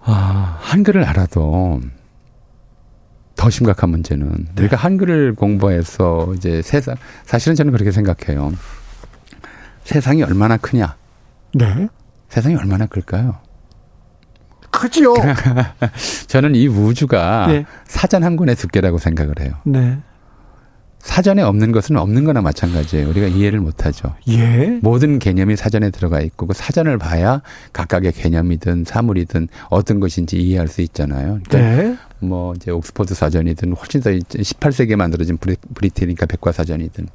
아, 0.01 0.59
한글을 0.61 1.03
알아도 1.03 1.81
더 3.35 3.49
심각한 3.49 3.89
문제는 3.89 4.49
네. 4.53 4.61
우리가 4.61 4.77
한글을 4.77 5.33
공부해서 5.33 6.31
이제 6.35 6.61
세상 6.61 6.95
사실은 7.25 7.55
저는 7.55 7.71
그렇게 7.71 7.91
생각해요. 7.91 8.51
세상이 9.83 10.23
얼마나 10.23 10.57
크냐? 10.57 10.95
네. 11.53 11.87
세상이 12.29 12.55
얼마나 12.55 12.85
클까요? 12.85 13.39
크지요. 14.71 15.13
저는 16.27 16.55
이 16.55 16.67
우주가 16.67 17.47
네. 17.47 17.65
사전 17.85 18.23
한 18.23 18.37
권의 18.37 18.55
두께라고 18.55 18.97
생각을 18.97 19.35
해요. 19.41 19.53
네. 19.65 19.99
사전에 21.01 21.41
없는 21.41 21.71
것은 21.71 21.97
없는 21.97 22.23
거나 22.25 22.41
마찬가지예요. 22.41 23.09
우리가 23.09 23.27
이해를 23.27 23.59
못 23.59 23.85
하죠. 23.85 24.13
예. 24.29 24.79
모든 24.81 25.17
개념이 25.17 25.55
사전에 25.55 25.89
들어가 25.89 26.21
있고 26.21 26.45
그 26.45 26.53
사전을 26.53 26.99
봐야 26.99 27.41
각각의 27.73 28.11
개념이든 28.13 28.85
사물이든 28.85 29.47
어떤 29.69 29.99
것인지 29.99 30.37
이해할 30.37 30.67
수 30.67 30.81
있잖아요. 30.81 31.39
그러니까 31.47 31.57
네. 31.57 31.97
뭐 32.19 32.53
이제 32.53 32.69
옥스퍼드 32.69 33.15
사전이든 33.15 33.73
훨씬 33.73 34.01
더 34.01 34.11
18세기에 34.11 34.95
만들어진 34.95 35.37
브리테니까 35.73 36.27
백과 36.27 36.51
사전이든 36.51 37.07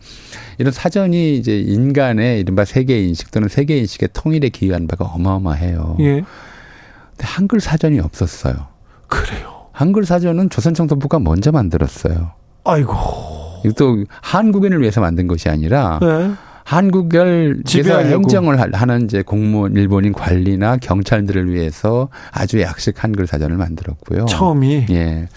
이런 0.59 0.73
사전이 0.73 1.37
이제 1.37 1.57
인간의 1.59 2.41
이른바 2.41 2.65
세계 2.65 3.01
인식 3.01 3.31
또는 3.31 3.49
세계 3.49 3.79
인식의 3.79 4.09
통일에 4.13 4.49
기여한 4.49 4.89
바가 4.89 5.05
어마어마해요. 5.05 5.97
예. 6.01 6.13
근데 6.13 7.25
한글 7.25 7.61
사전이 7.61 8.01
없었어요. 8.01 8.67
그래요. 9.07 9.69
한글 9.71 10.05
사전은 10.05 10.51
조선청소부가 10.51 11.21
먼저 11.21 11.53
만들었어요. 11.53 12.33
아이고. 12.65 13.36
또 13.75 14.05
한국인을 14.23 14.81
위해서 14.81 15.01
만든 15.01 15.27
것이 15.27 15.49
아니라 15.49 15.99
네. 16.03 16.31
한국을 16.65 17.63
지배하 17.65 18.01
행정을 18.01 18.75
하는 18.75 19.05
이제 19.05 19.23
공무원 19.23 19.77
일본인 19.77 20.13
관리나 20.13 20.79
경찰들을 20.79 21.53
위해서 21.53 22.09
아주 22.33 22.61
약식 22.61 23.05
한글 23.05 23.29
사전을 23.29 23.57
만들었고요. 23.57 24.27
처음이 24.27 24.87
예. 24.91 25.29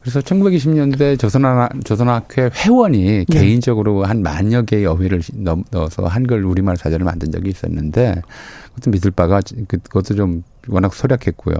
그래서 0.00 0.20
1920년대 0.20 1.18
조선학, 1.18 1.84
조선학회 1.84 2.50
회원이 2.54 3.02
네. 3.02 3.24
개인적으로 3.28 4.04
한 4.04 4.22
만여 4.22 4.62
개의 4.62 4.86
어휘를 4.86 5.20
넣어서 5.72 6.06
한글 6.06 6.44
우리말 6.44 6.76
사전을 6.76 7.04
만든 7.04 7.32
적이 7.32 7.50
있었는데 7.50 8.22
그것도 8.76 8.90
믿을 8.90 9.10
바가 9.10 9.40
그, 9.68 9.78
그것도 9.78 10.14
좀 10.14 10.42
워낙 10.68 10.92
소략했고요. 10.94 11.54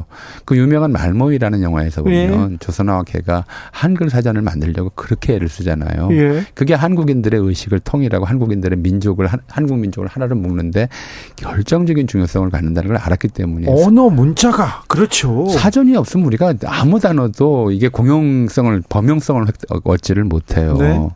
그 0.45 0.57
유명한 0.57 0.91
말모이라는 0.93 1.63
영화에서 1.63 2.03
보면 2.03 2.53
예. 2.53 2.57
조선어학회가 2.59 3.45
한글 3.71 4.11
사전을 4.11 4.43
만들려고 4.43 4.91
그렇게 4.95 5.35
애를 5.35 5.49
쓰잖아요. 5.49 6.09
예. 6.13 6.45
그게 6.55 6.75
한국인들의 6.75 7.41
의식을 7.41 7.81
통일하고 7.81 8.25
한국인들의 8.25 8.79
민족을 8.79 9.29
한 9.29 9.67
국 9.67 9.79
민족을 9.79 10.07
하나로 10.09 10.37
묶는데 10.37 10.89
결정적인 11.37 12.07
중요성을 12.07 12.51
갖는다는 12.51 12.89
걸 12.89 12.97
알았기 12.99 13.29
때문에 13.29 13.67
언어 13.69 14.09
문자가 14.11 14.83
그렇죠. 14.87 15.49
사전이 15.49 15.97
없으면 15.97 16.27
우리가 16.27 16.55
아무 16.67 17.01
단어도 17.01 17.73
이게 17.73 17.89
공용성을 17.89 18.83
범용성을 18.89 19.45
얻지를 19.85 20.25
못해요. 20.25 20.77
네. 20.79 21.09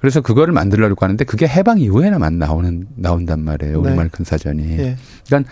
그래서 0.00 0.20
그거를 0.20 0.52
만들려고 0.52 1.04
하는데 1.04 1.24
그게 1.24 1.46
해방 1.46 1.78
이후에나만 1.80 2.38
나오는 2.38 2.86
나온단 2.94 3.40
말이에요. 3.40 3.80
우리말 3.80 4.04
네. 4.04 4.10
큰 4.10 4.24
사전이. 4.24 4.76
네. 4.76 4.96
그러니까 5.26 5.50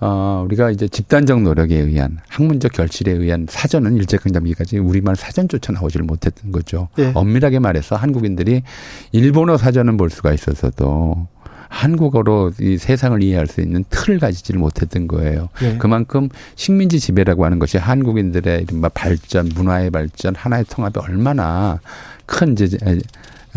어, 0.00 0.42
우리가 0.46 0.70
이제 0.70 0.88
집단적 0.88 1.42
노력에 1.42 1.76
의한 1.76 2.18
학문적 2.28 2.72
결실에 2.72 3.12
의한 3.12 3.46
사전은 3.48 3.94
일제강점기까지 3.96 4.78
우리말 4.78 5.14
사전조차 5.14 5.72
나오지를 5.72 6.04
못했던 6.04 6.50
거죠. 6.50 6.88
네. 6.96 7.12
엄밀하게 7.14 7.60
말해서 7.60 7.94
한국인들이 7.94 8.62
일본어 9.12 9.56
사전은 9.56 9.96
볼 9.96 10.10
수가 10.10 10.32
있어서도 10.32 11.28
한국어로 11.68 12.50
이 12.60 12.78
세상을 12.78 13.22
이해할 13.22 13.46
수 13.46 13.60
있는 13.60 13.84
틀을 13.88 14.18
가지지를 14.18 14.60
못했던 14.60 15.06
거예요. 15.06 15.48
네. 15.60 15.78
그만큼 15.78 16.28
식민지 16.56 16.98
지배라고 16.98 17.44
하는 17.44 17.60
것이 17.60 17.78
한국인들의 17.78 18.62
이른바 18.64 18.88
발전, 18.88 19.50
문화의 19.54 19.90
발전, 19.90 20.34
하나의 20.34 20.64
통합에 20.64 21.00
얼마나 21.00 21.80
큰 22.26 22.52
이제 22.52 22.76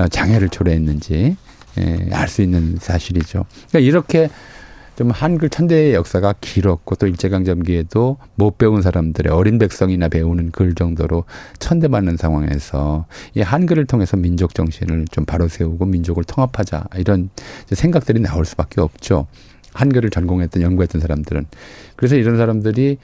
장애를 0.10 0.50
초래했는지 0.50 1.38
예, 1.78 2.10
알 2.12 2.28
수 2.28 2.41
있는 2.41 2.78
사실이죠. 2.80 3.46
그러니까 3.70 3.80
이렇게 3.80 4.30
좀 4.96 5.12
한글 5.12 5.50
천대의 5.50 5.93
역사가 5.93 6.34
길었고 6.39 6.96
또 6.96 7.06
일제강점기에도 7.08 8.16
못 8.36 8.58
배운 8.58 8.82
사람들의 8.82 9.30
어린 9.32 9.58
백성이나 9.58 10.08
배우는 10.08 10.52
글 10.52 10.74
정도로 10.74 11.26
천대받는 11.60 12.16
상황에서 12.16 13.06
이 13.34 13.41
한글을 13.41 13.88
통해서 13.88 14.16
민족 14.16 14.56
정신을 14.56 15.08
좀 15.12 15.26
바로 15.26 15.50
세우고 15.50 15.86
민족을 15.86 16.24
통합하자 16.24 16.86
이런 16.96 17.30
생각들이 17.68 18.22
나올 18.22 18.46
수밖에 18.46 18.80
없죠. 18.80 19.28
한글을 19.74 20.12
전공했던 20.12 20.64
연구했던 20.64 21.02
사람들은 21.02 21.46
그래서 21.98 22.16
이런 22.16 22.38
사람들이 22.38 22.98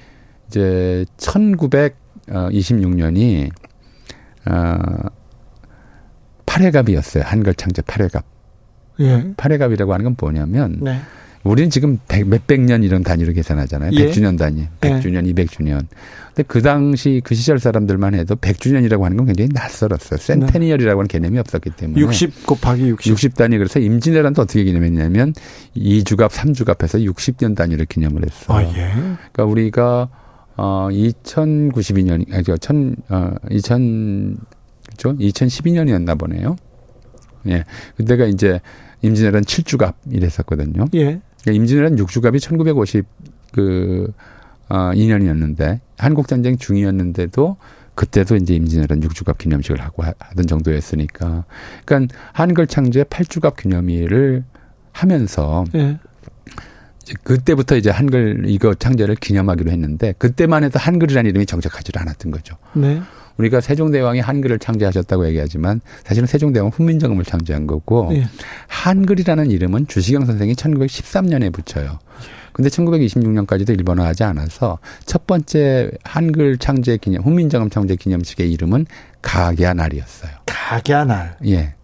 이제 0.47 1.05
1926년이 1.17 3.51
어 4.49 4.77
8회갑이었어요. 6.51 7.23
한글 7.23 7.53
창제 7.53 7.81
8회갑. 7.83 8.23
예. 8.99 9.23
8회갑이라고 9.37 9.89
하는 9.89 10.03
건 10.03 10.15
뭐냐면 10.19 10.77
네. 10.81 10.99
우리는 11.43 11.69
지금 11.71 11.97
백, 12.07 12.27
몇백 12.27 12.61
년 12.61 12.83
이런 12.83 13.03
단위로 13.03 13.33
계산하잖아요. 13.33 13.91
예. 13.93 14.07
100주년 14.07 14.37
단위. 14.37 14.67
100주년, 14.81 15.27
예. 15.27 15.33
200주년. 15.33 15.87
근데 16.27 16.43
그 16.47 16.61
당시 16.61 17.21
그 17.23 17.33
시절 17.33 17.57
사람들만 17.57 18.13
해도 18.13 18.35
100주년이라고 18.35 19.01
하는 19.01 19.17
건 19.17 19.25
굉장히 19.25 19.49
낯설었어요. 19.53 20.17
센테니얼이라고 20.19 20.99
하는 20.99 21.07
개념이 21.07 21.39
없었기 21.39 21.71
때문에. 21.71 21.99
60 21.99 22.45
곱하기 22.45 22.89
60. 22.89 23.11
60 23.11 23.35
단위. 23.35 23.57
그래서 23.57 23.79
임진왜란도 23.79 24.43
어떻게 24.43 24.63
기념했냐면 24.63 25.33
2주갑, 25.75 26.29
3주갑 26.29 26.83
해서 26.83 26.99
60년 26.99 27.55
단위를 27.55 27.85
기념을 27.85 28.23
했어요. 28.23 28.57
아, 28.57 28.63
예. 28.63 28.91
그러니까 29.31 29.45
우리가 29.45 30.09
어 30.57 30.89
2092년 30.91 32.31
아니 32.31 32.43
저1000 32.43 32.95
어, 33.09 33.33
2000 33.49 34.37
그죠? 34.91 35.15
2012년이었나 35.17 36.17
보네요. 36.17 36.55
예. 37.47 37.63
그때가 37.97 38.25
이제 38.25 38.59
임진왜란 39.01 39.43
7주갑 39.43 39.93
이랬었거든요. 40.11 40.85
예. 40.93 41.21
그러니까 41.41 41.51
임진왜란 41.51 41.95
6주갑이 41.95 42.39
1950 42.39 43.05
그, 43.51 44.13
어, 44.69 44.91
2년이었는데, 44.93 45.79
한국전쟁 45.97 46.57
중이었는데도 46.57 47.57
그때도 47.95 48.35
이제 48.37 48.55
임진왜란 48.55 49.01
6주갑 49.01 49.37
기념식을 49.37 49.81
하고 49.81 50.03
하던 50.03 50.47
정도였으니까. 50.47 51.45
그러니까 51.85 52.15
한글 52.31 52.67
창제 52.67 53.03
8주갑 53.03 53.57
기념일을 53.57 54.43
하면서 54.93 55.65
예. 55.75 55.99
이제 57.01 57.13
그때부터 57.23 57.75
이제 57.75 57.89
한글 57.89 58.43
이거 58.45 58.73
창제를 58.73 59.15
기념하기로 59.15 59.71
했는데 59.71 60.13
그때만 60.17 60.63
해도 60.63 60.79
한글이라는 60.79 61.29
이름이 61.29 61.45
정착하지 61.45 61.91
않았던 61.95 62.31
거죠. 62.31 62.55
네. 62.73 63.01
우리가 63.41 63.61
세종대왕이 63.61 64.19
한글을 64.19 64.59
창제하셨다고 64.59 65.27
얘기하지만 65.27 65.81
사실은 66.03 66.27
세종대왕은 66.27 66.71
훈민정음을 66.71 67.25
창제한 67.25 67.67
거고 67.67 68.09
예. 68.13 68.27
한글이라는 68.67 69.49
이름은 69.49 69.87
주시경 69.87 70.25
선생이 70.25 70.53
1913년에 70.53 71.51
붙여요. 71.51 71.99
근데 72.53 72.69
1926년까지도 72.69 73.69
일본어하지 73.69 74.23
않아서 74.25 74.77
첫 75.05 75.25
번째 75.25 75.91
한글 76.03 76.57
창제 76.57 76.97
기념, 76.97 77.23
훈민정음 77.23 77.69
창제 77.69 77.95
기념식의 77.95 78.51
이름은 78.51 78.85
가갸날이었어요. 79.21 80.31
가갸날. 80.45 81.37
예. 81.47 81.75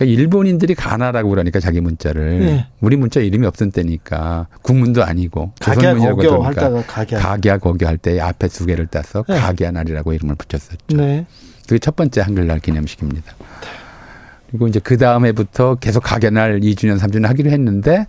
그러니까 0.00 0.04
일본인들이 0.04 0.74
가나라고 0.74 1.28
그러니까 1.28 1.60
자기 1.60 1.80
문자를 1.82 2.40
네. 2.40 2.66
우리 2.80 2.96
문자 2.96 3.20
이름이 3.20 3.46
없던 3.46 3.70
때니까 3.70 4.48
국문도 4.62 5.04
아니고 5.04 5.52
조선문이라고 5.60 6.16
그러니까 6.16 6.82
가갸 7.18 7.58
거겨 7.58 7.86
할때 7.86 8.18
앞에 8.18 8.48
두 8.48 8.64
개를 8.64 8.86
따서 8.86 9.22
네. 9.28 9.38
가갸 9.38 9.74
날이라고 9.74 10.14
이름을 10.14 10.36
붙였었죠. 10.36 10.96
네. 10.96 11.26
그게 11.64 11.78
첫 11.78 11.96
번째 11.96 12.22
한글날 12.22 12.60
기념식입니다. 12.60 13.34
그리고 14.48 14.66
이제 14.68 14.80
그 14.82 14.96
다음에부터 14.96 15.76
계속 15.76 16.02
가갸날 16.02 16.60
2주년, 16.60 16.98
3주년 16.98 17.26
하기로 17.26 17.50
했는데 17.50 18.06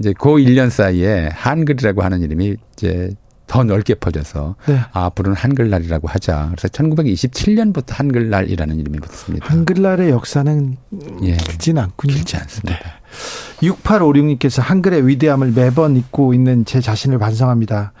이제 0.00 0.12
그 0.18 0.30
1년 0.30 0.68
사이에 0.68 1.30
한글이라고 1.32 2.02
하는 2.02 2.22
이름이 2.22 2.56
이제 2.72 3.10
더 3.48 3.64
넓게 3.64 3.94
퍼져서 3.94 4.54
네. 4.66 4.80
아, 4.92 5.06
앞으로는 5.06 5.36
한글날이라고 5.36 6.06
하자. 6.06 6.52
그래서 6.52 6.68
1927년부터 6.68 7.94
한글날이라는 7.94 8.78
이름이 8.78 9.00
붙습니다. 9.00 9.46
한글날의 9.48 10.10
역사는 10.10 10.76
예. 11.22 11.36
길진 11.36 11.78
않군요. 11.78 12.14
길지 12.14 12.36
않습니다. 12.36 12.78
네. 12.78 13.68
6856님께서 13.68 14.62
한글의 14.62 15.08
위대함을 15.08 15.52
매번 15.52 15.96
잊고 15.96 16.34
있는 16.34 16.64
제 16.64 16.80
자신을 16.80 17.18
반성합니다. 17.18 17.92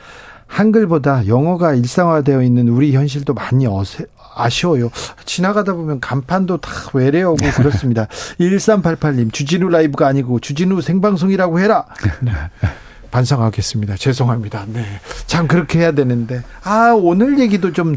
한글보다 0.46 1.26
영어가 1.26 1.74
일상화되어 1.74 2.42
있는 2.42 2.68
우리 2.68 2.94
현실도 2.94 3.34
많이 3.34 3.66
어세, 3.66 4.06
아쉬워요. 4.34 4.90
지나가다 5.24 5.72
보면 5.74 6.00
간판도 6.00 6.58
다 6.58 6.70
외래어고 6.92 7.36
그렇습니다. 7.56 8.06
1388님, 8.38 9.32
주진우 9.32 9.68
라이브가 9.68 10.06
아니고 10.06 10.40
주진우 10.40 10.80
생방송이라고 10.82 11.60
해라. 11.60 11.86
네. 13.08 13.10
반성하겠습니다. 13.10 13.96
죄송합니다. 13.96 14.66
네. 14.72 14.84
참 15.26 15.48
그렇게 15.48 15.80
해야 15.80 15.92
되는데. 15.92 16.42
아, 16.62 16.92
오늘 16.92 17.38
얘기도 17.40 17.72
좀 17.72 17.96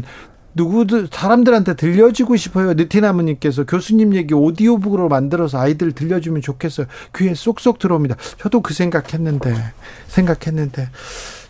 누구들 0.54 1.08
사람들한테 1.10 1.74
들려주고 1.74 2.36
싶어요. 2.36 2.74
느티나무님께서 2.74 3.64
교수님 3.64 4.14
얘기 4.14 4.34
오디오북으로 4.34 5.08
만들어서 5.08 5.58
아이들 5.58 5.92
들려주면 5.92 6.42
좋겠어요. 6.42 6.86
귀에 7.16 7.34
쏙쏙 7.34 7.78
들어옵니다. 7.78 8.16
저도 8.38 8.60
그 8.60 8.74
생각했는데 8.74 9.54
생각했는데 10.08 10.90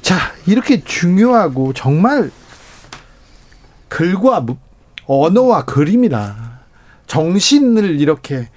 자 0.02 0.16
이렇게 0.46 0.84
중요하고 0.84 1.72
정말 1.72 2.30
글과 3.88 4.46
언어와 5.06 5.64
그림이나 5.64 6.60
정신을 7.08 8.00
이렇게 8.00 8.48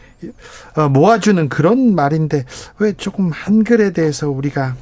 어, 0.75 0.89
모아주는 0.89 1.49
그런 1.49 1.95
말인데 1.95 2.45
왜 2.79 2.93
조금 2.93 3.31
한글에 3.31 3.91
대해서 3.91 4.29
우리가 4.29 4.75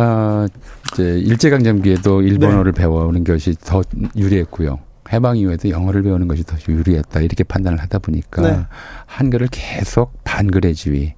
아, 0.00 0.46
이제 0.92 1.18
일제강점기에도 1.18 2.22
일본어를 2.22 2.72
네. 2.72 2.82
배워오는 2.82 3.24
것이 3.24 3.54
더 3.60 3.82
유리했고요. 4.16 4.78
해방 5.12 5.36
이후에도 5.36 5.70
영어를 5.70 6.02
배우는 6.02 6.28
것이 6.28 6.44
더 6.44 6.56
유리했다 6.68 7.20
이렇게 7.20 7.42
판단을 7.42 7.80
하다 7.80 7.98
보니까 7.98 8.42
네. 8.42 8.60
한글을 9.06 9.48
계속 9.50 10.22
반글의 10.22 10.74
지위. 10.74 11.14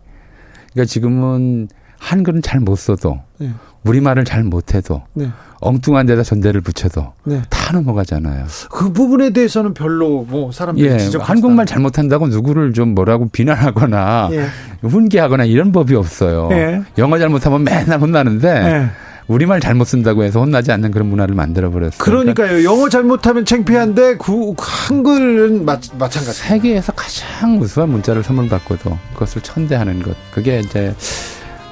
그러니까 0.73 0.89
지금은 0.89 1.69
한글은 1.99 2.41
잘 2.41 2.61
못 2.61 2.77
써도 2.77 3.21
네. 3.41 3.51
우리말을 3.85 4.27
잘 4.27 4.45
못해도 4.45 5.03
네. 5.15 5.31
엉뚱한 5.61 6.05
데다 6.07 6.23
전대를 6.23 6.61
붙여도 6.61 7.15
네. 7.25 7.41
다 7.49 7.73
넘어가잖아요. 7.73 8.45
그 8.71 8.93
부분에 8.93 9.31
대해서는 9.31 9.73
별로 9.73 10.27
뭐 10.29 10.53
사람들이 10.53 10.87
예, 10.87 10.99
한국말 11.19 11.65
잘못한다고 11.65 12.29
누구를 12.29 12.75
좀 12.75 12.95
뭐라고 12.95 13.29
비난하거나 13.31 14.29
예. 14.33 14.47
훈계하거나 14.87 15.45
이런 15.47 15.73
법이 15.73 15.95
없어요. 15.95 16.51
예. 16.53 16.83
영어 16.99 17.19
잘못하면 17.19 17.65
맨날 17.65 17.99
혼나는데 18.01 18.49
예. 18.49 18.91
우리말 19.29 19.61
잘못 19.61 19.85
쓴다고 19.85 20.25
해서 20.25 20.41
혼나지 20.41 20.73
않는 20.73 20.91
그런 20.91 21.09
문화를 21.09 21.35
만들어 21.35 21.71
버렸어요. 21.71 21.99
그러니까요. 21.99 22.65
영어 22.65 22.89
잘못하면 22.89 23.45
창피한데 23.45 24.17
구, 24.17 24.55
한글은 24.59 25.65
마, 25.65 25.79
마찬가지. 25.99 26.39
세계에서 26.41 26.93
가장 26.93 27.59
우수한 27.61 27.91
문자를 27.91 28.23
선물 28.25 28.49
받고도 28.49 28.99
그것을 29.15 29.41
천대하는 29.43 30.03
것. 30.03 30.17
그게 30.33 30.59
이제 30.59 30.95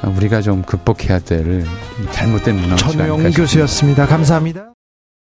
우리가 0.02 0.40
좀 0.42 0.62
극복해야 0.62 1.18
될 1.18 1.64
잘못된 2.12 2.56
문화. 2.56 2.76
전용 2.76 3.30
교수였습니다. 3.30 4.06
감사합니다. 4.06 4.67